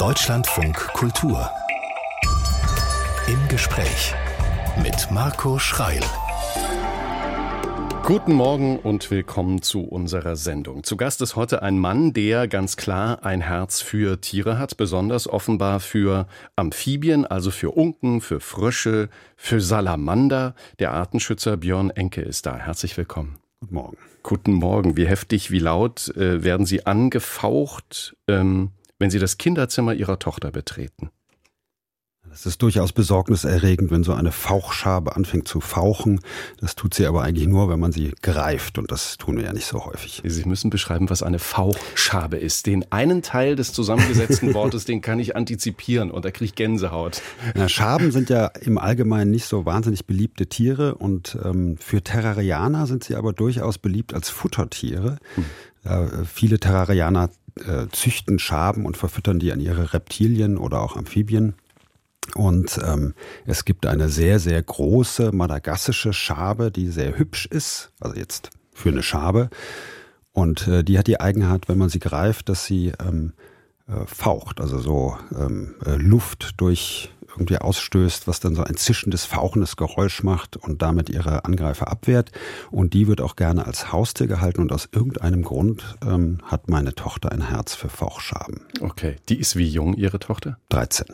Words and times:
Deutschlandfunk 0.00 0.78
Kultur. 0.94 1.50
Im 3.28 3.48
Gespräch 3.48 4.14
mit 4.82 5.10
Marco 5.10 5.58
Schreil. 5.58 6.00
Guten 8.02 8.32
Morgen 8.32 8.78
und 8.78 9.10
willkommen 9.10 9.60
zu 9.60 9.82
unserer 9.82 10.36
Sendung. 10.36 10.84
Zu 10.84 10.96
Gast 10.96 11.20
ist 11.20 11.36
heute 11.36 11.60
ein 11.60 11.78
Mann, 11.78 12.14
der 12.14 12.48
ganz 12.48 12.78
klar 12.78 13.26
ein 13.26 13.42
Herz 13.42 13.82
für 13.82 14.22
Tiere 14.22 14.58
hat, 14.58 14.78
besonders 14.78 15.28
offenbar 15.28 15.80
für 15.80 16.26
Amphibien, 16.56 17.26
also 17.26 17.50
für 17.50 17.72
Unken, 17.72 18.22
für 18.22 18.40
Frösche, 18.40 19.10
für 19.36 19.60
Salamander. 19.60 20.54
Der 20.78 20.94
Artenschützer 20.94 21.58
Björn 21.58 21.90
Enke 21.90 22.22
ist 22.22 22.46
da. 22.46 22.56
Herzlich 22.56 22.96
willkommen. 22.96 23.36
Guten 23.60 23.74
Morgen. 23.74 23.98
Guten 24.22 24.52
Morgen. 24.54 24.96
Wie 24.96 25.06
heftig, 25.06 25.50
wie 25.50 25.58
laut 25.58 26.08
äh, 26.16 26.42
werden 26.42 26.64
Sie 26.64 26.86
angefaucht, 26.86 28.16
ähm, 28.28 28.70
wenn 29.00 29.10
Sie 29.10 29.18
das 29.18 29.38
Kinderzimmer 29.38 29.94
Ihrer 29.94 30.20
Tochter 30.20 30.52
betreten? 30.52 31.10
Es 32.32 32.46
ist 32.46 32.62
durchaus 32.62 32.92
besorgniserregend, 32.92 33.90
wenn 33.90 34.04
so 34.04 34.12
eine 34.12 34.30
Fauchschabe 34.30 35.16
anfängt 35.16 35.48
zu 35.48 35.60
fauchen. 35.60 36.20
Das 36.60 36.76
tut 36.76 36.94
sie 36.94 37.06
aber 37.06 37.22
eigentlich 37.22 37.48
nur, 37.48 37.68
wenn 37.68 37.80
man 37.80 37.90
sie 37.90 38.12
greift. 38.22 38.78
Und 38.78 38.92
das 38.92 39.16
tun 39.16 39.36
wir 39.36 39.44
ja 39.44 39.52
nicht 39.52 39.66
so 39.66 39.84
häufig. 39.84 40.22
Sie 40.24 40.44
müssen 40.44 40.70
beschreiben, 40.70 41.10
was 41.10 41.24
eine 41.24 41.40
Fauchschabe 41.40 42.36
ist. 42.36 42.66
Den 42.66 42.90
einen 42.92 43.22
Teil 43.22 43.56
des 43.56 43.72
zusammengesetzten 43.72 44.54
Wortes, 44.54 44.84
den 44.84 45.00
kann 45.00 45.18
ich 45.18 45.34
antizipieren 45.34 46.12
und 46.12 46.24
da 46.24 46.30
kriege 46.30 46.44
ich 46.44 46.54
Gänsehaut. 46.54 47.20
Ja, 47.56 47.68
Schaben 47.68 48.12
sind 48.12 48.30
ja 48.30 48.46
im 48.46 48.78
Allgemeinen 48.78 49.32
nicht 49.32 49.46
so 49.46 49.66
wahnsinnig 49.66 50.06
beliebte 50.06 50.46
Tiere 50.46 50.94
und 50.94 51.36
ähm, 51.44 51.78
für 51.78 52.00
Terrarianer 52.00 52.86
sind 52.86 53.02
sie 53.02 53.16
aber 53.16 53.32
durchaus 53.32 53.78
beliebt 53.78 54.14
als 54.14 54.30
Futtertiere. 54.30 55.18
Hm. 55.34 55.44
Äh, 55.82 56.24
viele 56.26 56.60
Terrarianer 56.60 57.30
äh, 57.56 57.86
züchten 57.92 58.38
Schaben 58.38 58.86
und 58.86 58.96
verfüttern 58.96 59.38
die 59.38 59.52
an 59.52 59.60
ihre 59.60 59.92
Reptilien 59.92 60.58
oder 60.58 60.80
auch 60.80 60.96
Amphibien. 60.96 61.54
Und 62.34 62.78
ähm, 62.84 63.14
es 63.46 63.64
gibt 63.64 63.86
eine 63.86 64.08
sehr, 64.08 64.38
sehr 64.38 64.62
große 64.62 65.32
madagassische 65.32 66.12
Schabe, 66.12 66.70
die 66.70 66.88
sehr 66.88 67.18
hübsch 67.18 67.46
ist, 67.46 67.90
also 68.00 68.16
jetzt 68.16 68.50
für 68.72 68.90
eine 68.90 69.02
Schabe. 69.02 69.50
Und 70.32 70.68
äh, 70.68 70.84
die 70.84 70.98
hat 70.98 71.06
die 71.06 71.20
Eigenheit, 71.20 71.68
wenn 71.68 71.78
man 71.78 71.88
sie 71.88 71.98
greift, 71.98 72.48
dass 72.48 72.64
sie 72.64 72.92
ähm, 73.04 73.32
äh, 73.88 74.06
faucht, 74.06 74.60
also 74.60 74.78
so 74.78 75.18
ähm, 75.36 75.74
äh, 75.84 75.96
Luft 75.96 76.52
durch 76.58 77.12
irgendwie 77.30 77.58
ausstößt, 77.58 78.26
was 78.28 78.40
dann 78.40 78.54
so 78.54 78.62
ein 78.62 78.76
zischendes, 78.76 79.24
fauchendes 79.24 79.76
Geräusch 79.76 80.22
macht 80.22 80.56
und 80.56 80.82
damit 80.82 81.08
ihre 81.08 81.44
Angreifer 81.44 81.88
abwehrt. 81.88 82.32
Und 82.70 82.94
die 82.94 83.08
wird 83.08 83.20
auch 83.20 83.36
gerne 83.36 83.66
als 83.66 83.92
Haustier 83.92 84.26
gehalten 84.26 84.60
und 84.60 84.72
aus 84.72 84.88
irgendeinem 84.92 85.42
Grund 85.42 85.96
ähm, 86.06 86.38
hat 86.44 86.68
meine 86.68 86.94
Tochter 86.94 87.32
ein 87.32 87.48
Herz 87.48 87.74
für 87.74 87.88
Fauchschaben. 87.88 88.62
Okay, 88.80 89.16
die 89.28 89.38
ist 89.38 89.56
wie 89.56 89.68
jung, 89.68 89.94
Ihre 89.94 90.18
Tochter? 90.18 90.58
13. 90.70 91.06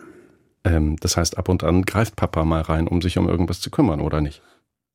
Ähm, 0.65 0.97
das 1.01 1.17
heißt, 1.17 1.39
ab 1.39 1.49
und 1.49 1.65
an 1.65 1.83
greift 1.83 2.17
Papa 2.17 2.45
mal 2.45 2.63
rein, 2.63 2.89
um 2.89 3.01
sich 3.01 3.19
um 3.19 3.29
irgendwas 3.29 3.61
zu 3.61 3.71
kümmern, 3.71 4.01
oder 4.01 4.21
nicht? 4.21 4.43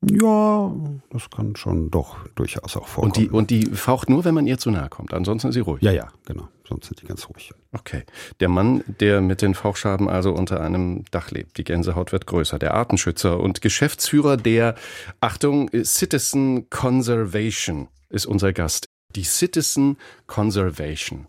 Ja, 0.03 0.73
das 1.11 1.29
kann 1.29 1.55
schon 1.55 1.91
doch 1.91 2.27
durchaus 2.29 2.75
auch 2.75 2.87
vorkommen. 2.87 3.11
Und 3.11 3.17
die, 3.17 3.29
und 3.29 3.49
die 3.51 3.65
faucht 3.65 4.09
nur, 4.09 4.25
wenn 4.25 4.33
man 4.33 4.47
ihr 4.47 4.57
zu 4.57 4.71
nahe 4.71 4.89
kommt. 4.89 5.13
Ansonsten 5.13 5.49
ist 5.49 5.53
sie 5.53 5.59
ruhig. 5.59 5.83
Ja, 5.83 5.91
ja, 5.91 6.07
genau. 6.25 6.47
Sonst 6.67 6.87
sind 6.87 7.01
die 7.01 7.05
ganz 7.05 7.29
ruhig. 7.29 7.51
Okay. 7.71 8.03
Der 8.39 8.49
Mann, 8.49 8.83
der 8.99 9.21
mit 9.21 9.43
den 9.43 9.53
Fauchschaben 9.53 10.09
also 10.09 10.31
unter 10.31 10.61
einem 10.61 11.03
Dach 11.11 11.29
lebt. 11.29 11.57
Die 11.57 11.63
Gänsehaut 11.63 12.11
wird 12.13 12.25
größer. 12.25 12.57
Der 12.57 12.73
Artenschützer 12.73 13.39
und 13.39 13.61
Geschäftsführer 13.61 14.37
der, 14.37 14.75
Achtung, 15.19 15.69
Citizen 15.83 16.69
Conservation 16.69 17.87
ist 18.09 18.25
unser 18.25 18.53
Gast. 18.53 18.89
Die 19.15 19.23
Citizen 19.23 19.97
Conservation. 20.25 21.27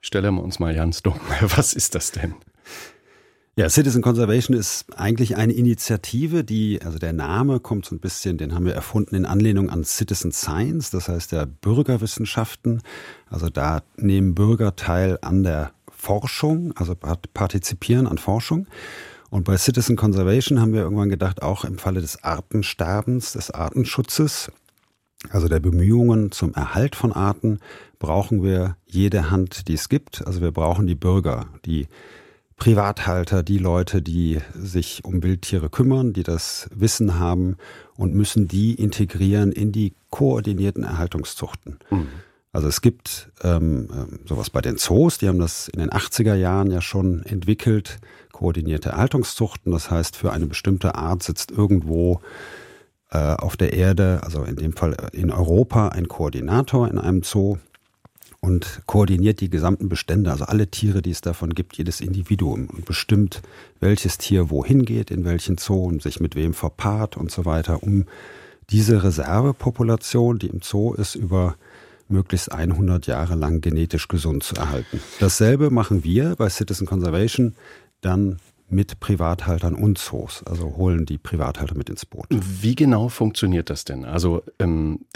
Stellen 0.00 0.34
wir 0.36 0.44
uns 0.44 0.60
mal 0.60 0.74
ganz 0.74 1.02
dumm. 1.02 1.18
Was 1.40 1.72
ist 1.72 1.94
das 1.96 2.12
denn? 2.12 2.34
Ja, 3.56 3.68
Citizen 3.68 4.00
Conservation 4.00 4.56
ist 4.56 4.86
eigentlich 4.96 5.36
eine 5.36 5.52
Initiative, 5.52 6.44
die, 6.44 6.80
also 6.82 6.98
der 6.98 7.12
Name 7.12 7.58
kommt 7.58 7.84
so 7.84 7.94
ein 7.96 8.00
bisschen, 8.00 8.38
den 8.38 8.54
haben 8.54 8.64
wir 8.64 8.74
erfunden 8.74 9.16
in 9.16 9.26
Anlehnung 9.26 9.70
an 9.70 9.84
Citizen 9.84 10.30
Science, 10.30 10.90
das 10.90 11.08
heißt 11.08 11.32
der 11.32 11.46
Bürgerwissenschaften. 11.46 12.80
Also 13.28 13.48
da 13.50 13.82
nehmen 13.96 14.36
Bürger 14.36 14.76
teil 14.76 15.18
an 15.20 15.42
der 15.42 15.72
Forschung, 15.90 16.72
also 16.76 16.94
partizipieren 16.94 18.06
an 18.06 18.18
Forschung. 18.18 18.68
Und 19.30 19.44
bei 19.44 19.56
Citizen 19.56 19.96
Conservation 19.96 20.60
haben 20.60 20.72
wir 20.72 20.82
irgendwann 20.82 21.08
gedacht, 21.08 21.42
auch 21.42 21.64
im 21.64 21.76
Falle 21.76 22.00
des 22.00 22.22
Artensterbens, 22.22 23.32
des 23.32 23.50
Artenschutzes, 23.50 24.50
also 25.28 25.48
der 25.48 25.60
Bemühungen 25.60 26.30
zum 26.30 26.54
Erhalt 26.54 26.94
von 26.94 27.12
Arten, 27.12 27.58
brauchen 27.98 28.42
wir 28.42 28.76
jede 28.86 29.30
Hand, 29.30 29.68
die 29.68 29.74
es 29.74 29.88
gibt. 29.88 30.26
Also 30.26 30.40
wir 30.40 30.52
brauchen 30.52 30.86
die 30.86 30.94
Bürger, 30.94 31.48
die 31.66 31.88
Privathalter, 32.60 33.42
die 33.42 33.56
Leute, 33.56 34.02
die 34.02 34.38
sich 34.54 35.02
um 35.04 35.22
Wildtiere 35.22 35.70
kümmern, 35.70 36.12
die 36.12 36.22
das 36.22 36.68
Wissen 36.74 37.18
haben 37.18 37.56
und 37.96 38.14
müssen 38.14 38.48
die 38.48 38.74
integrieren 38.74 39.50
in 39.50 39.72
die 39.72 39.94
koordinierten 40.10 40.84
Erhaltungszuchten. 40.84 41.78
Mhm. 41.90 42.08
Also 42.52 42.68
es 42.68 42.82
gibt 42.82 43.30
ähm, 43.42 43.88
ähm 43.92 44.18
sowas 44.26 44.50
bei 44.50 44.60
den 44.60 44.76
Zoos, 44.76 45.16
die 45.16 45.28
haben 45.28 45.38
das 45.38 45.68
in 45.68 45.80
den 45.80 45.88
80er 45.88 46.34
Jahren 46.34 46.70
ja 46.70 46.82
schon 46.82 47.22
entwickelt, 47.22 47.98
koordinierte 48.30 48.90
Erhaltungszuchten. 48.90 49.72
Das 49.72 49.90
heißt, 49.90 50.14
für 50.14 50.30
eine 50.30 50.46
bestimmte 50.46 50.96
Art 50.96 51.22
sitzt 51.22 51.50
irgendwo 51.50 52.20
äh, 53.10 53.36
auf 53.36 53.56
der 53.56 53.72
Erde, 53.72 54.20
also 54.22 54.44
in 54.44 54.56
dem 54.56 54.74
Fall 54.74 54.96
in 55.12 55.30
Europa, 55.30 55.88
ein 55.88 56.08
Koordinator 56.08 56.88
in 56.88 56.98
einem 56.98 57.22
Zoo 57.22 57.56
und 58.40 58.82
koordiniert 58.86 59.40
die 59.40 59.50
gesamten 59.50 59.88
Bestände, 59.88 60.30
also 60.30 60.44
alle 60.44 60.68
Tiere, 60.68 61.02
die 61.02 61.10
es 61.10 61.20
davon 61.20 61.54
gibt, 61.54 61.76
jedes 61.76 62.00
Individuum 62.00 62.68
und 62.68 62.84
bestimmt, 62.84 63.42
welches 63.80 64.18
Tier 64.18 64.50
wohin 64.50 64.84
geht, 64.84 65.10
in 65.10 65.24
welchen 65.24 65.58
Zoo 65.58 65.84
und 65.84 66.02
sich 66.02 66.20
mit 66.20 66.34
wem 66.34 66.54
verpaart 66.54 67.16
und 67.16 67.30
so 67.30 67.44
weiter, 67.44 67.82
um 67.82 68.06
diese 68.70 69.02
Reservepopulation, 69.02 70.38
die 70.38 70.46
im 70.46 70.62
Zoo 70.62 70.94
ist, 70.94 71.16
über 71.16 71.56
möglichst 72.08 72.50
100 72.50 73.06
Jahre 73.06 73.34
lang 73.34 73.60
genetisch 73.60 74.08
gesund 74.08 74.42
zu 74.42 74.56
erhalten. 74.56 75.00
Dasselbe 75.20 75.70
machen 75.70 76.02
wir 76.02 76.34
bei 76.36 76.48
Citizen 76.48 76.86
Conservation 76.86 77.54
dann 78.00 78.38
mit 78.70 79.00
Privathaltern 79.00 79.74
und 79.74 79.98
Zoos, 79.98 80.42
also 80.44 80.76
holen 80.76 81.06
die 81.06 81.18
Privathalter 81.18 81.76
mit 81.76 81.90
ins 81.90 82.06
Boot. 82.06 82.26
Wie 82.30 82.74
genau 82.74 83.08
funktioniert 83.08 83.70
das 83.70 83.84
denn? 83.84 84.04
Also, 84.04 84.42
ähm, 84.58 85.06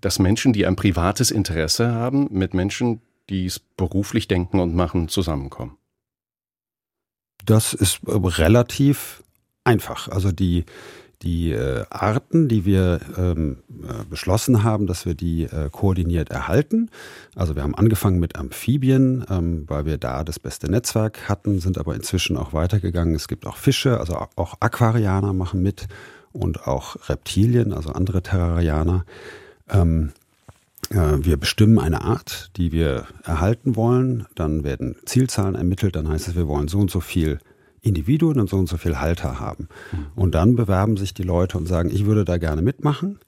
dass 0.00 0.18
Menschen, 0.18 0.52
die 0.52 0.66
ein 0.66 0.76
privates 0.76 1.30
Interesse 1.30 1.92
haben, 1.92 2.28
mit 2.30 2.54
Menschen, 2.54 3.00
die 3.28 3.46
es 3.46 3.58
beruflich 3.58 4.28
denken 4.28 4.60
und 4.60 4.74
machen, 4.74 5.08
zusammenkommen? 5.08 5.76
Das 7.44 7.74
ist 7.74 8.00
äh, 8.06 8.12
relativ 8.12 9.22
einfach. 9.64 10.08
Also 10.08 10.32
die 10.32 10.64
die 11.22 11.52
äh, 11.52 11.84
Arten, 11.90 12.48
die 12.48 12.64
wir 12.64 13.00
ähm, 13.16 13.58
äh, 13.82 14.04
beschlossen 14.08 14.62
haben, 14.62 14.86
dass 14.86 15.04
wir 15.04 15.14
die 15.14 15.44
äh, 15.44 15.68
koordiniert 15.70 16.30
erhalten. 16.30 16.90
Also 17.34 17.56
wir 17.56 17.62
haben 17.62 17.74
angefangen 17.74 18.20
mit 18.20 18.36
Amphibien, 18.36 19.24
ähm, 19.28 19.64
weil 19.66 19.84
wir 19.84 19.98
da 19.98 20.22
das 20.22 20.38
beste 20.38 20.70
Netzwerk 20.70 21.28
hatten, 21.28 21.58
sind 21.58 21.78
aber 21.78 21.94
inzwischen 21.94 22.36
auch 22.36 22.52
weitergegangen. 22.52 23.14
Es 23.14 23.26
gibt 23.26 23.46
auch 23.46 23.56
Fische, 23.56 23.98
also 23.98 24.16
auch 24.36 24.54
Aquarianer 24.60 25.32
machen 25.32 25.62
mit 25.62 25.88
und 26.32 26.66
auch 26.66 27.08
Reptilien, 27.08 27.72
also 27.72 27.90
andere 27.90 28.22
Terrarianer. 28.22 29.04
Ähm, 29.68 30.12
äh, 30.90 31.18
wir 31.18 31.36
bestimmen 31.36 31.78
eine 31.78 32.02
Art, 32.02 32.50
die 32.56 32.72
wir 32.72 33.06
erhalten 33.24 33.76
wollen. 33.76 34.26
Dann 34.34 34.64
werden 34.64 34.96
Zielzahlen 35.04 35.54
ermittelt. 35.54 35.96
Dann 35.96 36.08
heißt 36.08 36.28
es, 36.28 36.36
wir 36.36 36.48
wollen 36.48 36.68
so 36.68 36.78
und 36.78 36.90
so 36.90 37.00
viel 37.00 37.38
Individuen 37.82 38.40
und 38.40 38.48
so 38.48 38.56
und 38.56 38.68
so 38.68 38.76
viel 38.76 38.98
Halter 39.00 39.40
haben. 39.40 39.68
Mhm. 39.92 40.06
Und 40.14 40.34
dann 40.34 40.56
bewerben 40.56 40.96
sich 40.96 41.14
die 41.14 41.22
Leute 41.22 41.58
und 41.58 41.66
sagen, 41.66 41.90
ich 41.90 42.06
würde 42.06 42.24
da 42.24 42.38
gerne 42.38 42.62
mitmachen 42.62 43.18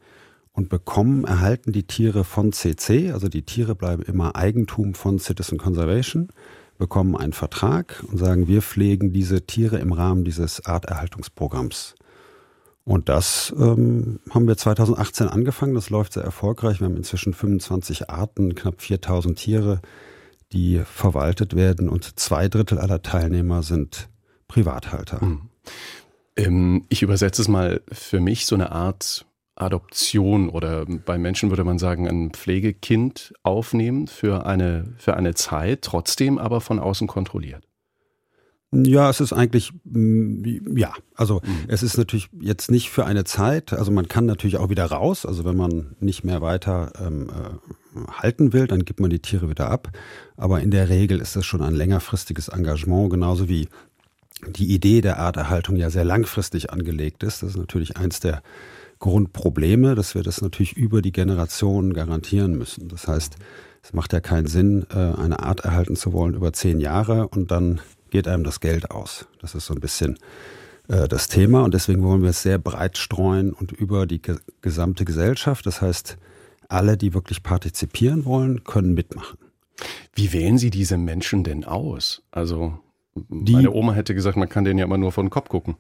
und 0.53 0.69
bekommen, 0.69 1.25
erhalten 1.25 1.73
die 1.73 1.85
Tiere 1.85 2.25
von 2.25 2.53
CC, 2.53 3.13
also 3.13 3.29
die 3.29 3.43
Tiere 3.43 3.75
bleiben 3.75 4.03
immer 4.03 4.37
Eigentum 4.37 4.95
von 4.95 5.19
Citizen 5.19 5.59
Conservation, 5.59 6.29
bekommen 6.79 7.17
einen 7.17 7.33
Vertrag 7.33 8.03
und 8.11 8.19
sagen, 8.19 8.49
wir 8.49 8.63
pflegen 8.63 9.13
diese 9.13 9.47
Tiere 9.47 9.79
im 9.79 9.93
Rahmen 9.93 10.25
dieses 10.25 10.65
Arterhaltungsprogramms. 10.65 11.95
Und 12.85 13.09
das 13.09 13.55
ähm, 13.59 14.19
haben 14.31 14.49
wir 14.49 14.57
2018 14.57 15.29
angefangen, 15.29 15.75
das 15.75 15.91
läuft 15.91 16.15
sehr 16.15 16.25
erfolgreich. 16.25 16.81
Wir 16.81 16.87
haben 16.87 16.97
inzwischen 16.97 17.35
25 17.35 18.11
Arten, 18.11 18.55
knapp 18.55 18.81
4000 18.81 19.39
Tiere, 19.39 19.81
die 20.53 20.81
verwaltet 20.85 21.55
werden 21.55 21.89
und 21.89 22.19
zwei 22.19 22.49
Drittel 22.49 22.79
aller 22.79 23.03
Teilnehmer 23.03 23.63
sind 23.63 24.09
Privathalter. 24.51 25.25
Mhm. 25.25 25.41
Ähm, 26.37 26.85
ich 26.89 27.03
übersetze 27.03 27.41
es 27.41 27.49
mal 27.49 27.81
für 27.93 28.21
mich 28.21 28.47
so 28.47 28.57
eine 28.57 28.73
Art 28.73 29.27
Adoption 29.55 30.49
oder 30.49 30.87
bei 30.87 31.19
Menschen 31.19 31.51
würde 31.51 31.65
man 31.65 31.79
sagen, 31.79 32.09
ein 32.09 32.31
Pflegekind 32.31 33.33
aufnehmen 33.43 34.07
für 34.09 34.47
eine, 34.47 34.95
für 34.97 35.17
eine 35.17 35.35
Zeit, 35.35 35.83
trotzdem 35.83 36.39
aber 36.39 36.61
von 36.61 36.79
außen 36.79 37.07
kontrolliert. 37.07 37.65
Ja, 38.73 39.11
es 39.11 39.21
ist 39.21 39.33
eigentlich, 39.33 39.73
mm, 39.85 40.77
ja, 40.77 40.93
also 41.17 41.41
mhm. 41.45 41.65
es 41.67 41.83
ist 41.83 41.99
natürlich 41.99 42.29
jetzt 42.41 42.71
nicht 42.71 42.91
für 42.91 43.05
eine 43.05 43.25
Zeit, 43.25 43.73
also 43.73 43.91
man 43.91 44.07
kann 44.07 44.27
natürlich 44.27 44.59
auch 44.59 44.71
wieder 44.71 44.87
raus, 44.87 45.27
also 45.27 45.45
wenn 45.45 45.57
man 45.57 45.97
nicht 45.99 46.23
mehr 46.23 46.41
weiter 46.41 46.93
ähm, 47.05 47.29
äh, 47.29 48.13
halten 48.13 48.53
will, 48.53 48.69
dann 48.69 48.85
gibt 48.85 49.01
man 49.01 49.11
die 49.11 49.19
Tiere 49.19 49.49
wieder 49.51 49.71
ab. 49.71 49.91
Aber 50.37 50.61
in 50.61 50.71
der 50.71 50.89
Regel 50.89 51.21
ist 51.21 51.35
das 51.35 51.45
schon 51.45 51.63
ein 51.63 51.75
längerfristiges 51.75 52.49
Engagement, 52.49 53.11
genauso 53.11 53.49
wie 53.49 53.69
die 54.49 54.75
Idee 54.75 55.01
der 55.01 55.19
Arterhaltung 55.19 55.77
ja 55.77 55.91
sehr 55.91 56.05
langfristig 56.05 56.71
angelegt 56.71 57.23
ist. 57.23 57.43
Das 57.43 57.51
ist 57.51 57.57
natürlich 57.57 57.97
eins 57.97 58.21
der 58.21 58.43
Grundprobleme, 58.99 59.95
dass 59.95 60.15
wir 60.15 60.23
das 60.23 60.43
natürlich 60.43 60.77
über 60.77 61.03
die 61.03 61.13
Generationen 61.13 61.95
garantieren 61.95 62.57
müssen. 62.57 62.89
Das 62.89 63.09
heißt, 63.09 63.37
es 63.83 63.93
macht 63.93 64.13
ja 64.13 64.21
keinen 64.21 64.47
Sinn, 64.47 64.87
äh, 64.91 64.97
eine 64.97 65.41
Art 65.41 65.61
erhalten 65.61 65.97
zu 65.97 66.13
wollen 66.13 66.35
über 66.35 66.53
zehn 66.53 66.81
Jahre 66.81 67.29
und 67.29 67.51
dann 67.51 67.81
geht 68.11 68.29
einem 68.29 68.45
das 68.45 68.61
Geld 68.61 68.91
aus. 68.91 69.27
Das 69.41 69.55
ist 69.55 69.67
so 69.67 69.75
ein 69.75 69.81
bisschen 69.81 70.19
äh, 70.89 71.09
das 71.09 71.29
Thema 71.29 71.63
und 71.63 71.73
deswegen 71.73 72.03
wollen 72.03 72.23
wir 72.23 72.31
es 72.31 72.43
sehr 72.43 72.59
breit 72.59 72.99
streuen 72.99 73.53
und 73.53 73.73
über 73.73 74.07
die 74.07 74.21
gesamte 74.61 75.05
Gesellschaft. 75.05 75.65
Das 75.65 75.81
heißt, 75.81 76.19
alle, 76.69 76.97
die 76.97 77.15
wirklich 77.15 77.43
partizipieren 77.43 78.25
wollen, 78.25 78.65
können 78.65 78.95
mitmachen. 78.95 79.39
Wie 80.15 80.33
wählen 80.33 80.59
Sie 80.59 80.71
diese 80.71 80.99
Menschen 80.99 81.43
denn 81.43 81.65
aus? 81.65 82.23
Also 82.31 82.79
die, 83.15 83.53
meine 83.53 83.73
Oma 83.73 83.93
hätte 83.93 84.15
gesagt, 84.15 84.37
man 84.37 84.49
kann 84.49 84.65
denen 84.65 84.79
ja 84.79 84.85
immer 84.85 84.99
nur 84.99 85.13
von 85.13 85.27
den 85.27 85.31
Kopf 85.31 85.49
gucken. 85.49 85.77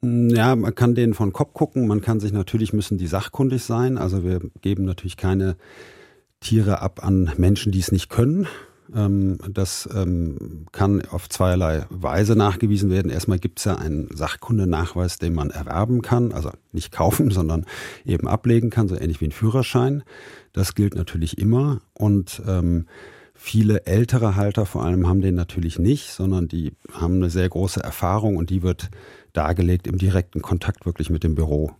Ja, 0.00 0.54
man 0.54 0.74
kann 0.74 0.94
denen 0.94 1.14
von 1.14 1.32
Kopf 1.32 1.54
gucken. 1.54 1.88
Man 1.88 2.00
kann 2.00 2.20
sich 2.20 2.32
natürlich, 2.32 2.72
müssen 2.72 2.98
die 2.98 3.08
sachkundig 3.08 3.64
sein. 3.64 3.98
Also 3.98 4.22
wir 4.22 4.40
geben 4.60 4.84
natürlich 4.84 5.16
keine 5.16 5.56
Tiere 6.40 6.80
ab 6.80 7.04
an 7.04 7.32
Menschen, 7.36 7.72
die 7.72 7.80
es 7.80 7.90
nicht 7.90 8.08
können. 8.08 8.46
Ähm, 8.94 9.38
das 9.50 9.88
ähm, 9.92 10.66
kann 10.72 11.02
auf 11.10 11.28
zweierlei 11.28 11.84
Weise 11.90 12.36
nachgewiesen 12.36 12.90
werden. 12.90 13.10
Erstmal 13.10 13.40
gibt 13.40 13.58
es 13.58 13.64
ja 13.64 13.74
einen 13.74 14.08
Sachkundenachweis, 14.14 15.18
den 15.18 15.34
man 15.34 15.50
erwerben 15.50 16.00
kann, 16.00 16.32
also 16.32 16.50
nicht 16.72 16.92
kaufen, 16.92 17.30
sondern 17.32 17.66
eben 18.04 18.28
ablegen 18.28 18.70
kann, 18.70 18.88
so 18.88 18.94
ähnlich 18.94 19.20
wie 19.20 19.26
ein 19.26 19.32
Führerschein. 19.32 20.04
Das 20.52 20.74
gilt 20.74 20.94
natürlich 20.94 21.38
immer. 21.38 21.80
Und 21.92 22.40
ähm, 22.46 22.86
viele 23.38 23.86
ältere 23.86 24.36
Halter 24.36 24.66
vor 24.66 24.84
allem 24.84 25.06
haben 25.06 25.20
den 25.20 25.36
natürlich 25.36 25.78
nicht, 25.78 26.10
sondern 26.10 26.48
die 26.48 26.72
haben 26.92 27.14
eine 27.14 27.30
sehr 27.30 27.48
große 27.48 27.80
Erfahrung 27.80 28.36
und 28.36 28.50
die 28.50 28.62
wird 28.62 28.90
dargelegt 29.32 29.86
im 29.86 29.96
direkten 29.96 30.42
Kontakt 30.42 30.84
wirklich 30.84 31.08
mit 31.08 31.22
dem 31.22 31.34
Büro. 31.34 31.70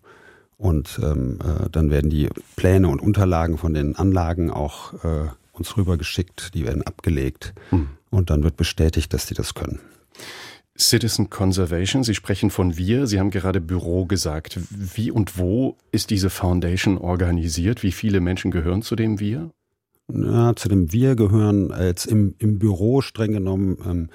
Und 0.57 0.99
ähm, 1.03 1.39
äh, 1.41 1.69
dann 1.71 1.91
werden 1.91 2.11
die 2.11 2.29
Pläne 2.57 2.89
und 2.89 3.01
Unterlagen 3.01 3.59
von 3.59 3.75
den 3.75 3.97
Anlagen 3.97 4.51
auch 4.51 4.95
äh, 5.05 5.29
uns 5.53 5.77
rübergeschickt, 5.77 6.55
die 6.55 6.65
werden 6.65 6.83
abgelegt 6.83 7.55
hm. 7.71 7.89
und 8.11 8.31
dann 8.31 8.45
wird 8.45 8.57
bestätigt, 8.57 9.13
dass 9.13 9.27
die 9.27 9.35
das 9.35 9.55
können. 9.55 9.81
Citizen 10.79 11.29
Conservation, 11.29 12.05
Sie 12.05 12.15
sprechen 12.15 12.51
von 12.51 12.77
wir, 12.77 13.09
Sie 13.09 13.19
haben 13.19 13.31
gerade 13.31 13.61
Büro 13.61 14.07
gesagt. 14.07 14.61
Wie 14.71 15.11
und 15.11 15.37
wo 15.37 15.77
ist 15.91 16.11
diese 16.11 16.31
Foundation 16.31 16.99
organisiert? 16.99 17.83
Wie 17.83 17.91
viele 17.91 18.21
Menschen 18.21 18.53
gehören 18.53 18.83
zu 18.83 18.95
dem 18.95 19.19
wir? 19.19 19.51
Ja, 20.13 20.57
zu 20.57 20.69
dem 20.69 20.93
wir 20.93 21.17
gehören 21.17 21.73
jetzt 21.79 22.07
im, 22.07 22.35
im 22.39 22.59
Büro 22.59 23.03
streng 23.03 23.33
genommen 23.33 23.79
ähm, 23.87 24.09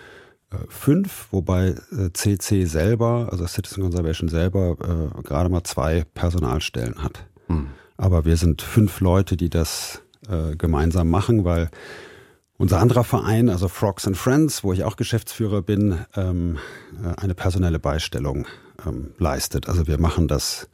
äh, 0.50 0.57
fünf, 0.68 1.28
wobei 1.31 1.75
äh, 1.92 2.12
CC 2.13 2.66
selber, 2.66 3.30
also 3.31 3.45
Citizen 3.45 3.84
Conservation 3.84 4.30
selber, 4.30 4.78
äh, 4.81 5.22
gerade 5.22 5.50
mal 5.50 5.63
zwei 5.63 6.06
Personalstellen 6.13 7.04
hat. 7.04 7.25
Hm. 7.48 7.68
Aber 7.98 8.25
wir 8.25 8.38
sind 8.38 8.62
fünf 8.62 9.01
Leute, 9.01 9.38
die 9.38 9.50
das 9.50 10.01
äh, 10.28 10.56
gemeinsam 10.56 11.10
machen, 11.10 11.45
weil 11.45 11.69
unser 12.57 12.80
anderer 12.80 13.04
Verein, 13.04 13.50
also 13.50 13.68
Frogs 13.68 14.07
and 14.07 14.18
Friends, 14.18 14.63
wo 14.63 14.74
ich 14.74 14.84
auch 14.84 14.96
Geschäftsführer 14.96 15.62
bin, 15.62 16.00
ähm, 16.16 16.57
äh, 17.04 17.19
eine 17.22 17.36
personelle 17.36 17.80
Beistellung 17.80 18.46
ähm, 18.86 19.12
leistet. 19.18 19.68
Also 19.68 19.88
wir 19.88 20.00
machen 20.00 20.28
das, 20.28 20.69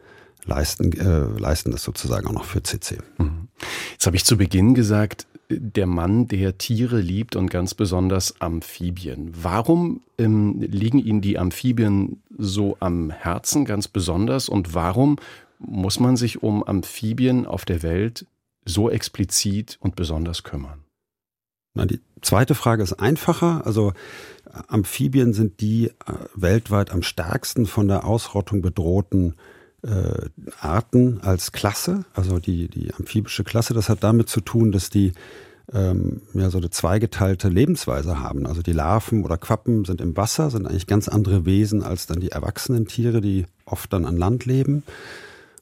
leisten, 0.46 0.92
äh, 0.94 1.40
leisten 1.40 1.72
das 1.72 1.84
sozusagen 1.84 2.28
auch 2.28 2.34
noch 2.34 2.46
für 2.46 2.64
CC. 2.64 2.98
Mhm. 3.18 3.48
Jetzt 3.92 4.06
habe 4.06 4.16
ich 4.16 4.26
zu 4.26 4.38
Beginn 4.38 4.74
gesagt, 4.74 5.28
der 5.50 5.88
Mann, 5.88 6.28
der 6.28 6.58
Tiere 6.58 7.00
liebt 7.00 7.36
und 7.36 7.50
ganz 7.50 7.74
besonders 7.74 8.40
Amphibien. 8.40 9.32
Warum 9.42 10.02
ähm, 10.18 10.62
liegen 10.62 11.00
Ihnen 11.00 11.22
die 11.22 11.40
Amphibien 11.40 12.22
so 12.38 12.78
am 12.80 13.10
Herzen 13.10 13.66
ganz 13.66 13.88
besonders 13.88 14.48
und 14.48 14.76
warum 14.76 15.18
muss 15.58 16.00
man 16.00 16.18
sich 16.18 16.44
um 16.44 16.64
Amphibien 16.64 17.46
auf 17.46 17.66
der 17.66 17.84
Welt 17.84 18.26
so 18.66 18.90
explizit 18.90 19.78
und 19.82 19.96
besonders 19.96 20.44
kümmern? 20.44 20.84
Na, 21.74 21.86
die 21.86 22.00
zweite 22.22 22.56
Frage 22.56 22.84
ist 22.84 22.94
einfacher. 22.94 23.66
Also 23.66 23.94
Amphibien 24.68 25.34
sind 25.34 25.62
die 25.62 25.88
äh, 25.88 26.14
weltweit 26.36 26.92
am 26.92 27.02
stärksten 27.02 27.66
von 27.66 27.88
der 27.88 28.06
Ausrottung 28.06 28.62
bedrohten 28.62 29.36
äh, 29.84 30.30
Arten 30.60 31.22
als 31.22 31.52
Klasse. 31.52 32.06
Also 32.14 32.40
die, 32.40 32.68
die 32.68 32.94
amphibische 32.94 33.44
Klasse, 33.44 33.74
das 33.74 33.90
hat 33.90 34.04
damit 34.04 34.30
zu 34.30 34.42
tun, 34.42 34.72
dass 34.72 34.90
die 34.90 35.14
ähm, 35.74 36.22
ja 36.34 36.50
so 36.50 36.58
eine 36.58 36.70
zweigeteilte 36.70 37.50
Lebensweise 37.50 38.20
haben. 38.20 38.46
Also 38.46 38.62
die 38.62 38.74
Larven 38.74 39.24
oder 39.24 39.38
Quappen 39.38 39.86
sind 39.86 40.02
im 40.02 40.18
Wasser, 40.18 40.50
sind 40.50 40.68
eigentlich 40.68 40.88
ganz 40.88 41.08
andere 41.08 41.46
Wesen 41.46 41.84
als 41.84 42.08
dann 42.08 42.20
die 42.20 42.32
erwachsenen 42.32 42.88
Tiere, 42.88 43.22
die 43.22 43.46
oft 43.66 43.92
dann 43.94 44.06
an 44.06 44.18
Land 44.18 44.46
leben. 44.46 44.84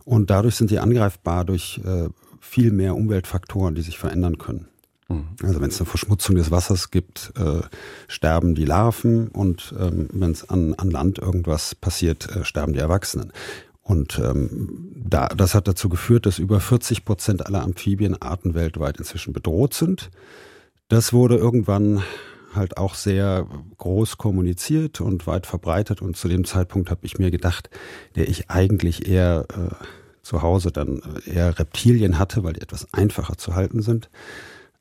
Und 0.05 0.29
dadurch 0.29 0.55
sind 0.55 0.71
die 0.71 0.79
angreifbar 0.79 1.43
durch 1.43 1.81
äh, 1.83 2.09
viel 2.39 2.71
mehr 2.71 2.95
Umweltfaktoren, 2.95 3.75
die 3.75 3.81
sich 3.81 3.97
verändern 3.97 4.37
können. 4.37 4.67
Mhm. 5.09 5.27
Also 5.43 5.61
wenn 5.61 5.69
es 5.69 5.79
eine 5.79 5.87
Verschmutzung 5.87 6.35
des 6.35 6.51
Wassers 6.51 6.91
gibt, 6.91 7.33
äh, 7.37 7.61
sterben 8.07 8.55
die 8.55 8.65
Larven 8.65 9.27
und 9.29 9.73
ähm, 9.79 10.07
wenn 10.11 10.31
es 10.31 10.49
an, 10.49 10.73
an 10.75 10.91
Land 10.91 11.19
irgendwas 11.19 11.75
passiert, 11.75 12.33
äh, 12.35 12.43
sterben 12.43 12.73
die 12.73 12.79
Erwachsenen. 12.79 13.31
Und 13.87 14.19
ähm, 14.19 14.91
da, 14.95 15.29
das 15.29 15.55
hat 15.55 15.69
dazu 15.69 15.87
geführt, 15.87 16.25
dass 16.25 16.39
über 16.39 16.59
40 16.59 17.05
Prozent 17.05 17.45
aller 17.45 17.63
Amphibienarten 17.63 18.53
weltweit 18.53 18.97
inzwischen 18.97 19.31
bedroht 19.31 19.73
sind. 19.73 20.09
Das 20.89 21.13
wurde 21.13 21.37
irgendwann 21.37 22.03
halt 22.53 22.75
auch 22.75 22.95
sehr 22.95 23.47
groß 23.77 24.17
kommuniziert 24.17 24.99
und 24.99 25.25
weit 25.25 25.45
verbreitet. 25.45 26.01
Und 26.01 26.17
zu 26.17 26.27
dem 26.27 26.43
Zeitpunkt 26.43 26.91
habe 26.91 27.05
ich 27.05 27.17
mir 27.17 27.31
gedacht, 27.31 27.69
der 28.17 28.27
ich 28.27 28.49
eigentlich 28.49 29.07
eher 29.07 29.45
äh, 29.51 29.73
zu 30.21 30.41
Hause 30.41 30.73
dann 30.73 31.01
eher 31.25 31.57
Reptilien 31.57 32.19
hatte, 32.19 32.43
weil 32.43 32.53
die 32.53 32.61
etwas 32.61 32.93
einfacher 32.93 33.37
zu 33.37 33.55
halten 33.55 33.81
sind, 33.81 34.09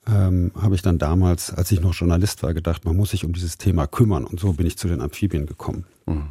ähm, 0.08 0.50
habe 0.60 0.74
ich 0.74 0.82
dann 0.82 0.98
damals, 0.98 1.54
als 1.54 1.70
ich 1.70 1.80
noch 1.80 1.94
Journalist 1.94 2.42
war, 2.42 2.54
gedacht, 2.54 2.84
man 2.84 2.96
muss 2.96 3.10
sich 3.10 3.24
um 3.24 3.32
dieses 3.32 3.56
Thema 3.56 3.86
kümmern. 3.86 4.24
Und 4.24 4.40
so 4.40 4.52
bin 4.54 4.66
ich 4.66 4.76
zu 4.76 4.88
den 4.88 5.00
Amphibien 5.00 5.46
gekommen. 5.46 5.84
Mhm. 6.06 6.30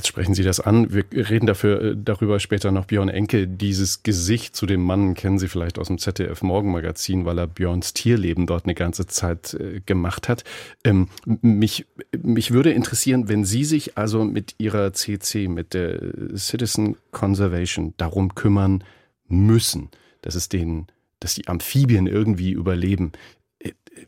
Jetzt 0.00 0.06
sprechen 0.06 0.34
Sie 0.34 0.44
das 0.44 0.60
an. 0.60 0.92
Wir 0.92 1.04
reden 1.10 1.46
dafür, 1.46 1.82
äh, 1.82 1.96
darüber 1.96 2.38
später 2.38 2.70
noch. 2.70 2.84
Björn 2.84 3.08
Enke, 3.08 3.48
dieses 3.48 4.04
Gesicht 4.04 4.54
zu 4.54 4.64
dem 4.64 4.80
Mann 4.80 5.14
kennen 5.14 5.40
Sie 5.40 5.48
vielleicht 5.48 5.76
aus 5.76 5.88
dem 5.88 5.98
ZDF 5.98 6.42
Morgenmagazin, 6.42 7.24
weil 7.24 7.36
er 7.36 7.48
Björns 7.48 7.94
Tierleben 7.94 8.46
dort 8.46 8.64
eine 8.64 8.76
ganze 8.76 9.08
Zeit 9.08 9.54
äh, 9.54 9.80
gemacht 9.84 10.28
hat. 10.28 10.44
Ähm, 10.84 11.08
mich, 11.42 11.86
mich 12.16 12.52
würde 12.52 12.70
interessieren, 12.70 13.28
wenn 13.28 13.44
Sie 13.44 13.64
sich 13.64 13.98
also 13.98 14.22
mit 14.22 14.54
Ihrer 14.58 14.92
CC, 14.92 15.48
mit 15.48 15.74
der 15.74 15.98
Citizen 16.36 16.96
Conservation 17.10 17.94
darum 17.96 18.36
kümmern 18.36 18.84
müssen, 19.26 19.88
dass 20.22 20.36
es 20.36 20.48
den, 20.48 20.86
dass 21.18 21.34
die 21.34 21.48
Amphibien 21.48 22.06
irgendwie 22.06 22.52
überleben 22.52 23.10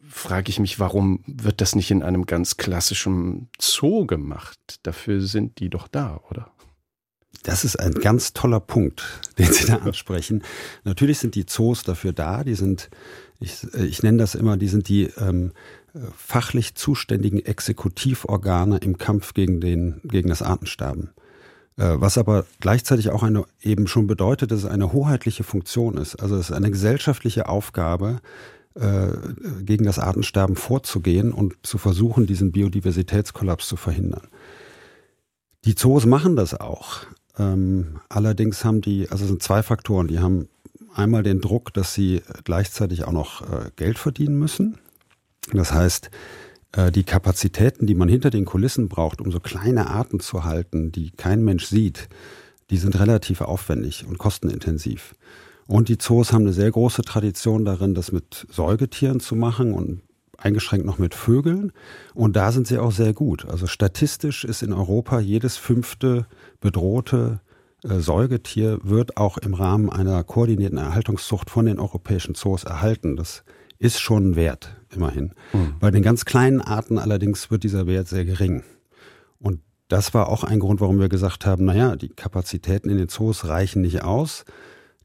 frage 0.09 0.51
ich 0.51 0.59
mich, 0.59 0.79
warum 0.79 1.23
wird 1.27 1.61
das 1.61 1.75
nicht 1.75 1.91
in 1.91 2.03
einem 2.03 2.27
ganz 2.27 2.57
klassischen 2.57 3.49
Zoo 3.61 4.07
gemacht? 4.07 4.59
Dafür 4.83 5.21
sind 5.21 5.59
die 5.59 5.71
doch 5.71 5.89
da, 5.89 6.21
oder? 6.31 6.51
Das 7.43 7.65
ist 7.65 7.77
ein 7.77 7.95
ganz 7.95 8.33
toller 8.33 8.61
Punkt, 8.61 9.21
den 9.39 9.53
Sie 9.53 9.67
da 9.67 9.77
ansprechen. 9.77 10.43
Natürlich 10.85 11.19
sind 11.19 11.35
die 11.35 11.47
Zoos 11.47 11.83
dafür 11.83 12.13
da. 12.13 12.45
Die 12.45 12.55
sind, 12.55 12.91
ich, 13.39 13.65
ich 13.75 14.03
nenne 14.03 14.19
das 14.19 14.35
immer, 14.35 14.57
die 14.57 14.69
sind 14.69 14.89
die 14.89 15.05
ähm, 15.17 15.53
fachlich 16.17 16.75
zuständigen 16.75 17.45
Exekutivorgane 17.45 18.79
im 18.79 18.99
Kampf 18.99 19.35
gegen, 19.35 19.61
den, 19.61 20.01
gegen 20.05 20.29
das 20.29 20.43
Artensterben. 20.43 21.11
Äh, 21.77 22.01
was 22.01 22.19
aber 22.19 22.45
gleichzeitig 22.61 23.11
auch 23.11 23.23
eine, 23.23 23.45
eben 23.63 23.87
schon 23.87 24.07
bedeutet, 24.07 24.51
dass 24.51 24.61
es 24.61 24.71
eine 24.71 24.93
hoheitliche 24.93 25.45
Funktion 25.45 25.97
ist. 25.97 26.17
Also 26.17 26.37
es 26.37 26.51
ist 26.51 26.57
eine 26.57 26.71
gesellschaftliche 26.71 27.49
Aufgabe, 27.49 28.21
äh, 28.81 29.63
gegen 29.63 29.85
das 29.85 29.99
Artensterben 29.99 30.57
vorzugehen 30.57 31.33
und 31.33 31.55
zu 31.63 31.79
versuchen, 31.79 32.27
diesen 32.27 32.53
Biodiversitätskollaps 32.53 33.69
zu 33.69 33.77
verhindern. 33.77 34.29
Die 35.65 35.75
Zoos 35.75 36.07
machen 36.07 36.37
das 36.37 36.59
auch. 36.59 37.01
Ähm, 37.39 38.01
allerdings 38.09 38.65
haben 38.65 38.81
die, 38.81 39.09
also 39.11 39.25
es 39.25 39.31
sind 39.31 39.43
zwei 39.43 39.63
Faktoren, 39.63 40.09
die 40.09 40.19
haben 40.19 40.49
einmal 40.95 41.23
den 41.23 41.41
Druck, 41.41 41.73
dass 41.75 41.95
sie 41.95 42.23
gleichzeitig 42.45 43.05
auch 43.05 43.13
noch 43.13 43.43
äh, 43.43 43.71
Geld 43.77 43.99
verdienen 43.99 44.39
müssen. 44.39 44.79
Das 45.53 45.73
heißt, 45.73 46.11
äh, 46.73 46.91
die 46.91 47.05
Kapazitäten, 47.05 47.87
die 47.87 47.95
man 47.95 48.09
hinter 48.09 48.31
den 48.31 48.45
Kulissen 48.45 48.89
braucht, 48.89 49.21
um 49.21 49.31
so 49.31 49.41
kleine 49.41 49.89
Arten 49.89 50.21
zu 50.21 50.45
halten, 50.45 50.93
die 50.93 51.11
kein 51.11 51.45
Mensch 51.45 51.67
sieht, 51.67 52.09
die 52.71 52.79
sind 52.79 52.99
relativ 52.99 53.41
aufwendig 53.41 54.07
und 54.07 54.19
kostenintensiv. 54.19 55.15
Und 55.71 55.89
die 55.89 55.99
Zoos 55.99 56.33
haben 56.33 56.43
eine 56.43 56.53
sehr 56.53 56.71
große 56.71 57.03
Tradition 57.03 57.65
darin, 57.65 57.95
das 57.95 58.11
mit 58.11 58.45
Säugetieren 58.51 59.21
zu 59.21 59.37
machen 59.37 59.73
und 59.73 60.03
eingeschränkt 60.37 60.85
noch 60.85 60.99
mit 60.99 61.15
Vögeln. 61.15 61.71
Und 62.13 62.35
da 62.35 62.51
sind 62.51 62.67
sie 62.67 62.79
auch 62.79 62.91
sehr 62.91 63.13
gut. 63.13 63.47
Also 63.47 63.69
statistisch 63.69 64.45
ist 64.45 64.65
in 64.65 64.73
Europa 64.73 65.21
jedes 65.21 65.57
fünfte 65.57 66.27
bedrohte 66.61 67.41
äh, 67.85 68.01
Säugetier 68.01 68.81
wird 68.83 69.17
auch 69.17 69.39
im 69.39 69.55
Rahmen 69.55 69.91
einer 69.91 70.25
koordinierten 70.25 70.79
Erhaltungszucht 70.79 71.51
von 71.51 71.67
den 71.67 71.79
europäischen 71.79 72.35
Zoos 72.35 72.65
erhalten. 72.65 73.15
Das 73.15 73.45
ist 73.79 74.01
schon 74.01 74.31
ein 74.31 74.37
Wert, 74.37 74.75
immerhin. 74.93 75.35
Mhm. 75.53 75.75
Bei 75.79 75.93
den 75.93 76.03
ganz 76.03 76.25
kleinen 76.25 76.61
Arten 76.61 76.99
allerdings 76.99 77.49
wird 77.53 77.63
dieser 77.63 77.87
Wert 77.87 78.09
sehr 78.09 78.25
gering. 78.25 78.65
Und 79.39 79.61
das 79.87 80.15
war 80.15 80.31
auch 80.31 80.43
ein 80.43 80.59
Grund, 80.59 80.81
warum 80.81 80.99
wir 80.99 81.09
gesagt 81.09 81.47
haben, 81.47 81.65
naja, 81.65 81.95
die 81.95 82.09
Kapazitäten 82.09 82.91
in 82.91 82.99
den 82.99 83.09
Zoos 83.09 83.47
reichen 83.47 83.83
nicht 83.83 84.03
aus. 84.03 84.45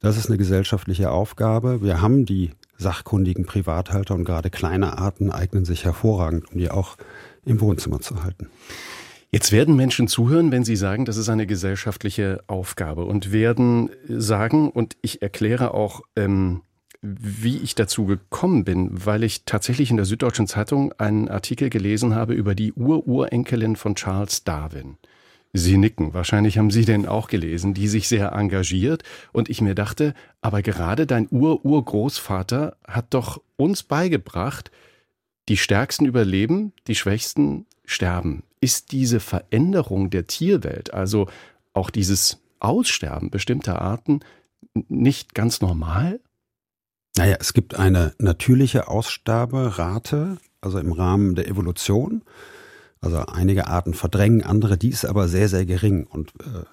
Das 0.02 0.18
ist 0.18 0.28
eine 0.28 0.38
gesellschaftliche 0.38 1.12
Aufgabe. 1.12 1.82
Wir 1.82 2.02
haben 2.02 2.26
die 2.26 2.52
sachkundigen 2.78 3.46
Privathalter 3.46 4.16
und 4.16 4.26
gerade 4.26 4.50
kleine 4.50 4.98
Arten 4.98 5.32
eignen 5.32 5.66
sich 5.66 5.86
hervorragend, 5.86 6.52
um 6.52 6.58
die 6.58 6.70
auch 6.70 6.98
im 7.46 7.62
Wohnzimmer 7.62 8.02
zu 8.02 8.24
halten. 8.24 8.50
Jetzt 9.32 9.52
werden 9.52 9.76
Menschen 9.76 10.08
zuhören, 10.08 10.52
wenn 10.52 10.64
sie 10.64 10.76
sagen, 10.76 11.06
das 11.06 11.18
ist 11.18 11.30
eine 11.30 11.48
gesellschaftliche 11.48 12.42
Aufgabe 12.48 13.06
und 13.06 13.32
werden 13.32 13.90
sagen, 14.08 14.70
und 14.70 14.96
ich 15.02 15.22
erkläre 15.22 15.74
auch, 15.74 16.02
ähm, 16.16 16.62
wie 17.02 17.58
ich 17.58 17.76
dazu 17.76 18.06
gekommen 18.06 18.64
bin, 18.64 18.90
weil 19.06 19.24
ich 19.24 19.44
tatsächlich 19.46 19.92
in 19.92 19.98
der 19.98 20.06
Süddeutschen 20.06 20.48
Zeitung 20.48 20.94
einen 20.98 21.28
Artikel 21.28 21.70
gelesen 21.70 22.16
habe 22.16 22.34
über 22.34 22.56
die 22.56 22.74
Ururenkelin 22.74 23.76
von 23.76 23.96
Charles 23.96 24.44
Darwin. 24.44 24.98
Sie 25.58 25.78
nicken, 25.78 26.14
wahrscheinlich 26.14 26.58
haben 26.58 26.70
Sie 26.70 26.84
den 26.84 27.08
auch 27.08 27.28
gelesen, 27.28 27.74
die 27.74 27.88
sich 27.88 28.10
sehr 28.10 28.34
engagiert. 28.34 29.04
Und 29.32 29.50
ich 29.50 29.62
mir 29.62 29.74
dachte, 29.74 30.14
aber 30.42 30.62
gerade 30.62 31.08
dein 31.08 31.28
Ur-Urgroßvater 31.32 32.76
hat 32.86 33.14
doch 33.14 33.42
uns 33.56 33.84
beigebracht, 33.84 34.70
die 35.48 35.58
Stärksten 35.58 36.06
überleben, 36.06 36.74
die 36.88 36.96
Schwächsten 36.96 37.66
sterben. 37.86 38.44
Ist 38.60 38.92
diese 38.92 39.22
Veränderung 39.22 40.10
der 40.10 40.28
Tierwelt, 40.28 40.94
also 40.94 41.30
auch 41.74 41.90
dieses 41.90 42.40
Aussterben 42.60 43.30
bestimmter 43.30 43.82
Arten, 43.82 44.22
nicht 44.90 45.36
ganz 45.36 45.62
normal? 45.62 46.20
Naja, 47.16 47.38
es 47.40 47.54
gibt 47.54 47.76
eine 47.76 48.14
natürliche 48.18 48.90
Aussterberate, 48.90 50.38
also 50.60 50.80
im 50.80 50.92
Rahmen 50.92 51.36
der 51.36 51.48
Evolution. 51.48 52.24
Also 53.06 53.20
einige 53.20 53.68
Arten 53.68 53.94
verdrängen 53.94 54.44
andere, 54.44 54.78
die 54.78 54.90
ist 54.90 55.06
aber 55.06 55.28
sehr, 55.28 55.48
sehr 55.48 55.66
gering. 55.66 56.08
Und 56.08 56.34
äh, 56.42 56.64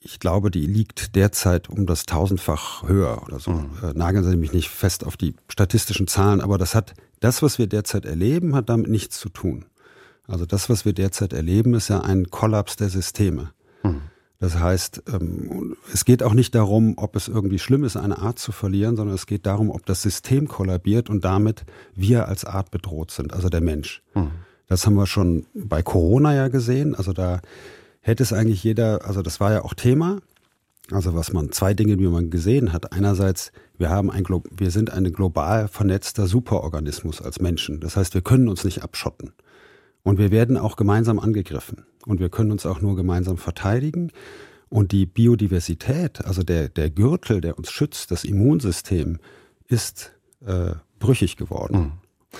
ich 0.00 0.18
glaube, 0.18 0.50
die 0.50 0.66
liegt 0.66 1.14
derzeit 1.14 1.70
um 1.70 1.86
das 1.86 2.06
tausendfach 2.06 2.82
höher 2.82 3.22
oder 3.24 3.38
so. 3.38 3.52
Mhm. 3.52 3.70
Äh, 3.82 3.92
nageln 3.94 4.24
Sie 4.24 4.36
mich 4.36 4.52
nicht 4.52 4.68
fest 4.68 5.04
auf 5.06 5.16
die 5.16 5.34
statistischen 5.48 6.08
Zahlen, 6.08 6.40
aber 6.40 6.58
das 6.58 6.74
hat, 6.74 6.94
das, 7.20 7.40
was 7.40 7.58
wir 7.58 7.68
derzeit 7.68 8.04
erleben, 8.04 8.54
hat 8.54 8.68
damit 8.68 8.90
nichts 8.90 9.18
zu 9.20 9.28
tun. 9.28 9.66
Also 10.26 10.44
das, 10.44 10.68
was 10.68 10.84
wir 10.84 10.92
derzeit 10.92 11.32
erleben, 11.32 11.74
ist 11.74 11.88
ja 11.88 12.00
ein 12.00 12.30
Kollaps 12.30 12.74
der 12.74 12.88
Systeme. 12.88 13.52
Mhm. 13.84 14.02
Das 14.38 14.58
heißt, 14.58 15.04
ähm, 15.14 15.76
es 15.92 16.04
geht 16.04 16.22
auch 16.22 16.34
nicht 16.34 16.54
darum, 16.54 16.94
ob 16.98 17.16
es 17.16 17.28
irgendwie 17.28 17.58
schlimm 17.58 17.84
ist, 17.84 17.96
eine 17.96 18.18
Art 18.18 18.38
zu 18.38 18.52
verlieren, 18.52 18.96
sondern 18.96 19.14
es 19.14 19.26
geht 19.26 19.46
darum, 19.46 19.70
ob 19.70 19.86
das 19.86 20.02
System 20.02 20.48
kollabiert 20.48 21.08
und 21.08 21.24
damit 21.24 21.64
wir 21.94 22.28
als 22.28 22.44
Art 22.44 22.70
bedroht 22.70 23.12
sind, 23.12 23.32
also 23.32 23.48
der 23.48 23.62
Mensch. 23.62 24.02
Mhm. 24.14 24.32
Das 24.68 24.86
haben 24.86 24.94
wir 24.94 25.06
schon 25.06 25.46
bei 25.54 25.82
Corona 25.82 26.34
ja 26.34 26.48
gesehen. 26.48 26.94
Also 26.94 27.12
da 27.12 27.40
hätte 28.00 28.22
es 28.22 28.32
eigentlich 28.32 28.64
jeder, 28.64 29.04
also 29.04 29.22
das 29.22 29.40
war 29.40 29.52
ja 29.52 29.62
auch 29.64 29.74
Thema. 29.74 30.20
Also 30.90 31.14
was 31.14 31.32
man, 31.32 31.50
zwei 31.50 31.74
Dinge, 31.74 31.96
die 31.96 32.06
man 32.06 32.30
gesehen 32.30 32.72
hat. 32.72 32.92
Einerseits, 32.92 33.50
wir 33.76 33.90
haben 33.90 34.10
ein, 34.10 34.24
wir 34.50 34.70
sind 34.70 34.92
ein 34.92 35.12
global 35.12 35.66
vernetzter 35.66 36.26
Superorganismus 36.28 37.20
als 37.20 37.40
Menschen. 37.40 37.80
Das 37.80 37.96
heißt, 37.96 38.14
wir 38.14 38.22
können 38.22 38.48
uns 38.48 38.64
nicht 38.64 38.82
abschotten. 38.82 39.32
Und 40.04 40.18
wir 40.18 40.30
werden 40.30 40.56
auch 40.56 40.76
gemeinsam 40.76 41.18
angegriffen. 41.18 41.84
Und 42.06 42.20
wir 42.20 42.28
können 42.28 42.52
uns 42.52 42.64
auch 42.66 42.80
nur 42.80 42.94
gemeinsam 42.94 43.36
verteidigen. 43.36 44.12
Und 44.68 44.92
die 44.92 45.06
Biodiversität, 45.06 46.24
also 46.24 46.44
der, 46.44 46.68
der 46.68 46.90
Gürtel, 46.90 47.40
der 47.40 47.58
uns 47.58 47.70
schützt, 47.70 48.12
das 48.12 48.22
Immunsystem, 48.22 49.18
ist 49.66 50.12
äh, 50.44 50.74
brüchig 51.00 51.36
geworden. 51.36 51.78
Mhm. 51.78 51.92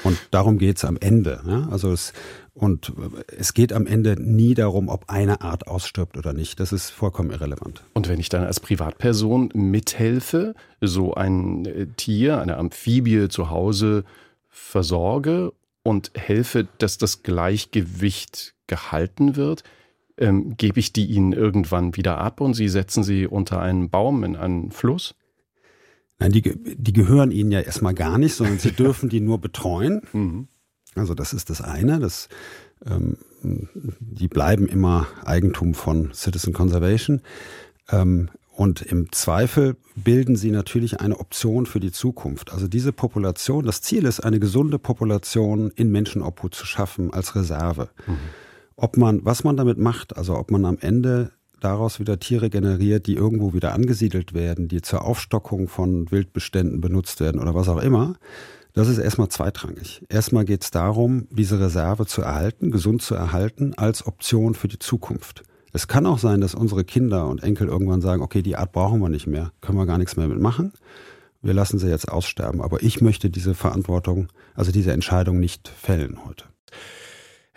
Und 0.04 0.18
darum 0.30 0.58
geht's 0.58 0.84
am 0.84 0.96
Ende. 0.96 1.40
Ja? 1.46 1.68
Also 1.70 1.92
es, 1.92 2.12
und 2.54 2.92
es 3.36 3.54
geht 3.54 3.72
am 3.72 3.86
Ende 3.86 4.16
nie 4.20 4.54
darum, 4.54 4.88
ob 4.88 5.04
eine 5.08 5.42
Art 5.42 5.66
ausstirbt 5.66 6.16
oder 6.16 6.32
nicht. 6.32 6.58
Das 6.58 6.72
ist 6.72 6.90
vollkommen 6.90 7.30
irrelevant. 7.30 7.84
Und 7.92 8.08
wenn 8.08 8.18
ich 8.18 8.28
dann 8.28 8.44
als 8.44 8.60
Privatperson 8.60 9.50
mithelfe, 9.54 10.54
so 10.80 11.14
ein 11.14 11.66
äh, 11.66 11.86
Tier, 11.96 12.40
eine 12.40 12.56
Amphibie 12.56 13.28
zu 13.28 13.50
Hause 13.50 14.04
versorge 14.48 15.52
und 15.82 16.12
helfe, 16.14 16.66
dass 16.78 16.98
das 16.98 17.22
Gleichgewicht 17.22 18.54
gehalten 18.66 19.36
wird, 19.36 19.62
ähm, 20.18 20.56
gebe 20.56 20.80
ich 20.80 20.92
die 20.92 21.06
ihnen 21.06 21.32
irgendwann 21.32 21.96
wieder 21.96 22.18
ab 22.18 22.40
und 22.40 22.54
sie 22.54 22.68
setzen 22.68 23.04
sie 23.04 23.26
unter 23.26 23.60
einen 23.60 23.90
Baum 23.90 24.24
in 24.24 24.34
einen 24.34 24.70
Fluss? 24.70 25.14
Nein, 26.18 26.32
die, 26.32 26.42
die 26.42 26.92
gehören 26.92 27.30
ihnen 27.30 27.52
ja 27.52 27.60
erstmal 27.60 27.94
gar 27.94 28.18
nicht, 28.18 28.34
sondern 28.34 28.58
sie 28.58 28.72
dürfen 28.76 29.08
die 29.08 29.20
nur 29.20 29.40
betreuen. 29.40 30.02
Mhm. 30.12 30.48
Also 30.94 31.14
das 31.14 31.32
ist 31.32 31.50
das 31.50 31.60
eine. 31.60 31.98
Das, 31.98 32.28
ähm, 32.84 33.18
die 33.42 34.28
bleiben 34.28 34.66
immer 34.66 35.06
Eigentum 35.24 35.74
von 35.74 36.12
Citizen 36.14 36.52
Conservation. 36.52 37.20
Ähm, 37.90 38.30
und 38.56 38.80
im 38.80 39.12
Zweifel 39.12 39.76
bilden 39.96 40.34
sie 40.34 40.50
natürlich 40.50 41.00
eine 41.00 41.20
Option 41.20 41.66
für 41.66 41.78
die 41.78 41.92
Zukunft. 41.92 42.54
Also 42.54 42.68
diese 42.68 42.90
Population, 42.90 43.66
das 43.66 43.82
Ziel 43.82 44.06
ist, 44.06 44.20
eine 44.20 44.40
gesunde 44.40 44.78
Population 44.78 45.70
in 45.76 45.92
Menschenobhut 45.92 46.54
zu 46.54 46.64
schaffen 46.64 47.12
als 47.12 47.34
Reserve. 47.34 47.90
Mhm. 48.06 48.16
Ob 48.76 48.96
man, 48.96 49.22
was 49.26 49.44
man 49.44 49.58
damit 49.58 49.76
macht, 49.76 50.16
also 50.16 50.38
ob 50.38 50.50
man 50.50 50.64
am 50.64 50.78
Ende 50.80 51.32
daraus 51.66 51.98
wieder 51.98 52.20
Tiere 52.20 52.48
generiert, 52.48 53.06
die 53.08 53.14
irgendwo 53.14 53.52
wieder 53.52 53.74
angesiedelt 53.74 54.34
werden, 54.34 54.68
die 54.68 54.82
zur 54.82 55.04
Aufstockung 55.04 55.66
von 55.66 56.10
Wildbeständen 56.12 56.80
benutzt 56.80 57.20
werden 57.20 57.40
oder 57.40 57.54
was 57.54 57.68
auch 57.68 57.82
immer, 57.82 58.14
das 58.72 58.88
ist 58.88 58.98
erstmal 58.98 59.28
zweitrangig. 59.28 60.02
Erstmal 60.08 60.44
geht 60.44 60.62
es 60.62 60.70
darum, 60.70 61.26
diese 61.30 61.58
Reserve 61.58 62.06
zu 62.06 62.22
erhalten, 62.22 62.70
gesund 62.70 63.02
zu 63.02 63.14
erhalten, 63.14 63.74
als 63.76 64.06
Option 64.06 64.54
für 64.54 64.68
die 64.68 64.78
Zukunft. 64.78 65.42
Es 65.72 65.88
kann 65.88 66.06
auch 66.06 66.18
sein, 66.18 66.40
dass 66.40 66.54
unsere 66.54 66.84
Kinder 66.84 67.26
und 67.26 67.42
Enkel 67.42 67.68
irgendwann 67.68 68.00
sagen, 68.00 68.22
okay, 68.22 68.42
die 68.42 68.56
Art 68.56 68.72
brauchen 68.72 69.00
wir 69.00 69.08
nicht 69.08 69.26
mehr, 69.26 69.50
können 69.60 69.78
wir 69.78 69.86
gar 69.86 69.98
nichts 69.98 70.16
mehr 70.16 70.28
mitmachen. 70.28 70.72
Wir 71.42 71.54
lassen 71.54 71.78
sie 71.78 71.88
jetzt 71.88 72.08
aussterben. 72.08 72.60
Aber 72.60 72.82
ich 72.82 73.00
möchte 73.00 73.28
diese 73.28 73.54
Verantwortung, 73.54 74.28
also 74.54 74.72
diese 74.72 74.92
Entscheidung 74.92 75.40
nicht 75.40 75.68
fällen 75.68 76.24
heute. 76.26 76.44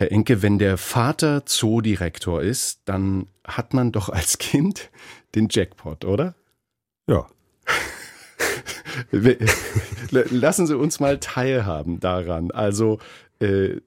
Herr 0.00 0.12
Enke, 0.12 0.40
wenn 0.40 0.58
der 0.58 0.78
Vater 0.78 1.44
Zoodirektor 1.44 2.40
ist, 2.40 2.80
dann 2.86 3.26
hat 3.44 3.74
man 3.74 3.92
doch 3.92 4.08
als 4.08 4.38
Kind 4.38 4.88
den 5.34 5.48
Jackpot, 5.50 6.06
oder? 6.06 6.34
Ja. 7.06 7.26
Lassen 10.10 10.66
Sie 10.66 10.74
uns 10.74 11.00
mal 11.00 11.20
teilhaben 11.20 12.00
daran. 12.00 12.50
Also 12.50 12.98
äh, 13.42 13.78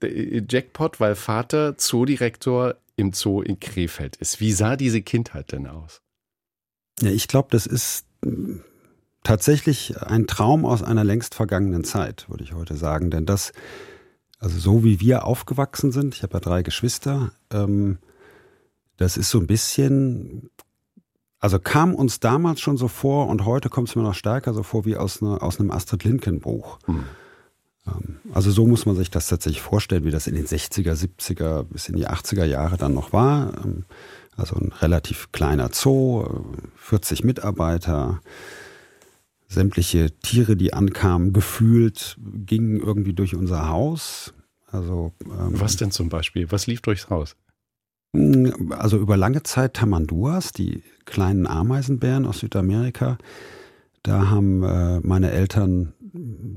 Jackpot, 0.47 0.99
weil 0.99 1.15
Vater 1.15 1.79
Zoodirektor 1.79 2.75
im 2.95 3.13
Zoo 3.13 3.41
in 3.41 3.59
Krefeld 3.59 4.15
ist. 4.17 4.39
Wie 4.39 4.51
sah 4.51 4.75
diese 4.75 5.01
Kindheit 5.01 5.51
denn 5.51 5.65
aus? 5.65 6.03
Ja, 7.01 7.09
ich 7.09 7.27
glaube, 7.27 7.47
das 7.49 7.65
ist 7.65 8.05
tatsächlich 9.23 9.99
ein 9.99 10.27
Traum 10.27 10.63
aus 10.63 10.83
einer 10.83 11.03
längst 11.03 11.33
vergangenen 11.33 11.83
Zeit, 11.83 12.29
würde 12.29 12.43
ich 12.43 12.53
heute 12.53 12.75
sagen. 12.75 13.09
Denn 13.09 13.25
das, 13.25 13.51
also 14.43 14.59
so 14.59 14.83
wie 14.83 14.99
wir 14.99 15.25
aufgewachsen 15.25 15.93
sind, 15.93 16.15
ich 16.15 16.23
habe 16.23 16.33
ja 16.33 16.39
drei 16.41 16.63
Geschwister, 16.63 17.31
ähm, 17.49 17.97
das 18.97 19.15
ist 19.15 19.29
so 19.29 19.39
ein 19.39 19.47
bisschen, 19.47 20.49
also 21.39 21.59
kam 21.59 21.95
uns 21.95 22.19
damals 22.19 22.59
schon 22.59 22.75
so 22.75 22.89
vor 22.89 23.29
und 23.29 23.45
heute 23.45 23.69
kommt 23.69 23.87
es 23.87 23.95
mir 23.95 24.03
noch 24.03 24.15
stärker 24.15 24.53
so 24.53 24.61
vor 24.61 24.83
wie 24.83 24.97
aus, 24.97 25.21
ne, 25.21 25.41
aus 25.41 25.61
einem 25.61 25.71
Astrid 25.71 26.03
Lindgren 26.03 26.41
Buch. 26.41 26.77
Hm. 26.87 27.05
Ähm, 27.87 28.17
also 28.33 28.51
so 28.51 28.67
muss 28.67 28.85
man 28.85 28.97
sich 28.97 29.09
das 29.09 29.27
tatsächlich 29.27 29.61
vorstellen, 29.61 30.03
wie 30.03 30.11
das 30.11 30.27
in 30.27 30.35
den 30.35 30.45
60er, 30.45 30.93
70er 30.93 31.63
bis 31.63 31.87
in 31.87 31.95
die 31.95 32.09
80er 32.09 32.43
Jahre 32.43 32.75
dann 32.75 32.93
noch 32.93 33.13
war. 33.13 33.53
Ähm, 33.63 33.85
also 34.35 34.57
ein 34.57 34.73
relativ 34.81 35.31
kleiner 35.31 35.69
Zoo, 35.71 36.25
40 36.75 37.23
äh, 37.23 37.25
Mitarbeiter, 37.25 38.19
sämtliche 39.53 40.11
Tiere, 40.21 40.55
die 40.55 40.73
ankamen, 40.73 41.33
gefühlt 41.33 42.17
gingen 42.45 42.79
irgendwie 42.79 43.13
durch 43.13 43.35
unser 43.35 43.69
Haus. 43.69 44.33
Also 44.71 45.13
ähm, 45.25 45.59
was 45.59 45.77
denn 45.77 45.91
zum 45.91 46.09
Beispiel? 46.09 46.51
Was 46.51 46.67
lief 46.67 46.81
durchs 46.81 47.09
Haus? 47.09 47.35
Hm, 48.15 48.73
also 48.77 48.97
über 48.97 49.17
lange 49.17 49.43
Zeit 49.43 49.75
Tamanduas, 49.75 50.51
die 50.51 50.83
kleinen 51.05 51.47
Ameisenbären 51.47 52.25
aus 52.25 52.39
Südamerika. 52.39 53.17
Da 54.01 54.29
haben 54.29 54.63
äh, 54.63 54.99
meine 55.01 55.31
Eltern 55.31 55.93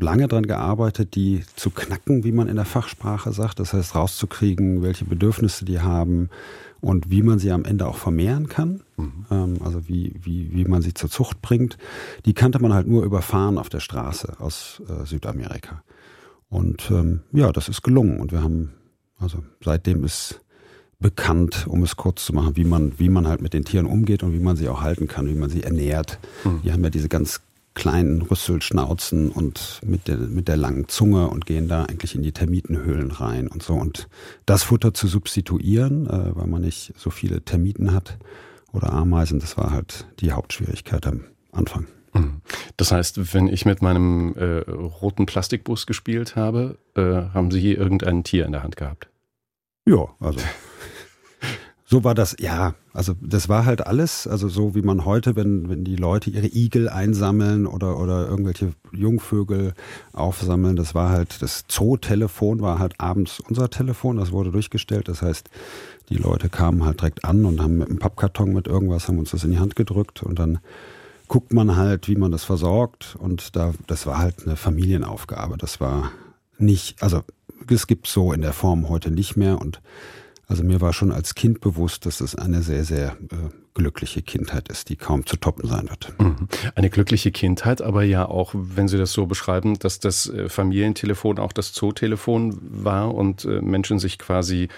lange 0.00 0.28
dran 0.28 0.46
gearbeitet, 0.46 1.14
die 1.14 1.42
zu 1.54 1.70
knacken, 1.70 2.24
wie 2.24 2.32
man 2.32 2.48
in 2.48 2.56
der 2.56 2.64
Fachsprache 2.64 3.32
sagt. 3.32 3.60
Das 3.60 3.72
heißt, 3.72 3.94
rauszukriegen, 3.94 4.82
welche 4.82 5.04
Bedürfnisse 5.04 5.64
die 5.64 5.80
haben 5.80 6.28
und 6.86 7.10
wie 7.10 7.22
man 7.22 7.40
sie 7.40 7.50
am 7.50 7.64
Ende 7.64 7.88
auch 7.88 7.96
vermehren 7.96 8.48
kann. 8.48 8.80
Mhm. 8.96 9.26
Ähm, 9.32 9.56
also 9.64 9.88
wie, 9.88 10.14
wie, 10.22 10.54
wie 10.54 10.64
man 10.66 10.82
sie 10.82 10.94
zur 10.94 11.10
Zucht 11.10 11.42
bringt. 11.42 11.78
Die 12.26 12.32
kannte 12.32 12.60
man 12.60 12.72
halt 12.72 12.86
nur 12.86 13.02
überfahren 13.02 13.58
auf 13.58 13.68
der 13.68 13.80
Straße 13.80 14.36
aus 14.38 14.80
äh, 14.88 15.04
Südamerika. 15.04 15.82
Und 16.48 16.88
ähm, 16.92 17.22
ja, 17.32 17.50
das 17.50 17.68
ist 17.68 17.82
gelungen. 17.82 18.20
Und 18.20 18.30
wir 18.30 18.40
haben, 18.40 18.72
also 19.18 19.42
seitdem 19.64 20.04
ist 20.04 20.40
bekannt, 21.00 21.66
um 21.68 21.82
es 21.82 21.96
kurz 21.96 22.24
zu 22.24 22.32
machen, 22.32 22.56
wie 22.56 22.64
man, 22.64 22.96
wie 23.00 23.08
man 23.08 23.26
halt 23.26 23.42
mit 23.42 23.52
den 23.52 23.64
Tieren 23.64 23.86
umgeht 23.86 24.22
und 24.22 24.32
wie 24.32 24.38
man 24.38 24.54
sie 24.54 24.68
auch 24.68 24.80
halten 24.80 25.08
kann, 25.08 25.26
wie 25.28 25.34
man 25.34 25.50
sie 25.50 25.64
ernährt. 25.64 26.20
Mhm. 26.44 26.60
Die 26.62 26.72
haben 26.72 26.84
ja 26.84 26.90
diese 26.90 27.08
ganz 27.08 27.40
kleinen 27.76 28.22
Rüsselschnauzen 28.22 29.30
und 29.30 29.80
mit 29.84 30.08
der, 30.08 30.16
mit 30.16 30.48
der 30.48 30.56
langen 30.56 30.88
Zunge 30.88 31.28
und 31.28 31.46
gehen 31.46 31.68
da 31.68 31.84
eigentlich 31.84 32.14
in 32.14 32.22
die 32.22 32.32
Termitenhöhlen 32.32 33.12
rein 33.12 33.46
und 33.46 33.62
so. 33.62 33.74
Und 33.74 34.08
das 34.46 34.64
Futter 34.64 34.94
zu 34.94 35.06
substituieren, 35.06 36.06
äh, 36.08 36.34
weil 36.34 36.48
man 36.48 36.62
nicht 36.62 36.94
so 36.96 37.10
viele 37.10 37.42
Termiten 37.42 37.92
hat 37.92 38.18
oder 38.72 38.92
Ameisen, 38.92 39.38
das 39.38 39.56
war 39.56 39.70
halt 39.70 40.06
die 40.20 40.32
Hauptschwierigkeit 40.32 41.06
am 41.06 41.26
Anfang. 41.52 41.86
Mhm. 42.14 42.40
Das 42.78 42.92
heißt, 42.92 43.34
wenn 43.34 43.46
ich 43.46 43.66
mit 43.66 43.82
meinem 43.82 44.34
äh, 44.36 44.70
roten 44.70 45.26
Plastikbus 45.26 45.86
gespielt 45.86 46.34
habe, 46.34 46.78
äh, 46.96 47.02
haben 47.34 47.50
Sie 47.50 47.60
hier 47.60 47.76
irgendein 47.78 48.24
Tier 48.24 48.46
in 48.46 48.52
der 48.52 48.62
Hand 48.62 48.76
gehabt? 48.76 49.08
Ja, 49.84 50.08
also 50.18 50.40
so 51.88 52.02
war 52.02 52.16
das, 52.16 52.34
ja, 52.40 52.74
also 52.92 53.14
das 53.20 53.48
war 53.48 53.64
halt 53.64 53.86
alles, 53.86 54.26
also 54.26 54.48
so 54.48 54.74
wie 54.74 54.82
man 54.82 55.04
heute, 55.04 55.36
wenn, 55.36 55.68
wenn 55.68 55.84
die 55.84 55.94
Leute 55.94 56.30
ihre 56.30 56.48
Igel 56.48 56.88
einsammeln 56.88 57.64
oder, 57.64 58.00
oder 58.00 58.26
irgendwelche 58.26 58.72
Jungvögel 58.90 59.72
aufsammeln, 60.12 60.74
das 60.74 60.96
war 60.96 61.10
halt, 61.10 61.40
das 61.42 61.64
Zoo-Telefon 61.68 62.60
war 62.60 62.80
halt 62.80 63.00
abends 63.00 63.38
unser 63.38 63.70
Telefon, 63.70 64.16
das 64.16 64.32
wurde 64.32 64.50
durchgestellt, 64.50 65.06
das 65.06 65.22
heißt, 65.22 65.48
die 66.08 66.16
Leute 66.16 66.48
kamen 66.48 66.84
halt 66.84 67.00
direkt 67.00 67.24
an 67.24 67.44
und 67.44 67.62
haben 67.62 67.78
mit 67.78 67.88
einem 67.88 68.00
Pappkarton 68.00 68.52
mit 68.52 68.66
irgendwas, 68.66 69.06
haben 69.06 69.20
uns 69.20 69.30
das 69.30 69.44
in 69.44 69.52
die 69.52 69.60
Hand 69.60 69.76
gedrückt 69.76 70.24
und 70.24 70.40
dann 70.40 70.58
guckt 71.28 71.52
man 71.52 71.76
halt, 71.76 72.08
wie 72.08 72.16
man 72.16 72.32
das 72.32 72.42
versorgt 72.42 73.14
und 73.16 73.54
da, 73.54 73.74
das 73.86 74.06
war 74.06 74.18
halt 74.18 74.44
eine 74.44 74.56
Familienaufgabe, 74.56 75.56
das 75.56 75.80
war 75.80 76.10
nicht, 76.58 77.00
also 77.00 77.22
es 77.70 77.86
gibt 77.86 78.08
so 78.08 78.32
in 78.32 78.40
der 78.40 78.52
Form 78.52 78.88
heute 78.88 79.12
nicht 79.12 79.36
mehr 79.36 79.60
und 79.60 79.80
also 80.46 80.62
mir 80.62 80.80
war 80.80 80.92
schon 80.92 81.10
als 81.10 81.34
Kind 81.34 81.60
bewusst, 81.60 82.06
dass 82.06 82.20
es 82.20 82.36
eine 82.36 82.62
sehr, 82.62 82.84
sehr 82.84 83.16
äh, 83.32 83.50
glückliche 83.74 84.22
Kindheit 84.22 84.68
ist, 84.68 84.88
die 84.88 84.96
kaum 84.96 85.26
zu 85.26 85.36
toppen 85.36 85.68
sein 85.68 85.88
wird. 85.90 86.12
Mhm. 86.20 86.48
Eine 86.74 86.88
glückliche 86.88 87.32
Kindheit, 87.32 87.82
aber 87.82 88.04
ja 88.04 88.26
auch, 88.26 88.52
wenn 88.54 88.86
Sie 88.86 88.96
das 88.96 89.12
so 89.12 89.26
beschreiben, 89.26 89.78
dass 89.78 89.98
das 89.98 90.28
äh, 90.28 90.48
Familientelefon 90.48 91.38
auch 91.38 91.52
das 91.52 91.72
Zootelefon 91.72 92.58
war 92.60 93.14
und 93.14 93.44
äh, 93.44 93.60
Menschen 93.60 93.98
sich 93.98 94.18
quasi 94.18 94.68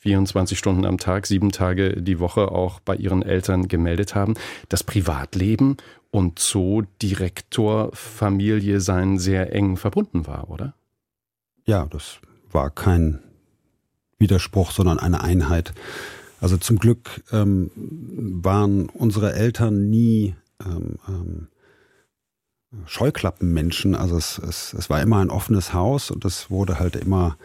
24 0.00 0.58
Stunden 0.58 0.86
am 0.86 0.96
Tag, 0.96 1.26
sieben 1.26 1.50
Tage 1.50 2.00
die 2.00 2.20
Woche 2.20 2.52
auch 2.52 2.80
bei 2.80 2.96
ihren 2.96 3.22
Eltern 3.22 3.68
gemeldet 3.68 4.14
haben. 4.14 4.34
Das 4.68 4.84
Privatleben 4.84 5.76
und 6.10 6.38
Zoodirektor 6.38 7.90
Familie 7.92 8.80
sein 8.80 9.18
sehr 9.18 9.52
eng 9.52 9.76
verbunden 9.76 10.26
war, 10.26 10.50
oder? 10.50 10.74
Ja, 11.66 11.86
das 11.86 12.20
war 12.50 12.70
kein 12.70 13.20
Widerspruch, 14.20 14.70
sondern 14.70 14.98
eine 14.98 15.22
Einheit. 15.22 15.72
Also 16.40 16.56
zum 16.56 16.78
Glück 16.78 17.22
ähm, 17.32 17.70
waren 17.74 18.88
unsere 18.88 19.34
Eltern 19.34 19.90
nie 19.90 20.34
ähm, 20.64 20.96
ähm, 21.08 21.48
Scheuklappenmenschen. 22.86 23.94
Also 23.94 24.16
es, 24.16 24.38
es, 24.38 24.72
es 24.74 24.88
war 24.88 25.02
immer 25.02 25.18
ein 25.18 25.30
offenes 25.30 25.74
Haus 25.74 26.10
und 26.10 26.24
es 26.24 26.50
wurde 26.50 26.78
halt 26.78 26.96
immer 26.96 27.36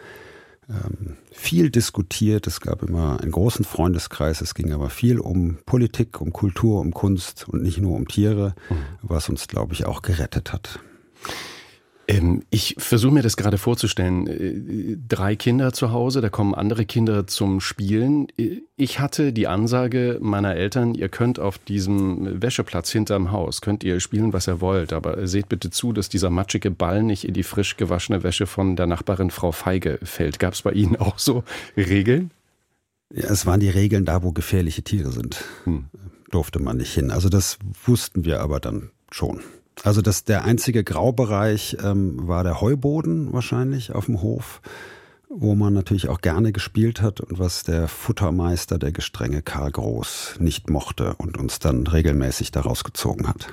ähm, 0.68 1.16
viel 1.30 1.70
diskutiert. 1.70 2.46
Es 2.46 2.60
gab 2.60 2.82
immer 2.82 3.20
einen 3.20 3.32
großen 3.32 3.64
Freundeskreis. 3.64 4.40
Es 4.40 4.54
ging 4.54 4.72
aber 4.72 4.88
viel 4.88 5.18
um 5.18 5.58
Politik, 5.66 6.20
um 6.20 6.32
Kultur, 6.32 6.80
um 6.80 6.92
Kunst 6.92 7.48
und 7.48 7.62
nicht 7.62 7.78
nur 7.78 7.96
um 7.96 8.08
Tiere, 8.08 8.54
mhm. 8.70 8.76
was 9.02 9.28
uns, 9.28 9.48
glaube 9.48 9.74
ich, 9.74 9.84
auch 9.84 10.02
gerettet 10.02 10.52
hat. 10.52 10.80
Ähm, 12.08 12.42
ich 12.50 12.76
versuche 12.78 13.14
mir 13.14 13.22
das 13.22 13.36
gerade 13.36 13.58
vorzustellen. 13.58 14.26
Äh, 14.26 14.96
drei 15.08 15.34
Kinder 15.34 15.72
zu 15.72 15.92
Hause, 15.92 16.20
da 16.20 16.28
kommen 16.28 16.54
andere 16.54 16.84
Kinder 16.84 17.26
zum 17.26 17.60
Spielen. 17.60 18.28
Äh, 18.38 18.62
ich 18.76 19.00
hatte 19.00 19.32
die 19.32 19.48
Ansage 19.48 20.18
meiner 20.20 20.54
Eltern, 20.54 20.94
ihr 20.94 21.08
könnt 21.08 21.40
auf 21.40 21.58
diesem 21.58 22.40
Wäscheplatz 22.42 22.90
hinterm 22.90 23.32
Haus, 23.32 23.60
könnt 23.60 23.82
ihr 23.82 23.98
spielen, 24.00 24.32
was 24.32 24.46
ihr 24.46 24.60
wollt, 24.60 24.92
aber 24.92 25.26
seht 25.26 25.48
bitte 25.48 25.70
zu, 25.70 25.92
dass 25.92 26.08
dieser 26.08 26.30
matschige 26.30 26.70
Ball 26.70 27.02
nicht 27.02 27.24
in 27.24 27.34
die 27.34 27.42
frisch 27.42 27.76
gewaschene 27.76 28.22
Wäsche 28.22 28.46
von 28.46 28.76
der 28.76 28.86
Nachbarin 28.86 29.30
Frau 29.30 29.50
Feige 29.50 29.98
fällt. 30.02 30.38
Gab 30.38 30.54
es 30.54 30.62
bei 30.62 30.72
Ihnen 30.72 30.96
auch 30.96 31.18
so 31.18 31.42
Regeln? 31.76 32.30
Ja, 33.12 33.30
es 33.30 33.46
waren 33.46 33.60
die 33.60 33.70
Regeln 33.70 34.04
da, 34.04 34.22
wo 34.22 34.32
gefährliche 34.32 34.82
Tiere 34.82 35.10
sind. 35.10 35.44
Hm. 35.64 35.86
Durfte 36.30 36.58
man 36.58 36.76
nicht 36.76 36.92
hin. 36.92 37.10
Also 37.10 37.28
das 37.28 37.58
wussten 37.84 38.24
wir 38.24 38.40
aber 38.40 38.58
dann 38.58 38.90
schon. 39.12 39.42
Also 39.82 40.02
das, 40.02 40.24
der 40.24 40.44
einzige 40.44 40.84
Graubereich 40.84 41.76
ähm, 41.82 42.26
war 42.26 42.44
der 42.44 42.60
Heuboden 42.60 43.32
wahrscheinlich 43.32 43.92
auf 43.92 44.06
dem 44.06 44.22
Hof, 44.22 44.60
wo 45.28 45.54
man 45.54 45.74
natürlich 45.74 46.08
auch 46.08 46.20
gerne 46.20 46.52
gespielt 46.52 47.02
hat 47.02 47.20
und 47.20 47.38
was 47.38 47.62
der 47.62 47.88
Futtermeister, 47.88 48.78
der 48.78 48.92
gestrenge 48.92 49.42
Karl 49.42 49.70
Groß, 49.70 50.36
nicht 50.38 50.70
mochte 50.70 51.14
und 51.16 51.36
uns 51.36 51.58
dann 51.58 51.86
regelmäßig 51.86 52.52
daraus 52.52 52.84
gezogen 52.84 53.28
hat. 53.28 53.48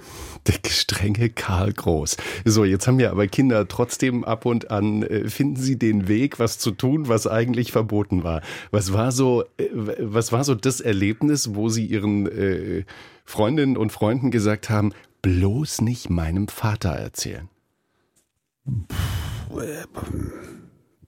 Der 0.48 0.60
gestrenge 0.60 1.30
Karl 1.30 1.74
Groß. 1.74 2.18
So, 2.46 2.64
jetzt 2.64 2.88
haben 2.88 3.00
wir 3.00 3.12
aber 3.12 3.28
Kinder 3.28 3.68
trotzdem 3.68 4.24
ab 4.24 4.46
und 4.46 4.72
an, 4.72 5.04
äh, 5.04 5.30
finden 5.30 5.58
sie 5.58 5.78
den 5.78 6.08
Weg, 6.08 6.40
was 6.40 6.58
zu 6.58 6.72
tun, 6.72 7.10
was 7.10 7.28
eigentlich 7.28 7.72
verboten 7.72 8.24
war. 8.24 8.42
Was 8.72 8.94
war 8.94 9.12
so, 9.12 9.44
äh, 9.58 9.68
was 9.74 10.32
war 10.32 10.44
so 10.44 10.56
das 10.56 10.80
Erlebnis, 10.80 11.54
wo 11.54 11.70
sie 11.70 11.86
ihren 11.86 12.28
äh, 12.28 12.86
Freundinnen 13.26 13.78
und 13.78 13.92
Freunden 13.92 14.32
gesagt 14.32 14.70
haben, 14.70 14.94
bloß 15.24 15.82
nicht 15.82 16.12
meinem 16.12 16.48
Vater 16.48 16.92
erzählen? 16.92 17.50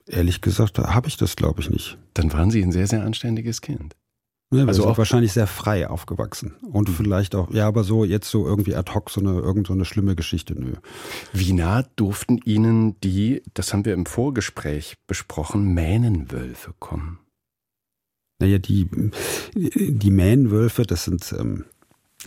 Ehrlich 0.08 0.40
gesagt, 0.40 0.78
habe 0.78 1.06
ich 1.06 1.16
das, 1.16 1.36
glaube 1.36 1.60
ich, 1.60 1.70
nicht. 1.70 1.98
Dann 2.14 2.32
waren 2.32 2.50
Sie 2.50 2.62
ein 2.62 2.72
sehr, 2.72 2.88
sehr 2.88 3.04
anständiges 3.04 3.60
Kind. 3.60 3.94
Ja, 4.52 4.64
also 4.64 4.86
auch 4.86 4.96
wahrscheinlich 4.96 5.32
sehr 5.32 5.48
frei 5.48 5.88
aufgewachsen. 5.88 6.54
Und 6.62 6.88
mhm. 6.88 6.94
vielleicht 6.94 7.34
auch, 7.34 7.50
ja, 7.50 7.66
aber 7.66 7.82
so 7.82 8.04
jetzt 8.04 8.30
so 8.30 8.46
irgendwie 8.46 8.76
ad 8.76 8.92
hoc 8.94 9.10
so 9.10 9.20
eine, 9.20 9.40
irgend 9.40 9.66
so 9.66 9.72
eine 9.72 9.84
schlimme 9.84 10.14
Geschichte, 10.14 10.54
nö. 10.54 10.74
Wie 11.32 11.52
nah 11.52 11.82
durften 11.96 12.38
Ihnen 12.44 12.98
die, 13.00 13.42
das 13.54 13.72
haben 13.72 13.84
wir 13.84 13.94
im 13.94 14.06
Vorgespräch 14.06 14.94
besprochen, 15.08 15.74
Mähnenwölfe 15.74 16.74
kommen? 16.78 17.18
Naja, 18.38 18.58
die, 18.58 18.88
die 19.54 20.10
Mähnenwölfe, 20.10 20.84
das 20.84 21.04
sind 21.04 21.34
ähm, 21.36 21.64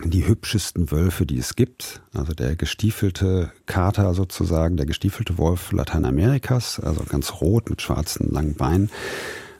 die 0.04 0.28
hübschesten 0.28 0.92
Wölfe, 0.92 1.26
die 1.26 1.38
es 1.38 1.56
gibt. 1.56 2.02
Also 2.14 2.34
der 2.34 2.56
gestiefelte 2.56 3.52
Kater 3.66 4.14
sozusagen, 4.14 4.78
der 4.78 4.86
gestiefelte 4.86 5.38
Wolf 5.38 5.72
Lateinamerikas, 5.72 6.80
also 6.80 7.04
ganz 7.04 7.42
rot 7.42 7.70
mit 7.70 7.82
schwarzen 7.82 8.32
langen 8.32 8.56
Beinen. 8.56 8.90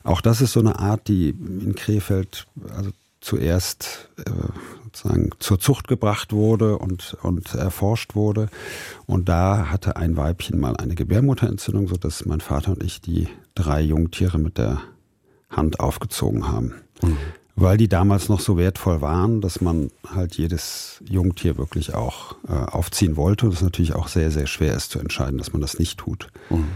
Auch 0.04 0.22
das 0.22 0.42
ist 0.42 0.54
so 0.54 0.60
eine 0.60 0.80
Art, 0.80 1.08
die 1.08 1.30
in 1.30 1.76
Krefeld 1.76 2.48
also 2.76 2.92
zuerst 3.22 4.10
äh, 4.18 4.32
sozusagen 4.86 5.30
zur 5.40 5.60
Zucht 5.60 5.88
gebracht 5.88 6.32
wurde 6.32 6.78
und, 6.78 7.18
und 7.22 7.54
erforscht 7.54 8.16
wurde. 8.16 8.50
Und 9.06 9.28
da 9.28 9.68
hatte 9.70 9.98
ein 9.98 10.16
Weibchen 10.16 10.60
mal 10.60 10.78
eine 10.78 10.96
Gebärmutterentzündung, 10.96 11.90
sodass 11.90 12.26
mein 12.26 12.40
Vater 12.40 12.72
und 12.72 12.84
ich 12.84 13.02
die 13.02 13.28
drei 13.56 13.82
Jungtiere 13.82 14.40
mit 14.40 14.58
der 14.58 14.82
Hand 15.50 15.82
aufgezogen 15.82 16.48
haben. 16.48 16.76
Mhm 17.02 17.18
weil 17.60 17.78
die 17.78 17.88
damals 17.88 18.30
noch 18.30 18.40
so 18.40 18.58
wertvoll 18.58 19.02
waren, 19.02 19.42
dass 19.42 19.62
man 19.62 19.92
halt 20.08 20.36
jedes 20.36 21.04
Jungtier 21.08 21.58
wirklich 21.58 21.94
auch 21.94 22.36
äh, 22.48 22.54
aufziehen 22.54 23.18
wollte. 23.18 23.46
Und 23.46 23.54
es 23.54 23.62
natürlich 23.62 23.94
auch 23.94 24.08
sehr, 24.08 24.32
sehr 24.32 24.48
schwer 24.48 24.74
ist 24.74 24.92
zu 24.92 25.00
entscheiden, 25.00 25.38
dass 25.38 25.52
man 25.52 25.62
das 25.62 25.80
nicht 25.80 26.00
tut. 26.00 26.28
Mhm. 26.50 26.68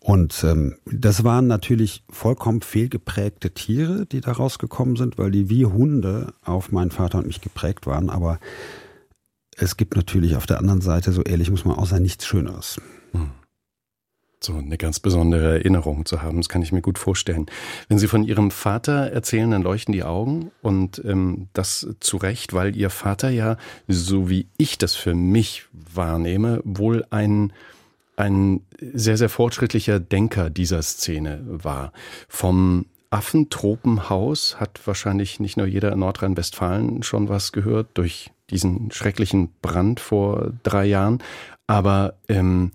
Und 0.00 0.44
ähm, 0.44 0.76
das 0.86 1.24
waren 1.24 1.46
natürlich 1.46 2.04
vollkommen 2.10 2.60
fehlgeprägte 2.60 3.52
Tiere, 3.52 4.06
die 4.06 4.20
da 4.20 4.32
rausgekommen 4.32 4.96
sind, 4.96 5.18
weil 5.18 5.30
die 5.30 5.48
wie 5.48 5.66
Hunde 5.66 6.34
auf 6.42 6.72
meinen 6.72 6.90
Vater 6.90 7.18
und 7.18 7.26
mich 7.26 7.40
geprägt 7.40 7.86
waren. 7.86 8.10
Aber 8.10 8.38
es 9.56 9.76
gibt 9.76 9.96
natürlich 9.96 10.36
auf 10.36 10.46
der 10.46 10.58
anderen 10.58 10.80
Seite, 10.80 11.12
so 11.12 11.22
ehrlich 11.22 11.50
muss 11.50 11.64
man 11.64 11.76
auch 11.76 11.86
sein, 11.86 12.02
nichts 12.02 12.26
Schöneres. 12.26 12.80
Mhm 13.12 13.30
so 14.44 14.54
eine 14.54 14.76
ganz 14.76 15.00
besondere 15.00 15.54
Erinnerung 15.58 16.06
zu 16.06 16.22
haben. 16.22 16.38
Das 16.38 16.48
kann 16.48 16.62
ich 16.62 16.72
mir 16.72 16.82
gut 16.82 16.98
vorstellen. 16.98 17.46
Wenn 17.88 17.98
Sie 17.98 18.08
von 18.08 18.24
Ihrem 18.24 18.50
Vater 18.50 19.10
erzählen, 19.10 19.50
dann 19.50 19.62
leuchten 19.62 19.92
die 19.92 20.04
Augen 20.04 20.50
und 20.62 21.02
ähm, 21.04 21.48
das 21.52 21.88
zu 22.00 22.16
Recht, 22.16 22.52
weil 22.52 22.76
Ihr 22.76 22.90
Vater 22.90 23.30
ja, 23.30 23.56
so 23.88 24.28
wie 24.28 24.46
ich 24.56 24.78
das 24.78 24.94
für 24.94 25.14
mich 25.14 25.64
wahrnehme, 25.72 26.60
wohl 26.64 27.04
ein 27.10 27.52
ein 28.16 28.60
sehr, 28.80 29.16
sehr 29.16 29.28
fortschrittlicher 29.28 29.98
Denker 29.98 30.48
dieser 30.48 30.82
Szene 30.82 31.40
war. 31.46 31.92
Vom 32.28 32.86
Affentropenhaus 33.10 34.60
hat 34.60 34.80
wahrscheinlich 34.86 35.40
nicht 35.40 35.56
nur 35.56 35.66
jeder 35.66 35.92
in 35.92 36.00
Nordrhein-Westfalen 36.00 37.02
schon 37.02 37.28
was 37.28 37.52
gehört 37.52 37.88
durch 37.94 38.30
diesen 38.50 38.90
schrecklichen 38.90 39.52
Brand 39.62 40.00
vor 40.00 40.52
drei 40.62 40.84
Jahren. 40.86 41.22
Aber 41.66 42.14
ähm, 42.28 42.72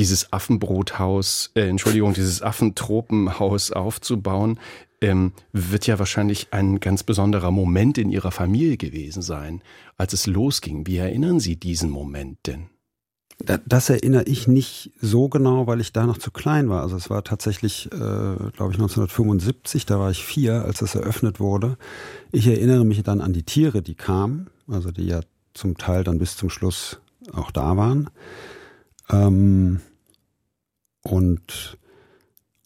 dieses 0.00 0.32
Affenbrothaus, 0.32 1.50
äh, 1.54 1.68
Entschuldigung, 1.68 2.14
dieses 2.14 2.40
Affentropenhaus 2.40 3.70
aufzubauen, 3.70 4.58
ähm, 5.02 5.32
wird 5.52 5.86
ja 5.86 5.98
wahrscheinlich 5.98 6.48
ein 6.52 6.80
ganz 6.80 7.02
besonderer 7.02 7.50
Moment 7.50 7.98
in 7.98 8.10
Ihrer 8.10 8.30
Familie 8.30 8.78
gewesen 8.78 9.20
sein, 9.20 9.60
als 9.98 10.14
es 10.14 10.26
losging. 10.26 10.86
Wie 10.86 10.96
erinnern 10.96 11.38
Sie 11.38 11.56
diesen 11.56 11.90
Moment 11.90 12.38
denn? 12.46 12.70
Das 13.66 13.90
erinnere 13.90 14.24
ich 14.24 14.48
nicht 14.48 14.92
so 15.00 15.28
genau, 15.28 15.66
weil 15.66 15.80
ich 15.80 15.92
da 15.92 16.06
noch 16.06 16.18
zu 16.18 16.30
klein 16.30 16.70
war. 16.70 16.80
Also 16.80 16.96
es 16.96 17.10
war 17.10 17.22
tatsächlich, 17.22 17.86
äh, 17.86 17.96
glaube 17.96 18.72
ich, 18.72 18.78
1975, 18.78 19.84
da 19.84 19.98
war 19.98 20.10
ich 20.10 20.24
vier, 20.24 20.64
als 20.64 20.80
es 20.80 20.94
eröffnet 20.94 21.40
wurde. 21.40 21.76
Ich 22.32 22.46
erinnere 22.46 22.86
mich 22.86 23.02
dann 23.02 23.20
an 23.20 23.34
die 23.34 23.42
Tiere, 23.42 23.82
die 23.82 23.94
kamen, 23.94 24.48
also 24.66 24.92
die 24.92 25.06
ja 25.06 25.20
zum 25.52 25.76
Teil 25.76 26.04
dann 26.04 26.18
bis 26.18 26.38
zum 26.38 26.48
Schluss 26.48 27.00
auch 27.32 27.50
da 27.50 27.76
waren. 27.76 28.08
Ähm, 29.10 29.80
und, 31.02 31.78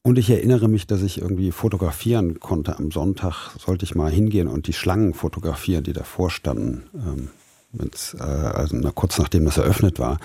und 0.03 0.19
ich 0.19 0.31
erinnere 0.31 0.69
mich, 0.69 0.87
dass 0.87 1.03
ich 1.03 1.21
irgendwie 1.21 1.53
fotografieren 1.53 2.41
konnte. 2.41 2.79
Am 2.79 2.91
Sonntag 2.91 3.51
sollte 3.59 3.85
ich 3.85 3.95
mal 3.95 4.11
hingehen 4.11 4.49
und 4.49 4.67
die 4.67 4.73
Schlangen 4.73 5.15
fotografieren, 5.15 5.85
die 5.85 5.93
davor 5.93 6.31
standen. 6.31 6.85
Ähm, 6.95 7.29
äh, 8.19 8.23
also 8.23 8.77
kurz 8.95 9.19
nachdem 9.19 9.45
das 9.45 9.57
eröffnet 9.57 9.99
war. 9.99 10.19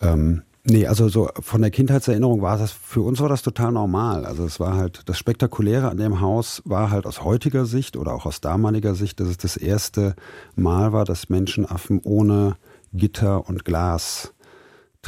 Ähm, 0.00 0.42
nee, 0.64 0.86
also 0.86 1.08
so 1.08 1.28
von 1.40 1.60
der 1.60 1.70
Kindheitserinnerung 1.70 2.42
war 2.42 2.58
das, 2.58 2.72
für 2.72 3.00
uns 3.00 3.20
war 3.20 3.28
das 3.28 3.42
total 3.42 3.72
normal. 3.72 4.24
Also 4.26 4.44
es 4.44 4.60
war 4.60 4.76
halt, 4.76 5.02
das 5.06 5.18
Spektakuläre 5.18 5.88
an 5.88 5.96
dem 5.96 6.20
Haus 6.20 6.62
war 6.64 6.90
halt 6.90 7.06
aus 7.06 7.24
heutiger 7.24 7.66
Sicht 7.66 7.96
oder 7.96 8.14
auch 8.14 8.26
aus 8.26 8.40
damaliger 8.40 8.94
Sicht, 8.94 9.20
dass 9.20 9.28
es 9.28 9.38
das 9.38 9.56
erste 9.56 10.14
Mal 10.56 10.92
war, 10.92 11.04
dass 11.04 11.28
Menschenaffen 11.28 12.00
ohne 12.02 12.56
Gitter 12.92 13.48
und 13.48 13.64
Glas 13.64 14.32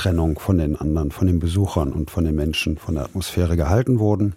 Trennung 0.01 0.39
von 0.39 0.57
den 0.57 0.77
anderen, 0.77 1.11
von 1.11 1.27
den 1.27 1.41
Besuchern 1.41 1.93
und 1.93 2.11
von 2.11 2.25
den 2.25 2.35
Menschen, 2.35 2.79
von 2.79 2.95
der 2.95 3.05
Atmosphäre 3.05 3.55
gehalten 3.55 3.99
wurden. 3.99 4.35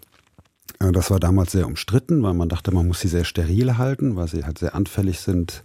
Äh, 0.80 0.92
das 0.92 1.10
war 1.10 1.22
damals 1.22 1.54
sehr 1.54 1.68
umstritten, 1.68 2.22
weil 2.22 2.34
man 2.34 2.50
dachte, 2.50 2.74
man 2.74 2.86
muss 2.86 3.00
sie 3.00 3.08
sehr 3.08 3.24
steril 3.24 3.78
halten, 3.78 4.18
weil 4.18 4.28
sie 4.28 4.44
halt 4.44 4.58
sehr 4.58 4.76
anfällig 4.76 5.22
sind 5.22 5.64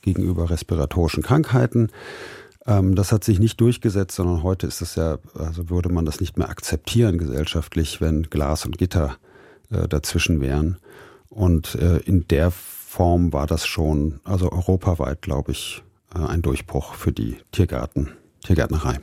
gegenüber 0.00 0.48
respiratorischen 0.48 1.22
Krankheiten. 1.22 1.90
Ähm, 2.66 2.94
das 2.94 3.12
hat 3.12 3.22
sich 3.22 3.38
nicht 3.38 3.60
durchgesetzt, 3.60 4.16
sondern 4.16 4.42
heute 4.42 4.66
ist 4.66 4.80
es 4.80 4.94
ja, 4.94 5.18
also 5.34 5.68
würde 5.68 5.90
man 5.90 6.06
das 6.06 6.20
nicht 6.20 6.38
mehr 6.38 6.48
akzeptieren 6.48 7.18
gesellschaftlich, 7.18 8.00
wenn 8.00 8.22
Glas 8.22 8.64
und 8.64 8.78
Gitter 8.78 9.16
äh, 9.70 9.86
dazwischen 9.88 10.40
wären. 10.40 10.78
Und 11.28 11.74
äh, 11.74 11.98
in 11.98 12.26
der 12.28 12.50
Form 12.50 13.34
war 13.34 13.46
das 13.46 13.66
schon, 13.66 14.20
also 14.24 14.50
europaweit, 14.50 15.20
glaube 15.20 15.52
ich, 15.52 15.82
ein 16.14 16.40
Durchbruch 16.40 16.94
für 16.94 17.12
die 17.12 17.38
Tiergarten, 17.50 18.12
Tiergärtnerei. 18.44 19.00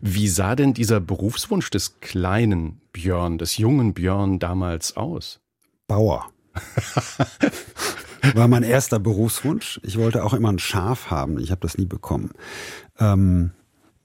Wie 0.00 0.28
sah 0.28 0.54
denn 0.56 0.74
dieser 0.74 1.00
Berufswunsch 1.00 1.70
des 1.70 2.00
kleinen 2.00 2.80
Björn, 2.92 3.38
des 3.38 3.56
jungen 3.58 3.94
Björn 3.94 4.38
damals 4.38 4.96
aus? 4.96 5.40
Bauer. 5.86 6.30
War 8.34 8.48
mein 8.48 8.62
erster 8.62 8.98
Berufswunsch. 8.98 9.80
Ich 9.82 9.98
wollte 9.98 10.24
auch 10.24 10.32
immer 10.32 10.50
ein 10.52 10.58
Schaf 10.58 11.10
haben. 11.10 11.38
Ich 11.38 11.50
habe 11.50 11.60
das 11.60 11.76
nie 11.76 11.86
bekommen. 11.86 12.30
Ähm, 12.98 13.50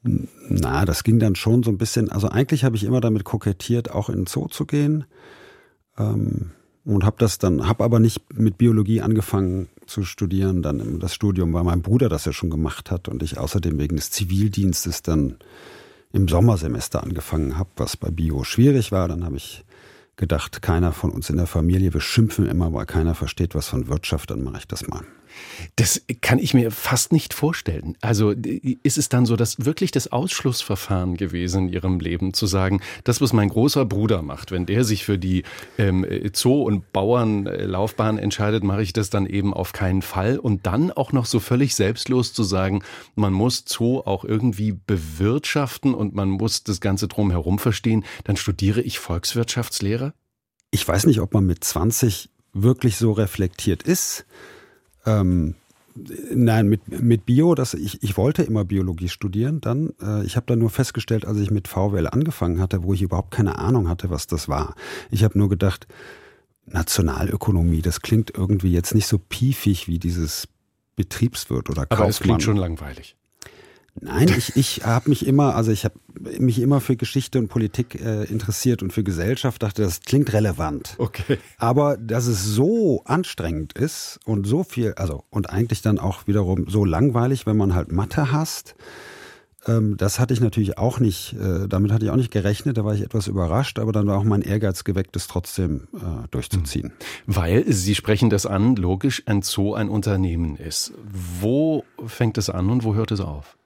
na, 0.03 0.86
das 0.86 1.03
ging 1.03 1.19
dann 1.19 1.36
schon 1.36 1.63
so 1.63 1.71
ein 1.71 1.77
bisschen. 1.77 2.10
Also 2.10 2.29
eigentlich 2.29 2.63
habe 2.63 2.75
ich 2.75 2.83
immer 2.83 3.01
damit 3.01 3.23
kokettiert, 3.23 3.91
auch 3.91 4.10
in 4.10 4.15
den 4.15 4.27
Zoo 4.27 4.47
zu 4.47 4.65
gehen. 4.65 5.05
Ähm, 5.97 6.51
und 6.83 7.03
habe 7.03 7.17
das 7.19 7.38
dann, 7.38 7.67
habe 7.67 7.83
aber 7.83 7.99
nicht 7.99 8.21
mit 8.33 8.57
Biologie 8.57 9.01
angefangen 9.01 9.67
zu 9.88 10.04
studieren, 10.04 10.62
dann 10.62 11.00
das 11.00 11.13
Studium, 11.13 11.54
weil 11.54 11.63
mein 11.63 11.82
Bruder 11.82 12.10
das 12.10 12.26
ja 12.26 12.34
schon 12.34 12.50
gemacht 12.50 12.91
hat 12.91 13.08
und 13.08 13.23
ich 13.23 13.38
außerdem 13.38 13.80
wegen 13.80 13.95
des 13.95 14.12
Zivildienstes 14.12 15.02
dann 15.02 15.38
im 16.13 16.28
Sommersemester 16.28 17.04
angefangen 17.04 17.58
habe, 17.58 17.69
was 17.78 17.97
bei 17.97 18.10
Bio 18.10 18.43
schwierig 18.43 18.91
war. 18.91 19.08
Dann 19.08 19.23
habe 19.23 19.38
ich 19.38 19.65
gedacht, 20.15 20.62
keiner 20.62 20.91
von 20.91 21.12
uns 21.12 21.30
in 21.30 21.38
der 21.38 21.47
Familie, 21.47 21.93
wir 21.93 22.02
schimpfen 22.02 22.47
immer, 22.47 22.73
weil 22.73 22.86
keiner 22.86 23.15
versteht 23.15 23.56
was 23.56 23.67
von 23.67 23.88
Wirtschaft, 23.88 24.32
dann 24.32 24.43
mache 24.43 24.60
ich 24.60 24.67
das 24.67 24.88
mal. 24.88 25.04
Das 25.76 26.02
kann 26.21 26.39
ich 26.39 26.54
mir 26.54 26.71
fast 26.71 27.12
nicht 27.12 27.34
vorstellen. 27.34 27.97
Also 28.02 28.32
ist 28.32 28.97
es 28.97 29.10
dann 29.10 29.26
so, 29.26 29.36
dass 29.36 29.65
wirklich 29.65 29.91
das 29.91 30.12
Ausschlussverfahren 30.12 31.17
gewesen 31.17 31.67
in 31.67 31.73
Ihrem 31.73 32.00
Leben, 32.00 32.34
zu 32.34 32.47
sagen, 32.47 32.82
das, 33.04 33.21
was 33.21 33.34
mein 33.34 33.50
großer 33.50 33.86
Bruder 33.86 34.21
macht, 34.21 34.52
wenn 34.52 34.65
der 34.65 34.84
sich 34.84 35.06
für 35.06 35.17
die 35.17 35.43
ähm, 35.78 36.06
Zoo- 36.34 36.63
und 36.63 36.91
Bauernlaufbahn 36.93 38.17
entscheidet, 38.17 38.63
mache 38.63 38.82
ich 38.82 38.93
das 38.93 39.10
dann 39.10 39.26
eben 39.26 39.54
auf 39.54 39.73
keinen 39.73 40.02
Fall. 40.02 40.39
Und 40.39 40.65
dann 40.65 40.91
auch 40.91 41.12
noch 41.12 41.26
so 41.26 41.39
völlig 41.39 41.76
selbstlos 41.76 42.34
zu 42.34 42.43
sagen, 42.43 42.84
man 43.15 43.34
muss 43.34 43.63
Zoo 43.67 44.02
auch 44.06 44.23
irgendwie 44.23 44.73
bewirtschaften 44.73 45.93
und 45.93 46.13
man 46.13 46.30
muss 46.30 46.63
das 46.63 46.82
Ganze 46.82 47.08
drumherum 47.08 47.60
verstehen, 47.60 48.06
dann 48.23 48.38
studiere 48.38 48.82
ich 48.82 49.00
Volkswirtschaftslehre? 49.00 50.13
Ich 50.71 50.88
weiß 50.88 51.06
nicht, 51.06 51.21
ob 51.21 51.34
man 51.34 51.45
mit 51.45 51.63
20 51.63 52.30
wirklich 52.54 52.97
so 52.97 53.12
reflektiert 53.12 53.84
ist. 53.84 54.26
Ähm, 55.08 55.56
nein, 56.34 56.67
mit, 56.67 57.02
mit 57.02 57.26
Bio, 57.26 57.56
das, 57.56 57.74
ich, 57.74 58.04
ich 58.04 58.17
wollte 58.17 58.43
immer 58.43 58.65
Biologie 58.65 59.10
studieren. 59.10 59.62
Dann, 59.62 59.93
äh, 60.02 60.24
ich 60.26 60.36
habe 60.36 60.46
dann 60.46 60.60
nur 60.60 60.70
festgestellt, 60.70 61.26
als 61.26 61.39
ich 61.39 61.52
mit 61.52 61.67
VWL 61.67 62.08
angefangen 62.08 62.60
hatte, 62.60 62.84
wo 62.84 62.93
ich 62.93 63.02
überhaupt 63.02 63.32
keine 63.32 63.58
Ahnung 63.58 63.89
hatte, 63.89 64.10
was 64.10 64.28
das 64.28 64.48
war. 64.48 64.76
Ich 65.10 65.24
habe 65.24 65.38
nur 65.38 65.50
gedacht, 65.50 65.88
Nationalökonomie, 66.65 67.82
das 67.82 68.02
klingt 68.02 68.32
irgendwie 68.36 68.72
jetzt 68.72 68.93
nicht 68.93 69.08
so 69.08 69.17
piefig 69.17 69.88
wie 69.88 70.00
dieses 70.00 70.48
Betriebswirt 70.96 71.70
oder 71.70 71.86
Kaufmann. 71.86 72.00
Aber 72.00 72.10
es 72.10 72.20
klingt 72.20 72.43
schon 72.43 72.58
langweilig. 72.58 73.16
Nein, 74.01 74.33
ich, 74.38 74.55
ich 74.55 74.86
habe 74.86 75.10
mich 75.10 75.25
immer, 75.25 75.55
also 75.55 75.71
ich 75.71 75.86
habe 75.86 75.95
mich 76.39 76.60
immer 76.60 76.81
für 76.81 76.95
Geschichte 76.95 77.39
und 77.39 77.47
Politik 77.47 77.99
äh, 77.99 78.23
interessiert 78.25 78.83
und 78.83 78.93
für 78.93 79.03
Gesellschaft, 79.03 79.63
dachte, 79.63 79.81
das 79.81 80.01
klingt 80.01 80.33
relevant. 80.33 80.95
Okay. 80.97 81.38
Aber 81.57 81.97
dass 81.97 82.27
es 82.27 82.43
so 82.43 83.03
anstrengend 83.05 83.73
ist 83.73 84.19
und 84.25 84.45
so 84.45 84.63
viel, 84.63 84.93
also 84.93 85.23
und 85.29 85.49
eigentlich 85.49 85.81
dann 85.81 85.99
auch 85.99 86.27
wiederum 86.27 86.67
so 86.69 86.86
langweilig, 86.86 87.45
wenn 87.45 87.57
man 87.57 87.73
halt 87.73 87.91
Mathe 87.91 88.31
hasst, 88.31 88.75
ähm, 89.67 89.97
das 89.97 90.19
hatte 90.19 90.33
ich 90.33 90.39
natürlich 90.39 90.77
auch 90.77 90.99
nicht, 90.99 91.33
äh, 91.33 91.67
damit 91.67 91.91
hatte 91.91 92.05
ich 92.05 92.12
auch 92.12 92.15
nicht 92.15 92.31
gerechnet, 92.31 92.77
da 92.77 92.86
war 92.86 92.93
ich 92.93 93.01
etwas 93.01 93.27
überrascht, 93.27 93.79
aber 93.79 93.91
dann 93.91 94.07
war 94.07 94.17
auch 94.17 94.23
mein 94.23 94.41
Ehrgeiz 94.41 94.83
geweckt, 94.83 95.15
es 95.15 95.27
trotzdem 95.27 95.88
äh, 95.95 96.27
durchzuziehen. 96.31 96.93
Weil, 97.25 97.65
Sie 97.71 97.95
sprechen 97.95 98.29
das 98.29 98.45
an, 98.45 98.75
logisch, 98.75 99.23
ein 99.25 99.41
Zoo 99.41 99.73
ein 99.73 99.89
Unternehmen 99.89 100.55
ist. 100.55 100.93
Wo 101.41 101.83
fängt 102.05 102.38
es 102.38 102.49
an 102.49 102.69
und 102.69 102.83
wo 102.83 102.95
hört 102.95 103.12
es 103.12 103.19
auf? 103.19 103.57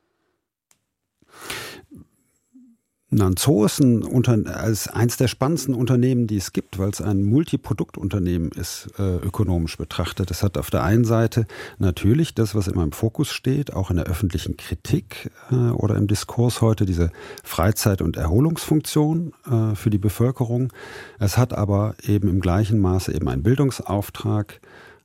Na, 3.14 3.30
Zoo 3.38 3.66
ist, 3.66 3.82
ein 3.82 4.04
Unter 4.04 4.38
ist 4.66 4.88
eins 4.88 5.18
der 5.18 5.28
spannendsten 5.28 5.76
Unternehmen, 5.76 6.28
die 6.28 6.38
es 6.38 6.54
gibt, 6.54 6.80
weil 6.80 6.92
es 6.92 7.02
ein 7.02 7.24
Multiproduktunternehmen 7.24 8.54
ist, 8.54 8.88
äh, 8.98 9.18
ökonomisch 9.18 9.78
betrachtet. 9.78 10.32
Es 10.32 10.44
hat 10.44 10.58
auf 10.58 10.70
der 10.70 10.84
einen 10.84 11.04
Seite 11.04 11.46
natürlich 11.78 12.34
das, 12.36 12.56
was 12.56 12.70
immer 12.70 12.84
im 12.84 12.94
Fokus 12.94 13.30
steht, 13.30 13.74
auch 13.74 13.90
in 13.90 13.98
der 13.98 14.06
öffentlichen 14.06 14.56
Kritik 14.56 15.30
äh, 15.52 15.56
oder 15.56 15.98
im 15.98 16.08
Diskurs 16.08 16.62
heute, 16.62 16.86
diese 16.86 17.12
Freizeit- 17.44 18.02
und 18.02 18.16
Erholungsfunktion 18.16 19.34
äh, 19.46 19.76
für 19.76 19.90
die 19.90 19.98
Bevölkerung. 19.98 20.72
Es 21.20 21.38
hat 21.38 21.52
aber 21.52 21.96
eben 22.08 22.30
im 22.30 22.40
gleichen 22.40 22.80
Maße 22.80 23.14
eben 23.14 23.28
einen 23.28 23.44
Bildungsauftrag, 23.44 24.62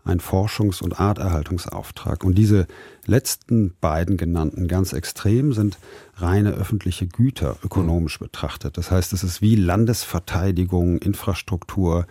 ein 0.06 0.20
Forschungs- 0.20 0.82
und 0.82 0.98
Arterhaltungsauftrag. 0.98 2.24
Und 2.24 2.36
diese 2.36 2.66
letzten 3.06 3.74
beiden 3.80 4.16
genannten 4.16 4.68
ganz 4.68 4.92
extrem 4.92 5.52
sind 5.52 5.78
reine 6.16 6.52
öffentliche 6.52 7.06
Güter 7.06 7.56
ökonomisch 7.64 8.18
betrachtet. 8.18 8.76
Das 8.78 8.90
heißt, 8.90 9.12
es 9.12 9.24
ist 9.24 9.42
wie 9.42 9.56
Landesverteidigung, 9.56 10.98
Infrastruktur. 10.98 12.06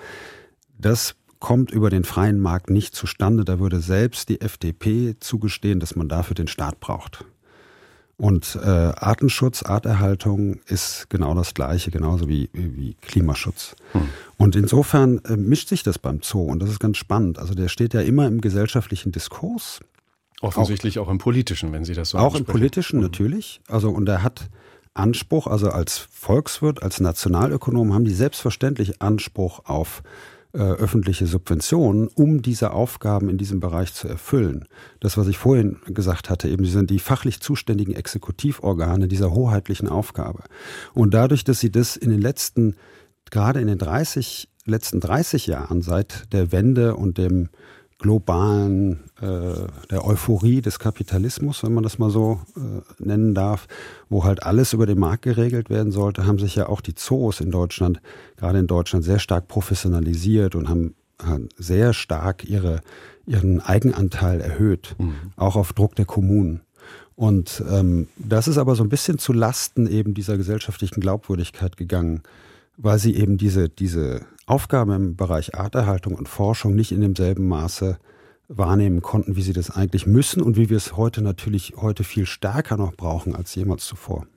Das 0.78 1.16
kommt 1.40 1.72
über 1.72 1.90
den 1.90 2.04
freien 2.04 2.40
Markt 2.40 2.70
nicht 2.70 2.96
zustande. 2.96 3.46
Da 3.46 3.60
würde 3.60 3.80
selbst 3.80 4.30
die 4.30 4.42
FDP 4.42 5.16
zugestehen, 5.20 5.80
dass 5.80 5.96
man 5.96 6.10
dafür 6.10 6.36
den 6.36 6.48
Staat 6.48 6.80
braucht. 6.80 7.26
Und 8.17 8.58
äh, 8.63 8.69
Artenschutz, 8.69 9.63
Arterhaltung 9.63 10.60
ist 10.67 11.10
genau 11.10 11.34
das 11.34 11.54
Gleiche, 11.54 11.91
genauso 11.91 12.30
wie, 12.30 12.49
wie 12.54 12.95
Klimaschutz. 13.01 13.75
Hm. 13.91 14.08
Und 14.38 14.56
insofern 14.56 15.19
äh, 15.25 15.36
mischt 15.36 15.67
sich 15.67 15.84
das 15.84 15.99
beim 15.99 16.21
Zoo 16.21 16.43
und 16.43 16.60
das 16.60 16.69
ist 16.69 16.80
ganz 16.80 16.97
spannend. 16.97 17.39
Also 17.39 17.56
der 17.56 17.67
steht 17.67 17.93
ja 17.93 18.01
immer 18.01 18.25
im 18.28 18.39
gesellschaftlichen 18.39 19.12
Diskurs. 19.12 19.80
Offensichtlich 20.41 20.99
auch, 20.99 21.08
auch 21.08 21.12
im 21.12 21.17
politischen, 21.17 21.73
wenn 21.73 21.84
Sie 21.84 21.93
das 21.93 22.10
so 22.10 22.17
Auch 22.17 22.36
im 22.36 22.45
politischen 22.45 22.99
hm. 22.99 23.04
natürlich. 23.04 23.60
Also 23.67 23.89
und 23.89 24.08
er 24.08 24.23
hat 24.23 24.49
Anspruch, 24.93 25.47
also 25.47 25.69
als 25.69 25.97
Volkswirt, 25.97 26.84
als 26.84 27.01
Nationalökonom 27.01 27.93
haben 27.93 28.06
die 28.06 28.13
selbstverständlich 28.13 29.01
Anspruch 29.01 29.65
auf 29.65 30.04
äh, 30.06 30.35
öffentliche 30.56 31.28
Subventionen, 31.28 32.08
um 32.08 32.41
diese 32.41 32.72
Aufgaben 32.72 33.30
in 33.30 33.38
diesem 33.38 33.60
Bereich 33.60 33.94
zu 33.94 34.08
erfüllen. 34.08 34.68
Das, 35.00 35.18
was 35.18 35.28
ich 35.28 35.38
vorhin 35.38 35.78
gesagt 35.88 36.30
hatte, 36.30 36.48
eben, 36.50 36.65
sie 36.65 36.72
sind 36.72 36.89
die 36.89 37.00
fachlich 37.00 37.41
zuständigen 37.41 37.94
Exekutivorgane 37.94 39.08
dieser 39.08 39.32
hoheitlichen 39.32 39.89
Aufgabe. 39.89 40.44
Und 40.94 41.13
dadurch, 41.13 41.44
dass 41.44 41.60
sie 41.60 41.72
das 41.72 41.96
in 41.96 42.10
den 42.10 42.22
letzten, 42.22 42.76
gerade 43.32 43.60
in 43.60 43.68
den 43.68 43.78
30, 43.78 44.50
letzten 44.65 45.00
30 45.00 45.48
Jahren 45.48 45.82
seit 45.82 46.32
der 46.34 46.52
Wende 46.52 46.96
und 46.96 47.18
dem 47.18 47.50
globalen, 48.06 49.00
äh, 49.20 49.65
der 49.89 50.06
Euphorie 50.06 50.62
des 50.62 50.78
Kapitalismus, 50.78 51.63
wenn 51.63 51.74
man 51.74 51.84
das 51.84 51.98
mal 51.98 52.12
so 52.12 52.39
äh, 52.56 53.04
nennen 53.04 53.34
darf, 53.34 53.68
wo 54.10 54.24
halt 54.24 54.44
alles 54.44 54.74
über 54.74 54.86
den 54.86 55.00
Markt 55.00 55.24
geregelt 55.24 55.72
werden 55.72 55.91
sollte, 55.91 56.28
haben 56.28 56.38
sich 56.38 56.56
ja 56.56 56.70
auch 56.70 56.82
die 56.82 56.94
Zoos 56.94 57.41
in 57.41 57.50
Deutschland, 57.50 58.00
gerade 58.38 58.60
in 58.60 58.68
Deutschland, 58.68 59.04
sehr 59.04 59.18
stark 59.18 59.48
professionalisiert 59.48 60.54
und 60.54 60.70
haben, 60.70 60.94
haben 61.20 61.50
sehr 61.58 61.94
stark 61.94 62.48
ihre, 62.48 62.82
ihren 63.26 63.60
Eigenanteil 63.60 64.39
erhöht, 64.39 64.96
mhm. 65.00 65.15
auch 65.36 65.56
auf 65.56 65.74
Druck 65.74 65.96
der 65.96 66.06
Kommunen. 66.06 66.62
Und 67.15 67.63
ähm, 67.72 68.08
das 68.18 68.48
ist 68.48 68.60
aber 68.60 68.76
so 68.76 68.84
ein 68.84 68.89
bisschen 68.89 69.18
zu 69.18 69.34
Lasten 69.34 69.88
eben 69.88 70.13
dieser 70.13 70.38
gesellschaftlichen 70.38 71.02
Glaubwürdigkeit 71.02 71.76
gegangen, 71.76 72.22
weil 72.78 73.00
sie 73.00 73.15
eben 73.15 73.39
diese, 73.39 73.68
diese 73.68 74.28
Aufgabe 74.48 74.94
im 74.94 75.16
Bereich 75.16 75.56
Arterhaltung 75.56 76.14
und 76.16 76.30
Forschung 76.30 76.76
nicht 76.76 76.92
in 76.92 77.02
demselben 77.02 77.48
Maße 77.48 77.98
wahrnehmen 78.48 79.02
konnten, 79.02 79.36
wie 79.36 79.42
sie 79.42 79.54
das 79.54 79.72
eigentlich 79.72 80.06
müssen 80.06 80.42
und 80.42 80.56
wie 80.56 80.70
wir 80.70 80.78
es 80.78 80.96
heute 80.96 81.24
natürlich 81.24 81.74
heute 81.78 82.04
viel 82.04 82.28
stärker 82.28 82.78
noch 82.78 82.94
brauchen 82.94 83.36
als 83.36 83.56
jemals 83.56 83.86
zuvor. 83.86 84.28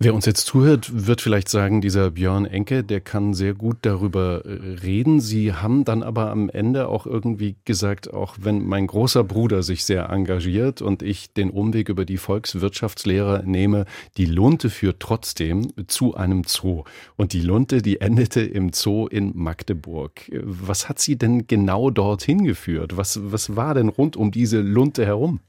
Wer 0.00 0.14
uns 0.14 0.26
jetzt 0.26 0.46
zuhört, 0.46 1.08
wird 1.08 1.20
vielleicht 1.20 1.48
sagen, 1.48 1.80
dieser 1.80 2.12
Björn 2.12 2.46
Enke, 2.46 2.84
der 2.84 3.00
kann 3.00 3.34
sehr 3.34 3.52
gut 3.52 3.78
darüber 3.82 4.44
äh, 4.44 4.50
reden. 4.80 5.18
Sie 5.18 5.52
haben 5.52 5.84
dann 5.84 6.04
aber 6.04 6.30
am 6.30 6.48
Ende 6.48 6.86
auch 6.86 7.04
irgendwie 7.04 7.56
gesagt, 7.64 8.14
auch 8.14 8.36
wenn 8.40 8.64
mein 8.64 8.86
großer 8.86 9.24
Bruder 9.24 9.64
sich 9.64 9.84
sehr 9.84 10.08
engagiert 10.08 10.82
und 10.82 11.02
ich 11.02 11.32
den 11.32 11.50
Umweg 11.50 11.88
über 11.88 12.04
die 12.04 12.16
Volkswirtschaftslehre 12.16 13.42
nehme, 13.44 13.86
die 14.18 14.26
Lunte 14.26 14.70
führt 14.70 15.00
trotzdem 15.00 15.72
zu 15.88 16.14
einem 16.14 16.44
Zoo. 16.46 16.84
Und 17.16 17.32
die 17.32 17.40
Lunte, 17.40 17.82
die 17.82 18.00
endete 18.00 18.42
im 18.42 18.72
Zoo 18.72 19.08
in 19.08 19.32
Magdeburg. 19.34 20.30
Was 20.30 20.88
hat 20.88 21.00
Sie 21.00 21.18
denn 21.18 21.48
genau 21.48 21.90
dorthin 21.90 22.44
geführt? 22.44 22.96
Was, 22.96 23.18
was 23.32 23.56
war 23.56 23.74
denn 23.74 23.88
rund 23.88 24.16
um 24.16 24.30
diese 24.30 24.60
Lunte 24.60 25.04
herum? 25.04 25.40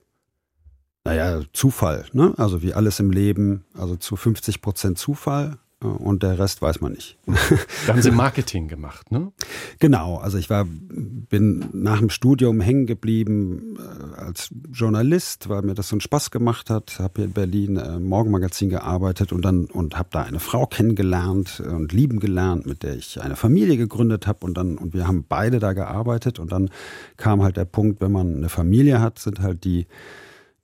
Naja, 1.05 1.41
Zufall, 1.53 2.05
ne? 2.13 2.33
Also 2.37 2.61
wie 2.61 2.73
alles 2.73 2.99
im 2.99 3.11
Leben, 3.11 3.65
also 3.73 3.95
zu 3.95 4.15
50 4.15 4.61
Prozent 4.61 4.97
Zufall 4.97 5.57
äh, 5.81 5.87
und 5.87 6.23
der 6.23 6.37
Rest 6.37 6.61
weiß 6.61 6.81
man 6.81 6.91
nicht. 6.91 7.17
Da 7.87 7.93
haben 7.93 8.01
Sie 8.01 8.11
Marketing 8.11 8.67
gemacht, 8.67 9.11
ne? 9.11 9.31
Genau, 9.79 10.17
also 10.17 10.37
ich 10.37 10.49
war, 10.49 10.65
bin 10.65 11.69
nach 11.71 11.99
dem 11.99 12.09
Studium 12.09 12.59
hängen 12.59 12.85
geblieben 12.85 13.77
äh, 13.77 14.19
als 14.19 14.49
Journalist, 14.71 15.47
weil 15.49 15.61
mir 15.61 15.73
das 15.73 15.87
so 15.87 15.95
einen 15.95 16.01
Spaß 16.01 16.31
gemacht 16.31 16.69
hat. 16.69 16.99
Habe 16.99 17.13
hier 17.17 17.25
in 17.25 17.31
Berlin 17.31 17.77
äh, 17.77 17.95
im 17.95 18.03
Morgenmagazin 18.03 18.69
gearbeitet 18.69 19.31
und 19.31 19.43
dann 19.43 19.65
und 19.65 19.97
habe 19.97 20.09
da 20.11 20.23
eine 20.23 20.39
Frau 20.39 20.65
kennengelernt 20.65 21.61
und 21.61 21.93
lieben 21.93 22.19
gelernt, 22.19 22.65
mit 22.65 22.83
der 22.83 22.95
ich 22.95 23.21
eine 23.21 23.37
Familie 23.37 23.77
gegründet 23.77 24.27
habe 24.27 24.45
und 24.45 24.55
dann 24.55 24.77
und 24.77 24.93
wir 24.93 25.07
haben 25.07 25.25
beide 25.27 25.59
da 25.59 25.73
gearbeitet 25.73 26.39
und 26.39 26.51
dann 26.51 26.69
kam 27.15 27.41
halt 27.41 27.55
der 27.55 27.65
Punkt, 27.65 28.01
wenn 28.01 28.11
man 28.11 28.35
eine 28.35 28.49
Familie 28.49 28.99
hat, 28.99 29.17
sind 29.17 29.39
halt 29.39 29.63
die 29.63 29.87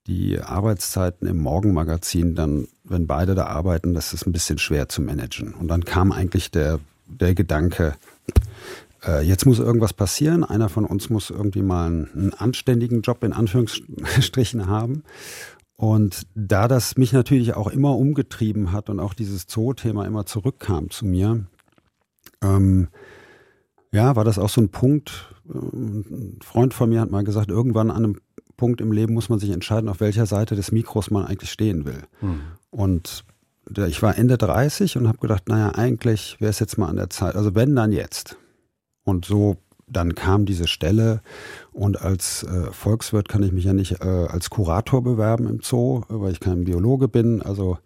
die 0.08 0.40
Arbeitszeiten 0.40 1.28
im 1.28 1.38
Morgenmagazin 1.38 2.36
dann, 2.36 2.68
wenn 2.84 3.08
beide 3.08 3.34
da 3.34 3.48
arbeiten, 3.48 3.94
das 3.94 4.14
ist 4.14 4.28
ein 4.28 4.32
bisschen 4.32 4.58
schwer 4.58 4.88
zu 4.88 5.02
managen. 5.02 5.54
Und 5.54 5.68
dann 5.68 5.84
kam 5.84 6.12
eigentlich 6.12 6.52
der, 6.52 6.80
der 7.08 7.34
Gedanke, 7.34 7.96
äh, 9.06 9.22
jetzt 9.26 9.46
muss 9.46 9.60
irgendwas 9.60 9.94
passieren. 9.94 10.44
Einer 10.44 10.70
von 10.70 10.86
uns 10.86 11.10
muss 11.10 11.32
irgendwie 11.32 11.64
mal 11.64 11.88
einen, 11.88 12.10
einen 12.14 12.34
anständigen 12.34 13.02
Job 13.02 13.24
in 13.24 13.34
Anführungsstrichen 13.34 14.68
haben. 14.68 15.04
Und 15.78 16.28
da 16.36 16.68
das 16.68 16.98
mich 16.98 17.12
natürlich 17.12 17.56
auch 17.56 17.68
immer 17.68 17.98
umgetrieben 17.98 18.72
hat 18.72 18.90
und 18.90 19.00
auch 19.00 19.14
dieses 19.14 19.46
Zoo-Thema 19.50 20.06
immer 20.06 20.26
zurückkam 20.26 20.90
zu 20.90 21.06
mir, 21.06 21.46
ähm, 22.42 22.88
ja, 23.92 24.16
war 24.16 24.24
das 24.24 24.40
auch 24.40 24.50
so 24.50 24.62
ein 24.62 24.70
Punkt. 24.70 25.34
Äh, 25.50 25.58
ein 25.58 26.40
Freund 26.44 26.74
von 26.74 26.90
mir 26.90 27.02
hat 27.02 27.12
mal 27.12 27.24
gesagt, 27.24 27.50
irgendwann 27.50 27.92
an 27.92 28.06
einem 28.06 28.22
Punkt 28.58 28.82
im 28.82 28.92
Leben 28.92 29.14
muss 29.14 29.30
man 29.30 29.40
sich 29.40 29.50
entscheiden, 29.52 29.90
auf 29.90 30.00
welcher 30.00 30.26
Seite 30.26 30.56
des 30.56 30.72
Mikros 30.72 31.12
man 31.12 31.26
eigentlich 31.26 31.52
stehen 31.52 31.86
will. 31.86 32.04
Mhm. 32.22 32.42
Und 32.70 33.26
ich 33.88 34.02
war 34.02 34.18
Ende 34.18 34.38
30 34.38 34.98
und 34.98 35.08
habe 35.08 35.18
gedacht, 35.18 35.50
naja, 35.50 35.72
eigentlich 35.72 36.38
wäre 36.40 36.52
es 36.52 36.60
jetzt 36.60 36.78
mal 36.78 36.88
an 36.88 36.98
der 36.98 37.10
Zeit. 37.10 37.36
Also 37.36 37.56
wenn, 37.56 37.76
dann 37.76 37.92
jetzt. 37.92 38.38
Und 39.04 39.26
so, 39.26 39.58
dann 39.88 40.16
kam 40.16 40.46
diese 40.46 40.68
Stelle 40.68 41.22
und 41.72 42.02
als 42.02 42.44
äh, 42.44 42.72
Volkswirt 42.72 43.30
kann 43.30 43.44
ich 43.44 43.52
mich 43.52 43.66
ja 43.66 43.74
nicht 43.74 44.02
äh, 44.02 44.28
als 44.28 44.50
Kurator 44.50 45.04
bewerben 45.04 45.48
im 45.48 45.60
Zoo, 45.62 46.02
weil 46.08 46.32
ich 46.32 46.40
kein 46.40 46.64
Biologe 46.64 47.08
bin. 47.08 47.42
Also 47.42 47.78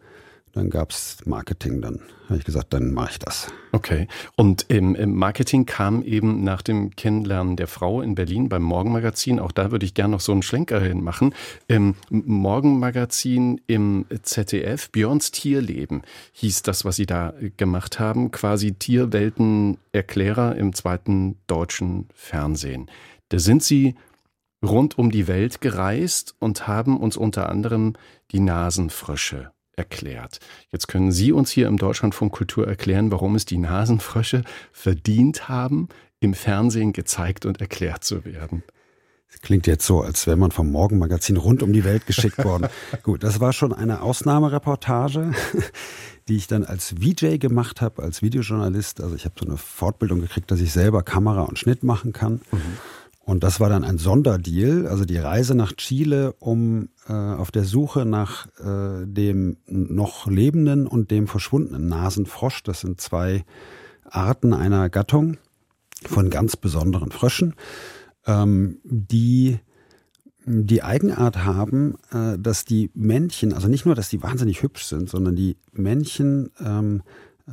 dann 0.59 0.69
gab 0.69 0.91
es 0.91 1.17
Marketing, 1.25 1.81
dann 1.81 2.01
habe 2.27 2.37
ich 2.37 2.43
gesagt, 2.43 2.73
dann 2.73 2.93
mache 2.93 3.11
ich 3.11 3.19
das. 3.19 3.47
Okay. 3.71 4.07
Und 4.35 4.65
im, 4.67 5.15
Marketing 5.15 5.65
kam 5.65 6.03
eben 6.03 6.43
nach 6.43 6.61
dem 6.61 6.95
Kennenlernen 6.95 7.55
der 7.55 7.67
Frau 7.67 8.01
in 8.01 8.13
Berlin 8.13 8.49
beim 8.49 8.61
Morgenmagazin, 8.61 9.39
auch 9.39 9.53
da 9.53 9.71
würde 9.71 9.85
ich 9.85 9.93
gerne 9.93 10.11
noch 10.11 10.19
so 10.19 10.33
einen 10.33 10.41
Schlenker 10.41 10.81
hin 10.81 11.01
machen. 11.01 11.33
Im 11.67 11.95
Morgenmagazin 12.09 13.61
im 13.67 14.05
ZDF, 14.21 14.91
Björns 14.91 15.31
Tierleben 15.31 16.01
hieß 16.33 16.61
das, 16.63 16.83
was 16.83 16.97
Sie 16.97 17.05
da 17.05 17.33
gemacht 17.55 17.99
haben, 17.99 18.31
quasi 18.31 18.73
Tierweltenerklärer 18.73 20.57
im 20.57 20.73
zweiten 20.73 21.37
deutschen 21.47 22.09
Fernsehen. 22.13 22.91
Da 23.29 23.39
sind 23.39 23.63
Sie 23.63 23.95
rund 24.61 24.97
um 24.97 25.09
die 25.09 25.27
Welt 25.27 25.61
gereist 25.61 26.35
und 26.39 26.67
haben 26.67 26.97
uns 26.97 27.15
unter 27.15 27.47
anderem 27.47 27.93
die 28.31 28.41
Nasenfrösche 28.41 29.51
erklärt. 29.79 30.39
Jetzt 30.71 30.87
können 30.87 31.11
Sie 31.11 31.31
uns 31.31 31.49
hier 31.49 31.67
im 31.67 31.77
Deutschlandfunk 31.77 32.31
Kultur 32.33 32.67
erklären, 32.67 33.11
warum 33.11 33.35
es 33.35 33.45
die 33.45 33.57
Nasenfrösche 33.57 34.43
verdient 34.71 35.49
haben, 35.49 35.87
im 36.19 36.35
Fernsehen 36.35 36.93
gezeigt 36.93 37.45
und 37.45 37.61
erklärt 37.61 38.03
zu 38.03 38.25
werden. 38.25 38.61
Das 39.31 39.41
klingt 39.41 39.67
jetzt 39.67 39.85
so, 39.85 40.01
als 40.01 40.25
wäre 40.27 40.37
man 40.37 40.51
vom 40.51 40.71
Morgenmagazin 40.71 41.37
rund 41.37 41.63
um 41.63 41.71
die 41.71 41.83
Welt 41.83 42.07
geschickt 42.07 42.43
worden. 42.43 42.67
Gut, 43.03 43.23
das 43.23 43.39
war 43.39 43.53
schon 43.53 43.73
eine 43.73 44.01
Ausnahmereportage, 44.01 45.31
die 46.27 46.35
ich 46.35 46.47
dann 46.47 46.65
als 46.65 46.95
VJ 46.99 47.37
gemacht 47.37 47.79
habe, 47.79 48.01
als 48.01 48.21
Videojournalist. 48.21 49.01
Also 49.01 49.15
ich 49.15 49.25
habe 49.25 49.35
so 49.39 49.45
eine 49.45 49.57
Fortbildung 49.57 50.19
gekriegt, 50.19 50.51
dass 50.51 50.59
ich 50.59 50.73
selber 50.73 51.03
Kamera 51.03 51.43
und 51.43 51.59
Schnitt 51.59 51.83
machen 51.83 52.11
kann. 52.11 52.41
Mhm. 52.51 52.77
Und 53.29 53.43
das 53.43 53.59
war 53.59 53.69
dann 53.69 53.83
ein 53.83 53.99
Sonderdeal, 53.99 54.87
also 54.87 55.05
die 55.05 55.19
Reise 55.19 55.53
nach 55.53 55.73
Chile, 55.73 56.33
um 56.39 56.89
äh, 57.07 57.13
auf 57.13 57.51
der 57.51 57.63
Suche 57.63 58.03
nach 58.03 58.47
äh, 58.57 59.05
dem 59.05 59.57
noch 59.67 60.25
lebenden 60.25 60.87
und 60.87 61.11
dem 61.11 61.27
verschwundenen 61.27 61.87
Nasenfrosch. 61.87 62.63
Das 62.63 62.79
sind 62.79 62.99
zwei 62.99 63.45
Arten 64.03 64.51
einer 64.51 64.89
Gattung 64.89 65.37
von 66.07 66.31
ganz 66.31 66.57
besonderen 66.57 67.11
Fröschen, 67.11 67.53
ähm, 68.25 68.79
die 68.83 69.59
die 70.47 70.81
Eigenart 70.81 71.45
haben, 71.45 71.97
äh, 72.11 72.35
dass 72.39 72.65
die 72.65 72.89
Männchen, 72.95 73.53
also 73.53 73.67
nicht 73.67 73.85
nur, 73.85 73.93
dass 73.93 74.09
die 74.09 74.23
wahnsinnig 74.23 74.63
hübsch 74.63 74.85
sind, 74.85 75.07
sondern 75.07 75.35
die 75.35 75.57
Männchen 75.71 76.49
ähm, 76.59 77.03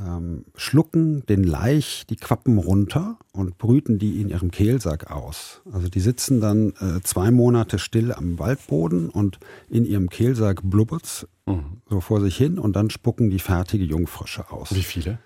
ähm, 0.04 0.44
schlucken 0.56 1.24
den 1.26 1.44
Laich 1.44 2.04
die 2.09 2.16
Quappen 2.16 2.59
runter 2.59 3.18
und 3.32 3.59
brüten 3.59 3.98
die 3.98 4.20
in 4.20 4.28
ihrem 4.28 4.50
Kehlsack 4.50 5.11
aus. 5.11 5.62
Also 5.70 5.88
die 5.88 6.00
sitzen 6.00 6.40
dann 6.40 6.70
äh, 6.80 7.00
zwei 7.02 7.30
Monate 7.30 7.78
still 7.78 8.12
am 8.12 8.38
Waldboden 8.38 9.09
und 9.09 9.38
in 9.68 9.85
ihrem 9.85 10.11
Kehlsack 10.11 10.61
blubbert's 10.64 11.26
mhm. 11.46 11.80
so 11.88 12.00
vor 12.00 12.20
sich 12.20 12.37
hin 12.37 12.59
und 12.59 12.76
dann 12.76 12.90
spucken 12.90 13.30
die 13.30 13.38
fertige 13.38 13.85
Jungfrösche 13.85 14.50
aus. 14.50 14.74
Wie 14.74 14.82
viele? 14.82 15.18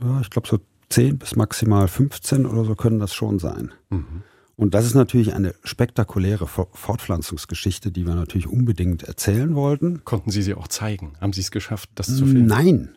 Ja, 0.00 0.20
ich 0.20 0.30
glaube 0.30 0.48
so 0.48 0.58
10 0.90 1.18
bis 1.18 1.36
maximal 1.36 1.88
15 1.88 2.46
oder 2.46 2.64
so 2.64 2.74
können 2.74 2.98
das 2.98 3.14
schon 3.14 3.38
sein. 3.38 3.72
Mhm. 3.90 4.22
Und 4.56 4.74
das 4.74 4.86
ist 4.86 4.94
natürlich 4.94 5.34
eine 5.34 5.54
spektakuläre 5.64 6.46
Fortpflanzungsgeschichte, 6.46 7.90
die 7.90 8.06
wir 8.06 8.14
natürlich 8.14 8.46
unbedingt 8.46 9.02
erzählen 9.02 9.56
wollten. 9.56 10.04
Konnten 10.04 10.30
Sie 10.30 10.42
sie 10.42 10.54
auch 10.54 10.68
zeigen? 10.68 11.14
Haben 11.20 11.32
Sie 11.32 11.40
es 11.40 11.50
geschafft, 11.50 11.90
das 11.96 12.06
zu 12.06 12.24
filmen? 12.24 12.46
Nein, 12.46 12.90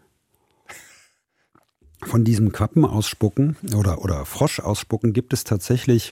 von 2.04 2.24
diesem 2.24 2.52
Quappen 2.52 2.86
ausspucken 2.86 3.56
oder, 3.76 4.04
oder 4.04 4.26
Frosch 4.26 4.60
ausspucken 4.60 5.14
gibt 5.14 5.34
es 5.34 5.44
tatsächlich 5.44 6.12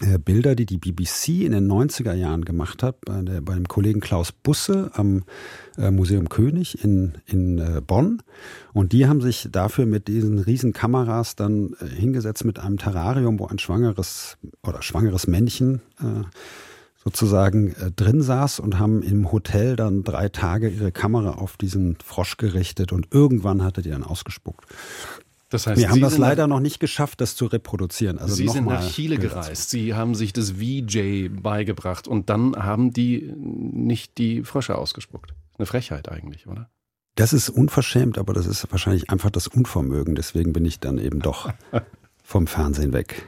äh, 0.00 0.18
Bilder, 0.18 0.54
die 0.54 0.66
die 0.66 0.78
BBC 0.78 1.44
in 1.44 1.52
den 1.52 1.70
90er 1.70 2.14
Jahren 2.14 2.44
gemacht 2.44 2.82
hat, 2.82 3.00
bei, 3.02 3.20
der, 3.22 3.40
bei 3.40 3.54
dem 3.54 3.68
Kollegen 3.68 4.00
Klaus 4.00 4.32
Busse 4.32 4.90
am 4.94 5.24
äh, 5.76 5.90
Museum 5.90 6.28
König 6.28 6.82
in, 6.82 7.18
in 7.26 7.58
äh, 7.58 7.80
Bonn. 7.86 8.22
Und 8.72 8.92
die 8.92 9.06
haben 9.06 9.20
sich 9.20 9.48
dafür 9.52 9.86
mit 9.86 10.08
diesen 10.08 10.38
riesen 10.38 10.72
Kameras 10.72 11.36
dann 11.36 11.76
hingesetzt 11.94 12.44
mit 12.44 12.58
einem 12.58 12.78
Terrarium, 12.78 13.38
wo 13.38 13.46
ein 13.46 13.58
schwangeres 13.58 14.38
oder 14.62 14.82
schwangeres 14.82 15.26
Männchen 15.26 15.82
sozusagen 17.04 17.72
äh, 17.74 17.90
drin 17.90 18.22
saß 18.22 18.60
und 18.60 18.78
haben 18.78 19.02
im 19.02 19.32
Hotel 19.32 19.76
dann 19.76 20.04
drei 20.04 20.28
Tage 20.28 20.68
ihre 20.68 20.92
Kamera 20.92 21.32
auf 21.32 21.56
diesen 21.56 21.96
Frosch 22.04 22.36
gerichtet 22.36 22.92
und 22.92 23.08
irgendwann 23.10 23.62
hatte 23.62 23.82
die 23.82 23.90
dann 23.90 24.04
ausgespuckt. 24.04 24.66
Das 25.48 25.66
heißt, 25.66 25.78
wir 25.78 25.90
haben 25.90 26.00
das 26.00 26.16
leider 26.16 26.46
noch 26.46 26.60
nicht 26.60 26.80
geschafft, 26.80 27.20
das 27.20 27.36
zu 27.36 27.44
reproduzieren. 27.44 28.18
Also 28.18 28.34
Sie 28.34 28.48
sind 28.48 28.66
nach 28.66 28.88
Chile 28.88 29.18
gereist. 29.18 29.68
Sie 29.68 29.92
haben 29.92 30.14
sich 30.14 30.32
das 30.32 30.52
VJ 30.52 31.28
beigebracht 31.28 32.08
und 32.08 32.30
dann 32.30 32.56
haben 32.56 32.92
die 32.92 33.30
nicht 33.36 34.16
die 34.16 34.44
Frösche 34.44 34.78
ausgespuckt. 34.78 35.34
Eine 35.58 35.66
Frechheit 35.66 36.08
eigentlich, 36.08 36.46
oder? 36.46 36.70
Das 37.16 37.34
ist 37.34 37.50
unverschämt, 37.50 38.16
aber 38.16 38.32
das 38.32 38.46
ist 38.46 38.66
wahrscheinlich 38.70 39.10
einfach 39.10 39.28
das 39.28 39.46
Unvermögen. 39.46 40.14
Deswegen 40.14 40.54
bin 40.54 40.64
ich 40.64 40.80
dann 40.80 40.96
eben 40.96 41.20
doch 41.20 41.52
vom 42.22 42.46
Fernsehen 42.46 42.94
weg. 42.94 43.26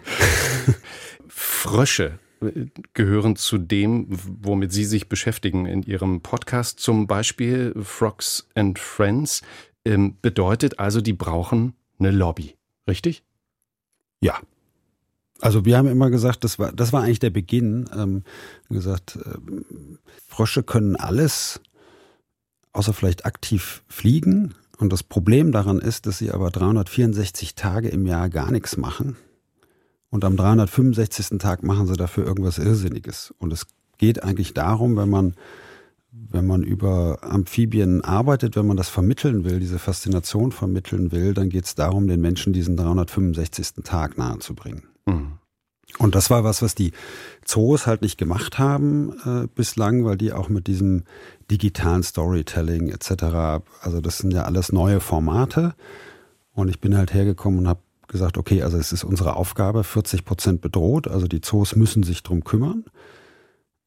Frösche 1.28 2.18
gehören 2.92 3.37
zu 3.37 3.59
dem, 3.59 4.07
womit 4.11 4.72
Sie 4.72 4.85
sich 4.85 5.09
beschäftigen 5.09 5.66
in 5.66 5.83
Ihrem 5.83 6.20
Podcast, 6.20 6.80
zum 6.80 7.07
Beispiel 7.07 7.74
Frogs 7.83 8.48
and 8.54 8.78
Friends. 8.78 9.42
Ähm, 9.85 10.16
bedeutet 10.22 10.78
also, 10.78 11.00
die 11.00 11.12
brauchen 11.12 11.74
eine 11.98 12.11
Lobby, 12.11 12.57
richtig? 12.88 13.22
Ja. 14.20 14.40
Also 15.40 15.64
wir 15.64 15.76
haben 15.76 15.88
immer 15.88 16.11
gesagt, 16.11 16.44
das 16.44 16.59
war, 16.59 16.72
das 16.72 16.92
war 16.92 17.02
eigentlich 17.02 17.18
der 17.18 17.30
Beginn. 17.30 17.88
Ähm, 17.94 18.22
gesagt, 18.70 19.16
äh, 19.16 19.38
Frösche 20.26 20.62
können 20.62 20.96
alles, 20.96 21.61
außer 22.72 22.94
vielleicht 22.94 23.26
aktiv 23.26 23.83
fliegen. 23.88 24.54
Und 24.78 24.92
das 24.92 25.02
Problem 25.02 25.52
daran 25.52 25.78
ist, 25.78 26.07
dass 26.07 26.18
sie 26.18 26.30
aber 26.30 26.50
364 26.50 27.54
Tage 27.54 27.88
im 27.88 28.07
Jahr 28.07 28.28
gar 28.28 28.50
nichts 28.50 28.76
machen. 28.76 29.16
Und 30.14 30.24
am 30.24 30.37
365. 30.37 31.40
Tag 31.40 31.64
machen 31.64 31.88
sie 31.88 31.96
dafür 31.96 32.24
irgendwas 32.24 32.59
Irrsinniges. 32.59 33.35
Und 33.38 33.53
es 33.53 33.66
geht 33.98 34.22
eigentlich 34.22 34.55
darum, 34.55 34.96
wenn 34.96 35.11
man, 35.11 35.35
wenn 36.12 36.46
man 36.46 36.62
über 36.62 37.18
Amphibien 37.22 38.00
arbeitet, 38.05 38.55
wenn 38.55 38.64
man 38.64 38.77
das 38.77 38.88
vermitteln 38.88 39.44
will, 39.44 39.59
diese 39.59 39.81
Faszination 39.81 40.53
vermitteln 40.53 41.11
will, 41.11 41.35
dann 41.35 41.48
geht 41.48 41.64
es 41.64 41.74
darum, 41.74 42.07
den 42.07 42.20
Menschen 42.20 42.53
diesen 42.53 42.77
365. 42.77 43.83
Tag 43.83 44.16
nahezubringen. 44.16 44.85
Mhm. 45.05 45.33
Und 45.98 46.14
das 46.14 46.31
war 46.31 46.44
was, 46.44 46.62
was 46.62 46.77
die 46.77 46.92
Zoos 47.44 47.88
halt 47.88 48.03
nicht 48.03 48.16
gemacht 48.16 48.57
haben 48.57 49.14
äh, 49.24 49.48
bislang, 49.53 50.05
weil 50.05 50.16
die 50.16 50.33
auch 50.33 50.48
mit 50.48 50.68
diesem 50.68 51.03
digitalen 51.50 52.05
Storytelling 52.05 52.88
etc., 52.88 53.64
also 53.81 54.00
das 54.00 54.18
sind 54.18 54.33
ja 54.33 54.44
alles 54.44 54.70
neue 54.70 55.00
Formate. 55.00 55.74
Und 56.53 56.68
ich 56.68 56.81
bin 56.81 56.96
halt 56.96 57.12
hergekommen 57.12 57.59
und 57.59 57.66
habe 57.66 57.81
gesagt, 58.14 58.38
okay, 58.38 58.62
also 58.62 58.79
es 58.79 58.92
ist 58.92 59.05
unsere 59.05 59.37
Aufgabe, 59.37 59.85
40 59.85 60.24
Prozent 60.24 60.61
bedroht, 60.61 61.09
also 61.09 61.27
die 61.27 61.40
Zoos 61.40 61.77
müssen 61.77 62.03
sich 62.03 62.22
drum 62.22 62.44
kümmern, 62.44 62.85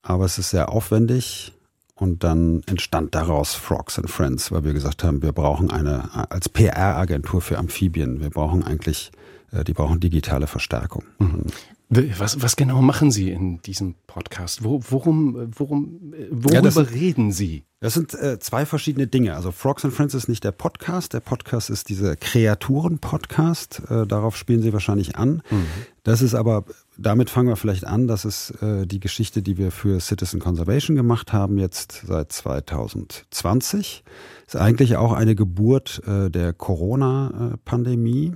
aber 0.04 0.26
es 0.26 0.38
ist 0.38 0.52
sehr 0.52 0.70
aufwendig. 0.70 1.54
Und 1.96 2.24
dann 2.24 2.62
entstand 2.68 3.16
daraus 3.16 3.56
Frogs 3.56 3.98
and 3.98 4.08
Friends, 4.08 4.52
weil 4.52 4.64
wir 4.64 4.74
gesagt 4.74 5.04
haben, 5.04 5.24
wir 5.24 5.32
brauchen 5.32 5.72
eine 5.72 6.30
als 6.30 6.48
PR-Agentur 6.48 7.42
für 7.42 7.58
Amphibien, 7.58 8.22
wir 8.22 8.30
brauchen 8.30 8.64
eigentlich 8.64 9.12
äh, 9.52 9.64
die 9.64 9.74
brauchen 9.74 10.00
digitale 10.00 10.48
Verstärkung. 10.48 11.04
Mhm. 11.20 11.46
Was, 11.90 12.42
was 12.42 12.58
genau 12.58 12.82
machen 12.82 13.12
Sie 13.12 13.32
in 13.32 13.62
diesem 13.62 13.96
Podcast? 14.08 14.62
Wo, 14.62 14.82
worum, 14.90 15.54
worum, 15.58 16.14
worüber 16.32 16.70
ja, 16.70 16.82
reden 16.82 17.32
Sie? 17.32 17.64
Das 17.80 17.94
sind 17.94 18.14
äh, 18.14 18.40
zwei 18.40 18.66
verschiedene 18.66 19.08
Dinge. 19.08 19.36
Also 19.36 19.52
Frogs 19.52 19.86
and 19.86 19.94
Friends 19.94 20.14
ist 20.14 20.28
nicht 20.28 20.44
der 20.44 20.52
Podcast. 20.52 21.14
Der 21.14 21.22
Podcast 21.22 21.70
ist 21.70 21.88
dieser 21.88 22.18
Kreaturen-Podcast. 22.18 23.84
Äh, 23.90 24.06
darauf 24.06 24.36
spielen 24.36 24.62
Sie 24.62 24.74
wahrscheinlich 24.74 25.16
an. 25.16 25.42
Mhm. 25.50 25.66
Das 26.04 26.22
ist 26.22 26.34
aber, 26.34 26.66
damit 26.98 27.30
fangen 27.30 27.48
wir 27.48 27.56
vielleicht 27.56 27.86
an. 27.86 28.08
Das 28.08 28.26
ist 28.26 28.62
äh, 28.62 28.86
die 28.86 29.00
Geschichte, 29.00 29.42
die 29.42 29.58
wir 29.58 29.72
für 29.72 30.02
Citizen 30.02 30.42
Conservation 30.42 30.98
gemacht 30.98 31.32
haben, 31.32 31.58
jetzt 31.58 32.04
seit 32.06 32.34
2020. 32.34 34.04
Ist 34.46 34.56
eigentlich 34.58 34.98
auch 34.98 35.14
eine 35.14 35.36
Geburt 35.36 36.02
äh, 36.06 36.30
der 36.30 36.52
Corona-Pandemie. 36.52 38.34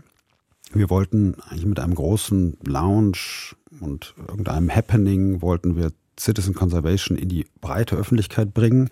Wir 0.73 0.89
wollten 0.89 1.36
eigentlich 1.49 1.65
mit 1.65 1.79
einem 1.79 1.95
großen 1.95 2.57
Lounge 2.65 3.55
und 3.79 4.13
irgendeinem 4.27 4.73
Happening 4.73 5.41
wollten 5.41 5.75
wir 5.75 5.91
Citizen 6.19 6.53
Conservation 6.53 7.17
in 7.17 7.29
die 7.29 7.45
breite 7.62 7.95
Öffentlichkeit 7.95 8.53
bringen. 8.53 8.89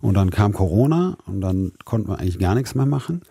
Und 0.00 0.14
dann 0.14 0.30
kam 0.30 0.52
Corona 0.52 1.16
und 1.26 1.40
dann 1.40 1.72
konnten 1.84 2.08
wir 2.08 2.18
eigentlich 2.18 2.38
gar 2.38 2.54
nichts 2.54 2.74
mehr 2.74 2.86
machen 2.86 3.22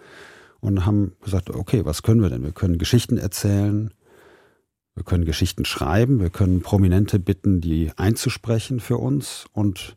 und 0.61 0.85
haben 0.85 1.13
gesagt, 1.23 1.49
okay, 1.49 1.85
was 1.85 2.03
können 2.03 2.21
wir 2.21 2.29
denn? 2.29 2.43
Wir 2.43 2.53
können 2.53 2.77
Geschichten 2.77 3.17
erzählen, 3.17 3.91
wir 4.95 5.03
können 5.03 5.25
Geschichten 5.25 5.65
schreiben, 5.65 6.19
wir 6.19 6.29
können 6.29 6.61
Prominente 6.61 7.19
bitten, 7.19 7.61
die 7.61 7.91
einzusprechen 7.97 8.79
für 8.79 8.97
uns 8.97 9.45
und 9.53 9.95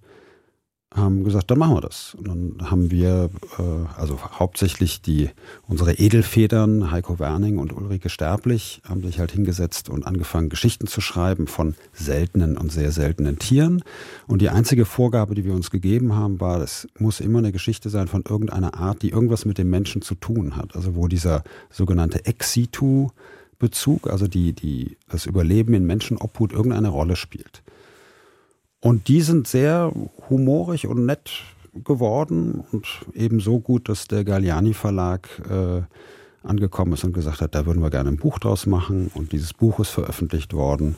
haben 0.94 1.24
gesagt, 1.24 1.50
dann 1.50 1.58
machen 1.58 1.74
wir 1.74 1.80
das. 1.80 2.14
Und 2.14 2.28
dann 2.28 2.70
haben 2.70 2.90
wir, 2.90 3.30
äh, 3.58 4.00
also 4.00 4.18
hauptsächlich 4.38 5.02
die, 5.02 5.30
unsere 5.66 5.94
Edelfedern, 5.94 6.90
Heiko 6.90 7.18
Werning 7.18 7.58
und 7.58 7.72
Ulrike 7.72 8.08
Sterblich, 8.08 8.80
haben 8.88 9.02
sich 9.02 9.18
halt 9.18 9.32
hingesetzt 9.32 9.88
und 9.88 10.06
angefangen, 10.06 10.48
Geschichten 10.48 10.86
zu 10.86 11.00
schreiben 11.00 11.46
von 11.46 11.74
seltenen 11.92 12.56
und 12.56 12.70
sehr 12.70 12.92
seltenen 12.92 13.38
Tieren. 13.38 13.82
Und 14.26 14.40
die 14.40 14.50
einzige 14.50 14.84
Vorgabe, 14.84 15.34
die 15.34 15.44
wir 15.44 15.54
uns 15.54 15.70
gegeben 15.70 16.14
haben, 16.14 16.40
war, 16.40 16.60
es 16.60 16.86
muss 16.98 17.20
immer 17.20 17.38
eine 17.38 17.52
Geschichte 17.52 17.90
sein 17.90 18.06
von 18.06 18.22
irgendeiner 18.28 18.74
Art, 18.74 19.02
die 19.02 19.10
irgendwas 19.10 19.44
mit 19.44 19.58
dem 19.58 19.70
Menschen 19.70 20.00
zu 20.00 20.14
tun 20.14 20.56
hat. 20.56 20.76
Also 20.76 20.94
wo 20.94 21.08
dieser 21.08 21.42
sogenannte 21.70 22.24
Ex-Situ 22.24 23.10
Bezug, 23.58 24.10
also 24.10 24.26
die, 24.26 24.52
die, 24.52 24.96
das 25.08 25.26
Überleben 25.26 25.74
in 25.74 25.86
Menschenobhut 25.86 26.52
irgendeine 26.52 26.88
Rolle 26.88 27.16
spielt. 27.16 27.62
Und 28.84 29.08
die 29.08 29.22
sind 29.22 29.48
sehr 29.48 29.94
humorig 30.28 30.86
und 30.86 31.06
nett 31.06 31.30
geworden 31.72 32.62
und 32.70 32.86
eben 33.14 33.40
so 33.40 33.58
gut, 33.58 33.88
dass 33.88 34.08
der 34.08 34.24
Galliani 34.24 34.74
Verlag 34.74 35.26
äh, 35.48 35.80
angekommen 36.46 36.92
ist 36.92 37.02
und 37.02 37.14
gesagt 37.14 37.40
hat, 37.40 37.54
da 37.54 37.64
würden 37.64 37.82
wir 37.82 37.88
gerne 37.88 38.10
ein 38.10 38.18
Buch 38.18 38.38
draus 38.38 38.66
machen. 38.66 39.10
Und 39.14 39.32
dieses 39.32 39.54
Buch 39.54 39.80
ist 39.80 39.88
veröffentlicht 39.88 40.52
worden 40.52 40.96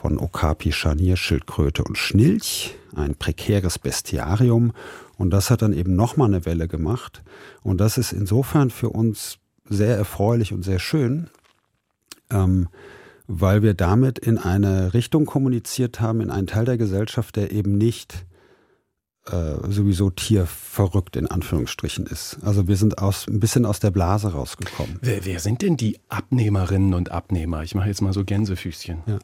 von 0.00 0.16
Okapi, 0.20 0.70
Scharnier, 0.70 1.16
Schildkröte 1.16 1.82
und 1.82 1.98
Schnilch, 1.98 2.76
ein 2.94 3.16
prekäres 3.16 3.80
Bestiarium. 3.80 4.70
Und 5.18 5.30
das 5.30 5.50
hat 5.50 5.62
dann 5.62 5.72
eben 5.72 5.96
nochmal 5.96 6.28
eine 6.28 6.46
Welle 6.46 6.68
gemacht. 6.68 7.24
Und 7.64 7.80
das 7.80 7.98
ist 7.98 8.12
insofern 8.12 8.70
für 8.70 8.90
uns 8.90 9.38
sehr 9.68 9.96
erfreulich 9.96 10.52
und 10.52 10.62
sehr 10.62 10.78
schön, 10.78 11.30
ähm, 12.30 12.68
weil 13.26 13.62
wir 13.62 13.74
damit 13.74 14.18
in 14.18 14.38
eine 14.38 14.94
Richtung 14.94 15.26
kommuniziert 15.26 16.00
haben, 16.00 16.20
in 16.20 16.30
einen 16.30 16.46
Teil 16.46 16.64
der 16.64 16.78
Gesellschaft, 16.78 17.36
der 17.36 17.52
eben 17.52 17.76
nicht 17.78 18.26
äh, 19.26 19.54
sowieso 19.70 20.10
tierverrückt 20.10 21.16
in 21.16 21.26
Anführungsstrichen 21.26 22.06
ist. 22.06 22.38
Also 22.42 22.68
wir 22.68 22.76
sind 22.76 22.98
aus, 22.98 23.26
ein 23.26 23.40
bisschen 23.40 23.64
aus 23.64 23.80
der 23.80 23.90
Blase 23.90 24.32
rausgekommen. 24.32 24.98
Wer, 25.00 25.24
wer 25.24 25.40
sind 25.40 25.62
denn 25.62 25.76
die 25.76 25.98
Abnehmerinnen 26.08 26.92
und 26.92 27.10
Abnehmer? 27.10 27.62
Ich 27.62 27.74
mache 27.74 27.88
jetzt 27.88 28.02
mal 28.02 28.12
so 28.12 28.24
Gänsefüßchen. 28.24 28.98
Ja. 29.06 29.18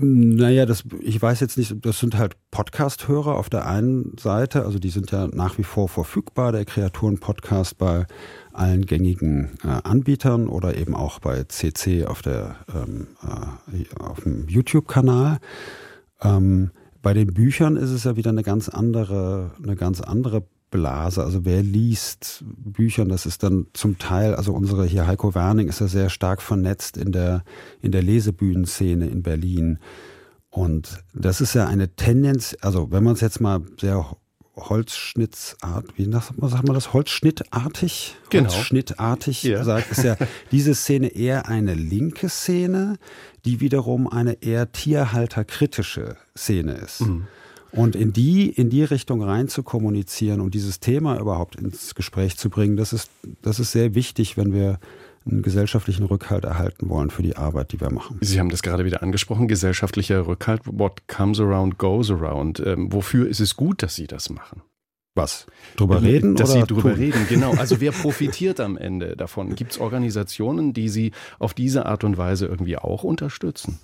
Naja, 0.00 0.64
das, 0.64 0.84
ich 1.00 1.20
weiß 1.20 1.40
jetzt 1.40 1.58
nicht, 1.58 1.74
das 1.84 1.98
sind 1.98 2.16
halt 2.16 2.36
Podcast-Hörer 2.52 3.36
auf 3.36 3.50
der 3.50 3.66
einen 3.66 4.16
Seite, 4.16 4.64
also 4.64 4.78
die 4.78 4.90
sind 4.90 5.10
ja 5.10 5.26
nach 5.26 5.58
wie 5.58 5.64
vor 5.64 5.88
verfügbar, 5.88 6.52
der 6.52 6.64
Kreaturen-Podcast 6.64 7.78
bei 7.78 8.06
allen 8.58 8.86
gängigen 8.86 9.58
äh, 9.64 9.68
Anbietern 9.68 10.48
oder 10.48 10.76
eben 10.76 10.94
auch 10.94 11.20
bei 11.20 11.44
CC 11.44 12.06
auf, 12.06 12.22
der, 12.22 12.56
ähm, 12.74 13.08
äh, 13.22 13.98
auf 13.98 14.20
dem 14.20 14.48
YouTube-Kanal. 14.48 15.38
Ähm, 16.22 16.70
bei 17.00 17.14
den 17.14 17.32
Büchern 17.32 17.76
ist 17.76 17.90
es 17.90 18.04
ja 18.04 18.16
wieder 18.16 18.30
eine 18.30 18.42
ganz 18.42 18.68
andere, 18.68 19.52
eine 19.62 19.76
ganz 19.76 20.00
andere 20.00 20.44
Blase. 20.70 21.22
Also 21.22 21.44
wer 21.44 21.62
liest 21.62 22.44
Büchern, 22.46 23.08
das 23.08 23.26
ist 23.26 23.42
dann 23.42 23.66
zum 23.72 23.98
Teil, 23.98 24.34
also 24.34 24.52
unsere 24.52 24.84
hier 24.84 25.06
Heiko 25.06 25.34
Werning 25.34 25.68
ist 25.68 25.80
ja 25.80 25.88
sehr 25.88 26.10
stark 26.10 26.42
vernetzt 26.42 26.96
in 26.96 27.12
der, 27.12 27.44
in 27.80 27.92
der 27.92 28.02
Lesebühnenszene 28.02 29.08
in 29.08 29.22
Berlin. 29.22 29.78
Und 30.50 31.04
das 31.14 31.40
ist 31.40 31.54
ja 31.54 31.66
eine 31.66 31.94
Tendenz, 31.94 32.56
also 32.60 32.90
wenn 32.90 33.04
man 33.04 33.14
es 33.14 33.20
jetzt 33.20 33.40
mal 33.40 33.60
sehr 33.80 34.16
Holzschnittsart, 34.58 35.96
wie 35.96 36.10
sagt 36.10 36.38
man 36.38 36.74
das? 36.74 36.92
Holzschnittartig? 36.92 38.16
Genau. 38.30 38.50
Holzschnittartig 38.50 39.42
ja. 39.44 39.64
sagt, 39.64 39.90
ist 39.90 40.04
ja 40.04 40.16
diese 40.52 40.74
Szene 40.74 41.08
eher 41.08 41.48
eine 41.48 41.74
linke 41.74 42.28
Szene, 42.28 42.96
die 43.44 43.60
wiederum 43.60 44.08
eine 44.08 44.42
eher 44.42 44.72
tierhalterkritische 44.72 46.16
Szene 46.36 46.74
ist. 46.74 47.02
Mhm. 47.02 47.26
Und 47.70 47.96
in 47.96 48.12
die, 48.12 48.48
in 48.48 48.70
die 48.70 48.84
Richtung 48.84 49.22
rein 49.22 49.48
zu 49.48 49.62
kommunizieren 49.62 50.40
und 50.40 50.54
dieses 50.54 50.80
Thema 50.80 51.18
überhaupt 51.18 51.56
ins 51.56 51.94
Gespräch 51.94 52.36
zu 52.36 52.48
bringen, 52.48 52.76
das 52.76 52.92
ist, 52.92 53.10
das 53.42 53.60
ist 53.60 53.72
sehr 53.72 53.94
wichtig, 53.94 54.36
wenn 54.36 54.52
wir 54.52 54.78
einen 55.28 55.42
gesellschaftlichen 55.42 56.04
Rückhalt 56.04 56.44
erhalten 56.44 56.88
wollen 56.88 57.10
für 57.10 57.22
die 57.22 57.36
Arbeit, 57.36 57.72
die 57.72 57.80
wir 57.80 57.90
machen. 57.90 58.18
Sie 58.20 58.38
haben 58.38 58.48
das 58.48 58.62
gerade 58.62 58.84
wieder 58.84 59.02
angesprochen, 59.02 59.48
gesellschaftlicher 59.48 60.26
Rückhalt. 60.26 60.62
What 60.64 61.06
comes 61.08 61.40
around 61.40 61.78
goes 61.78 62.10
around. 62.10 62.60
Ähm, 62.60 62.92
wofür 62.92 63.28
ist 63.28 63.40
es 63.40 63.56
gut, 63.56 63.82
dass 63.82 63.94
Sie 63.94 64.06
das 64.06 64.30
machen? 64.30 64.62
Was? 65.14 65.46
Drüber 65.76 66.00
reden? 66.00 66.36
Dass 66.36 66.50
oder 66.50 66.60
Sie 66.60 66.66
drüber 66.66 66.82
tun? 66.82 66.92
reden, 66.92 67.26
genau. 67.28 67.52
Also 67.54 67.80
wer 67.80 67.92
profitiert 68.02 68.60
am 68.60 68.76
Ende 68.76 69.16
davon? 69.16 69.54
Gibt 69.54 69.72
es 69.72 69.78
Organisationen, 69.78 70.72
die 70.72 70.88
Sie 70.88 71.12
auf 71.38 71.54
diese 71.54 71.86
Art 71.86 72.04
und 72.04 72.16
Weise 72.16 72.46
irgendwie 72.46 72.78
auch 72.78 73.02
unterstützen? 73.02 73.80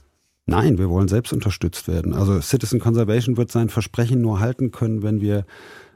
Nein, 0.47 0.77
wir 0.79 0.91
wollen 0.91 1.09
selbst 1.09 1.33
unterstützt 1.33 1.89
werden. 1.89 2.13
Also 2.13 2.39
Citizen 2.41 2.79
Conservation 2.79 3.37
wird 3.37 3.51
sein 3.51 3.71
Versprechen 3.71 4.21
nur 4.21 4.41
halten 4.41 4.71
können, 4.71 5.03
wenn 5.03 5.21
wir 5.21 5.47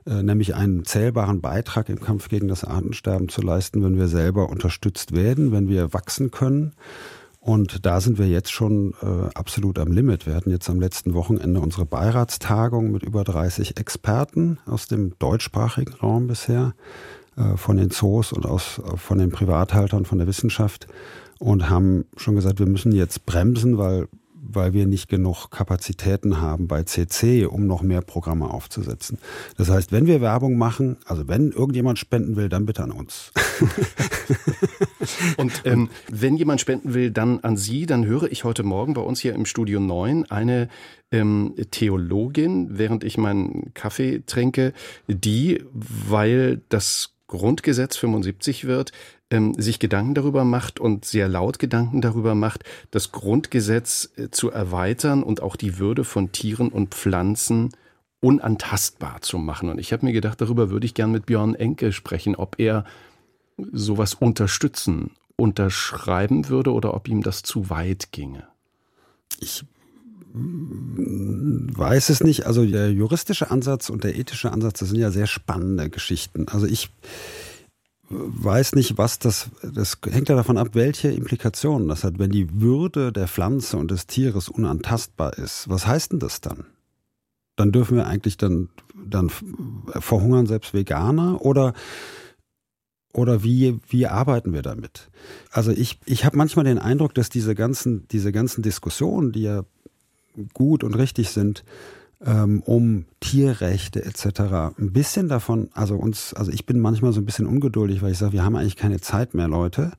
nämlich 0.08 0.54
einen 0.54 0.84
zählbaren 0.84 1.40
Beitrag 1.40 1.88
im 1.88 2.00
Kampf 2.00 2.28
gegen 2.28 2.48
das 2.48 2.64
Artensterben 2.64 3.28
zu 3.28 3.42
leisten, 3.42 3.82
wenn 3.82 3.98
wir 3.98 4.08
selber 4.08 4.48
unterstützt 4.48 5.14
werden, 5.14 5.52
wenn 5.52 5.68
wir 5.68 5.92
wachsen 5.92 6.30
können. 6.30 6.72
Und 7.40 7.86
da 7.86 8.00
sind 8.00 8.18
wir 8.18 8.26
jetzt 8.26 8.52
schon 8.52 8.94
äh, 9.00 9.34
absolut 9.34 9.78
am 9.78 9.92
Limit. 9.92 10.26
Wir 10.26 10.34
hatten 10.34 10.50
jetzt 10.50 10.68
am 10.68 10.80
letzten 10.80 11.14
Wochenende 11.14 11.60
unsere 11.60 11.86
Beiratstagung 11.86 12.90
mit 12.90 13.02
über 13.02 13.24
30 13.24 13.78
Experten 13.78 14.58
aus 14.66 14.86
dem 14.86 15.18
deutschsprachigen 15.18 15.94
Raum 15.94 16.26
bisher, 16.26 16.74
äh, 17.36 17.56
von 17.56 17.76
den 17.76 17.90
Zoos 17.90 18.32
und 18.32 18.44
aus, 18.44 18.80
äh, 18.84 18.96
von 18.96 19.18
den 19.18 19.30
Privathaltern, 19.30 20.04
von 20.04 20.18
der 20.18 20.26
Wissenschaft 20.26 20.88
und 21.38 21.70
haben 21.70 22.04
schon 22.16 22.34
gesagt, 22.34 22.58
wir 22.58 22.66
müssen 22.66 22.92
jetzt 22.92 23.24
bremsen, 23.24 23.78
weil 23.78 24.08
weil 24.42 24.72
wir 24.72 24.86
nicht 24.86 25.08
genug 25.08 25.50
Kapazitäten 25.50 26.40
haben 26.40 26.68
bei 26.68 26.82
CC, 26.82 27.46
um 27.46 27.66
noch 27.66 27.82
mehr 27.82 28.00
Programme 28.00 28.50
aufzusetzen. 28.50 29.18
Das 29.56 29.68
heißt, 29.68 29.92
wenn 29.92 30.06
wir 30.06 30.20
Werbung 30.20 30.56
machen, 30.56 30.96
also 31.06 31.28
wenn 31.28 31.52
irgendjemand 31.52 31.98
spenden 31.98 32.36
will, 32.36 32.48
dann 32.48 32.66
bitte 32.66 32.82
an 32.82 32.92
uns. 32.92 33.32
Und 35.36 35.62
ähm, 35.64 35.88
wenn 36.10 36.36
jemand 36.36 36.60
spenden 36.60 36.94
will, 36.94 37.10
dann 37.10 37.40
an 37.40 37.56
Sie, 37.56 37.86
dann 37.86 38.06
höre 38.06 38.30
ich 38.30 38.44
heute 38.44 38.62
Morgen 38.62 38.94
bei 38.94 39.00
uns 39.00 39.20
hier 39.20 39.34
im 39.34 39.46
Studio 39.46 39.80
9 39.80 40.30
eine 40.30 40.68
ähm, 41.10 41.54
Theologin, 41.70 42.78
während 42.78 43.04
ich 43.04 43.18
meinen 43.18 43.72
Kaffee 43.74 44.22
trinke, 44.26 44.72
die, 45.06 45.64
weil 45.72 46.60
das 46.68 47.14
Grundgesetz 47.26 47.96
75 47.96 48.66
wird, 48.66 48.92
ähm, 49.30 49.54
sich 49.54 49.78
Gedanken 49.78 50.14
darüber 50.14 50.44
macht 50.44 50.80
und 50.80 51.04
sehr 51.04 51.28
laut 51.28 51.58
Gedanken 51.58 52.00
darüber 52.00 52.34
macht, 52.34 52.64
das 52.90 53.12
Grundgesetz 53.12 54.10
äh, 54.16 54.30
zu 54.30 54.50
erweitern 54.50 55.22
und 55.22 55.42
auch 55.42 55.56
die 55.56 55.78
Würde 55.78 56.04
von 56.04 56.32
Tieren 56.32 56.68
und 56.68 56.94
Pflanzen 56.94 57.70
unantastbar 58.20 59.20
zu 59.20 59.38
machen. 59.38 59.68
Und 59.68 59.78
ich 59.78 59.92
habe 59.92 60.06
mir 60.06 60.12
gedacht, 60.12 60.40
darüber 60.40 60.70
würde 60.70 60.86
ich 60.86 60.94
gern 60.94 61.12
mit 61.12 61.26
Björn 61.26 61.54
Enke 61.54 61.92
sprechen, 61.92 62.34
ob 62.34 62.58
er 62.58 62.84
sowas 63.72 64.14
unterstützen, 64.14 65.10
unterschreiben 65.36 66.48
würde 66.48 66.72
oder 66.72 66.94
ob 66.94 67.08
ihm 67.08 67.22
das 67.22 67.42
zu 67.42 67.70
weit 67.70 68.10
ginge. 68.12 68.44
Ich 69.40 69.64
weiß 70.34 72.10
es 72.10 72.22
nicht. 72.22 72.46
Also 72.46 72.64
der 72.64 72.92
juristische 72.92 73.50
Ansatz 73.50 73.88
und 73.90 74.04
der 74.04 74.16
ethische 74.16 74.52
Ansatz, 74.52 74.80
das 74.80 74.88
sind 74.90 74.98
ja 74.98 75.10
sehr 75.10 75.26
spannende 75.26 75.90
Geschichten. 75.90 76.48
Also 76.48 76.66
ich 76.66 76.90
weiß 78.10 78.74
nicht, 78.74 78.96
was 78.98 79.18
das, 79.18 79.50
das 79.62 79.98
hängt 80.08 80.28
ja 80.28 80.36
davon 80.36 80.58
ab, 80.58 80.68
welche 80.72 81.10
Implikationen 81.10 81.88
das 81.88 82.04
hat. 82.04 82.18
Wenn 82.18 82.30
die 82.30 82.60
Würde 82.60 83.12
der 83.12 83.28
Pflanze 83.28 83.76
und 83.76 83.90
des 83.90 84.06
Tieres 84.06 84.48
unantastbar 84.48 85.36
ist, 85.36 85.68
was 85.68 85.86
heißt 85.86 86.12
denn 86.12 86.18
das 86.18 86.40
dann? 86.40 86.66
Dann 87.56 87.72
dürfen 87.72 87.96
wir 87.96 88.06
eigentlich 88.06 88.36
dann, 88.36 88.68
dann 88.94 89.30
verhungern 89.30 90.46
selbst 90.46 90.74
Veganer 90.74 91.42
oder 91.42 91.74
oder 93.14 93.42
wie, 93.42 93.80
wie 93.88 94.06
arbeiten 94.06 94.52
wir 94.52 94.62
damit? 94.62 95.08
Also 95.50 95.72
ich, 95.72 95.98
ich 96.04 96.24
habe 96.24 96.36
manchmal 96.36 96.66
den 96.66 96.78
Eindruck, 96.78 97.14
dass 97.14 97.30
diese 97.30 97.54
ganzen, 97.54 98.06
diese 98.08 98.32
ganzen 98.32 98.62
Diskussionen, 98.62 99.32
die 99.32 99.42
ja 99.42 99.64
gut 100.52 100.84
und 100.84 100.94
richtig 100.94 101.30
sind, 101.30 101.64
ähm, 102.24 102.62
um 102.64 103.04
Tierrechte 103.20 104.04
etc. 104.04 104.40
ein 104.78 104.92
bisschen 104.92 105.28
davon, 105.28 105.70
also 105.72 105.96
uns, 105.96 106.34
also 106.34 106.50
ich 106.50 106.66
bin 106.66 106.80
manchmal 106.80 107.12
so 107.12 107.20
ein 107.20 107.26
bisschen 107.26 107.46
ungeduldig, 107.46 108.02
weil 108.02 108.12
ich 108.12 108.18
sage, 108.18 108.32
wir 108.32 108.44
haben 108.44 108.56
eigentlich 108.56 108.76
keine 108.76 109.00
Zeit 109.00 109.34
mehr, 109.34 109.48
Leute. 109.48 109.92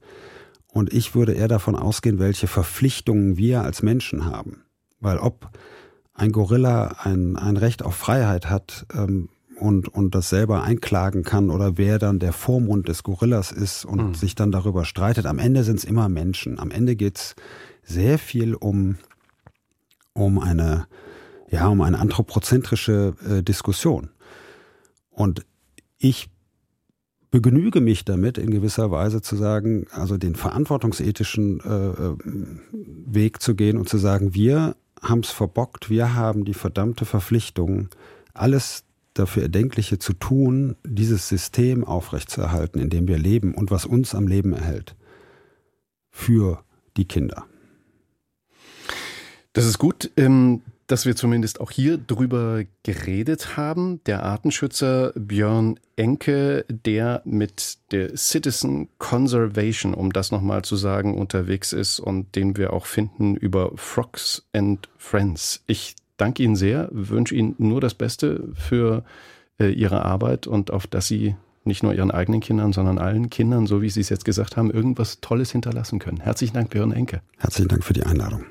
Und 0.72 0.93
ich 0.93 1.15
würde 1.15 1.34
eher 1.34 1.47
davon 1.47 1.76
ausgehen, 1.76 2.20
welche 2.20 2.47
Verpflichtungen 2.47 3.38
wir 3.38 3.63
als 3.63 3.82
Menschen 3.82 4.26
haben. 4.26 4.63
Weil 4.99 5.17
ob 5.17 5.49
ein 6.13 6.32
Gorilla 6.32 6.95
ein, 7.03 7.38
ein 7.38 7.57
Recht 7.57 7.84
auf 7.84 7.95
Freiheit 7.95 8.49
hat 8.49 8.86
ähm, 8.93 9.30
und, 9.57 9.88
und 9.88 10.13
das 10.13 10.30
selber 10.30 10.63
einklagen 10.63 11.24
kann 11.24 11.49
oder 11.49 11.78
wer 11.78 11.97
dann 11.97 12.20
der 12.20 12.34
Vormund 12.34 12.88
des 12.88 13.03
Gorillas 13.03 13.51
ist 13.51 13.86
und 13.86 14.09
mhm. 14.09 14.13
sich 14.13 14.36
dann 14.36 14.51
darüber 14.51 14.86
streitet, 14.86 15.26
am 15.26 15.39
Ende 15.39 15.63
sind 15.63 15.78
es 15.78 15.86
immer 15.86 16.09
Menschen. 16.09 16.59
Am 16.59 16.72
Ende 16.72 16.95
geht 16.95 17.17
es 17.17 17.36
sehr 17.84 18.20
viel 18.20 18.53
um, 18.53 18.97
um 20.13 20.39
eine 20.39 20.88
ja, 21.52 21.68
um 21.68 21.82
eine 21.82 22.00
anthropozentrische 22.00 23.16
äh, 23.28 23.43
Diskussion. 23.43 24.10
Und 25.10 25.45
ich 25.97 26.30
begnüge 27.32 27.82
mich 27.82 28.06
damit, 28.06 28.38
in 28.38 28.50
gewisser 28.52 28.91
Weise 28.91 29.22
zu 29.22 29.36
sagen, 29.36 29.86
also 29.91 30.18
den 30.18 30.36
verantwortungsethischen 30.36 31.60
äh, 31.60 31.89
äh 31.89 32.18
Weg 33.12 33.41
zu 33.41 33.56
gehen 33.56 33.78
und 33.78 33.89
zu 33.89 33.97
sagen, 33.97 34.34
wir 34.34 34.76
haben 35.02 35.22
es 35.22 35.32
verbockt, 35.32 35.89
wir 35.89 36.16
haben 36.16 36.45
die 36.45 36.54
verdammte 36.54 37.06
Verpflichtung, 37.06 37.89
alles 38.34 38.84
dafür 39.14 39.43
Erdenkliche 39.43 40.00
zu 40.00 40.14
tun, 40.14 40.76
dieses 40.86 41.28
System 41.28 41.84
aufrechtzuerhalten, 41.84 42.80
in 42.80 42.89
dem 42.89 43.08
wir 43.08 43.18
leben 43.18 43.54
und 43.54 43.72
was 43.72 43.86
uns 43.86 44.16
am 44.16 44.28
Leben 44.28 44.54
erhält. 44.54 44.95
Für 46.10 46.64
die 46.97 47.06
Kinder. 47.06 47.45
Das 49.54 49.66
ist 49.66 49.78
gut. 49.78 50.12
Ähm, 50.18 50.62
dass 50.90 51.06
wir 51.06 51.16
zumindest 51.16 51.62
auch 51.62 51.70
hier 51.70 52.00
drüber 52.00 52.64
geredet 52.82 53.56
haben. 53.56 54.04
Der 54.06 54.24
Artenschützer 54.24 55.14
Björn 55.16 55.80
Enke, 55.96 56.66
der 56.68 57.22
mit 57.26 57.78
der 57.92 58.18
Citizen 58.18 58.90
Conservation, 58.98 59.94
um 59.94 60.12
das 60.12 60.32
nochmal 60.32 60.64
zu 60.64 60.76
sagen, 60.76 61.16
unterwegs 61.16 61.74
ist 61.74 62.00
und 62.00 62.36
den 62.36 62.58
wir 62.58 62.74
auch 62.74 62.88
finden 62.88 63.36
über 63.36 63.72
Frogs 63.76 64.48
and 64.52 64.90
Friends. 64.98 65.64
Ich 65.68 65.96
danke 66.18 66.42
Ihnen 66.42 66.56
sehr, 66.56 66.90
wünsche 66.92 67.36
Ihnen 67.36 67.54
nur 67.60 67.82
das 67.82 67.94
Beste 67.94 68.50
für 68.56 69.04
äh, 69.60 69.70
Ihre 69.70 70.04
Arbeit 70.04 70.48
und 70.48 70.72
auf 70.72 70.88
dass 70.88 71.08
Sie 71.08 71.36
nicht 71.66 71.84
nur 71.84 71.94
Ihren 71.94 72.10
eigenen 72.10 72.40
Kindern, 72.40 72.74
sondern 72.74 72.98
allen 72.98 73.30
Kindern, 73.30 73.68
so 73.68 73.84
wie 73.84 73.92
Sie 73.92 74.02
es 74.02 74.10
jetzt 74.10 74.26
gesagt 74.26 74.58
haben, 74.58 74.72
irgendwas 74.72 75.22
Tolles 75.22 75.52
hinterlassen 75.52 76.00
können. 76.00 76.20
Herzlichen 76.20 76.56
Dank, 76.56 76.72
Björn 76.72 76.94
Enke. 76.94 77.22
Herzlichen 77.38 77.68
Dank 77.68 77.84
für 77.84 77.94
die 77.94 78.04
Einladung. 78.04 78.46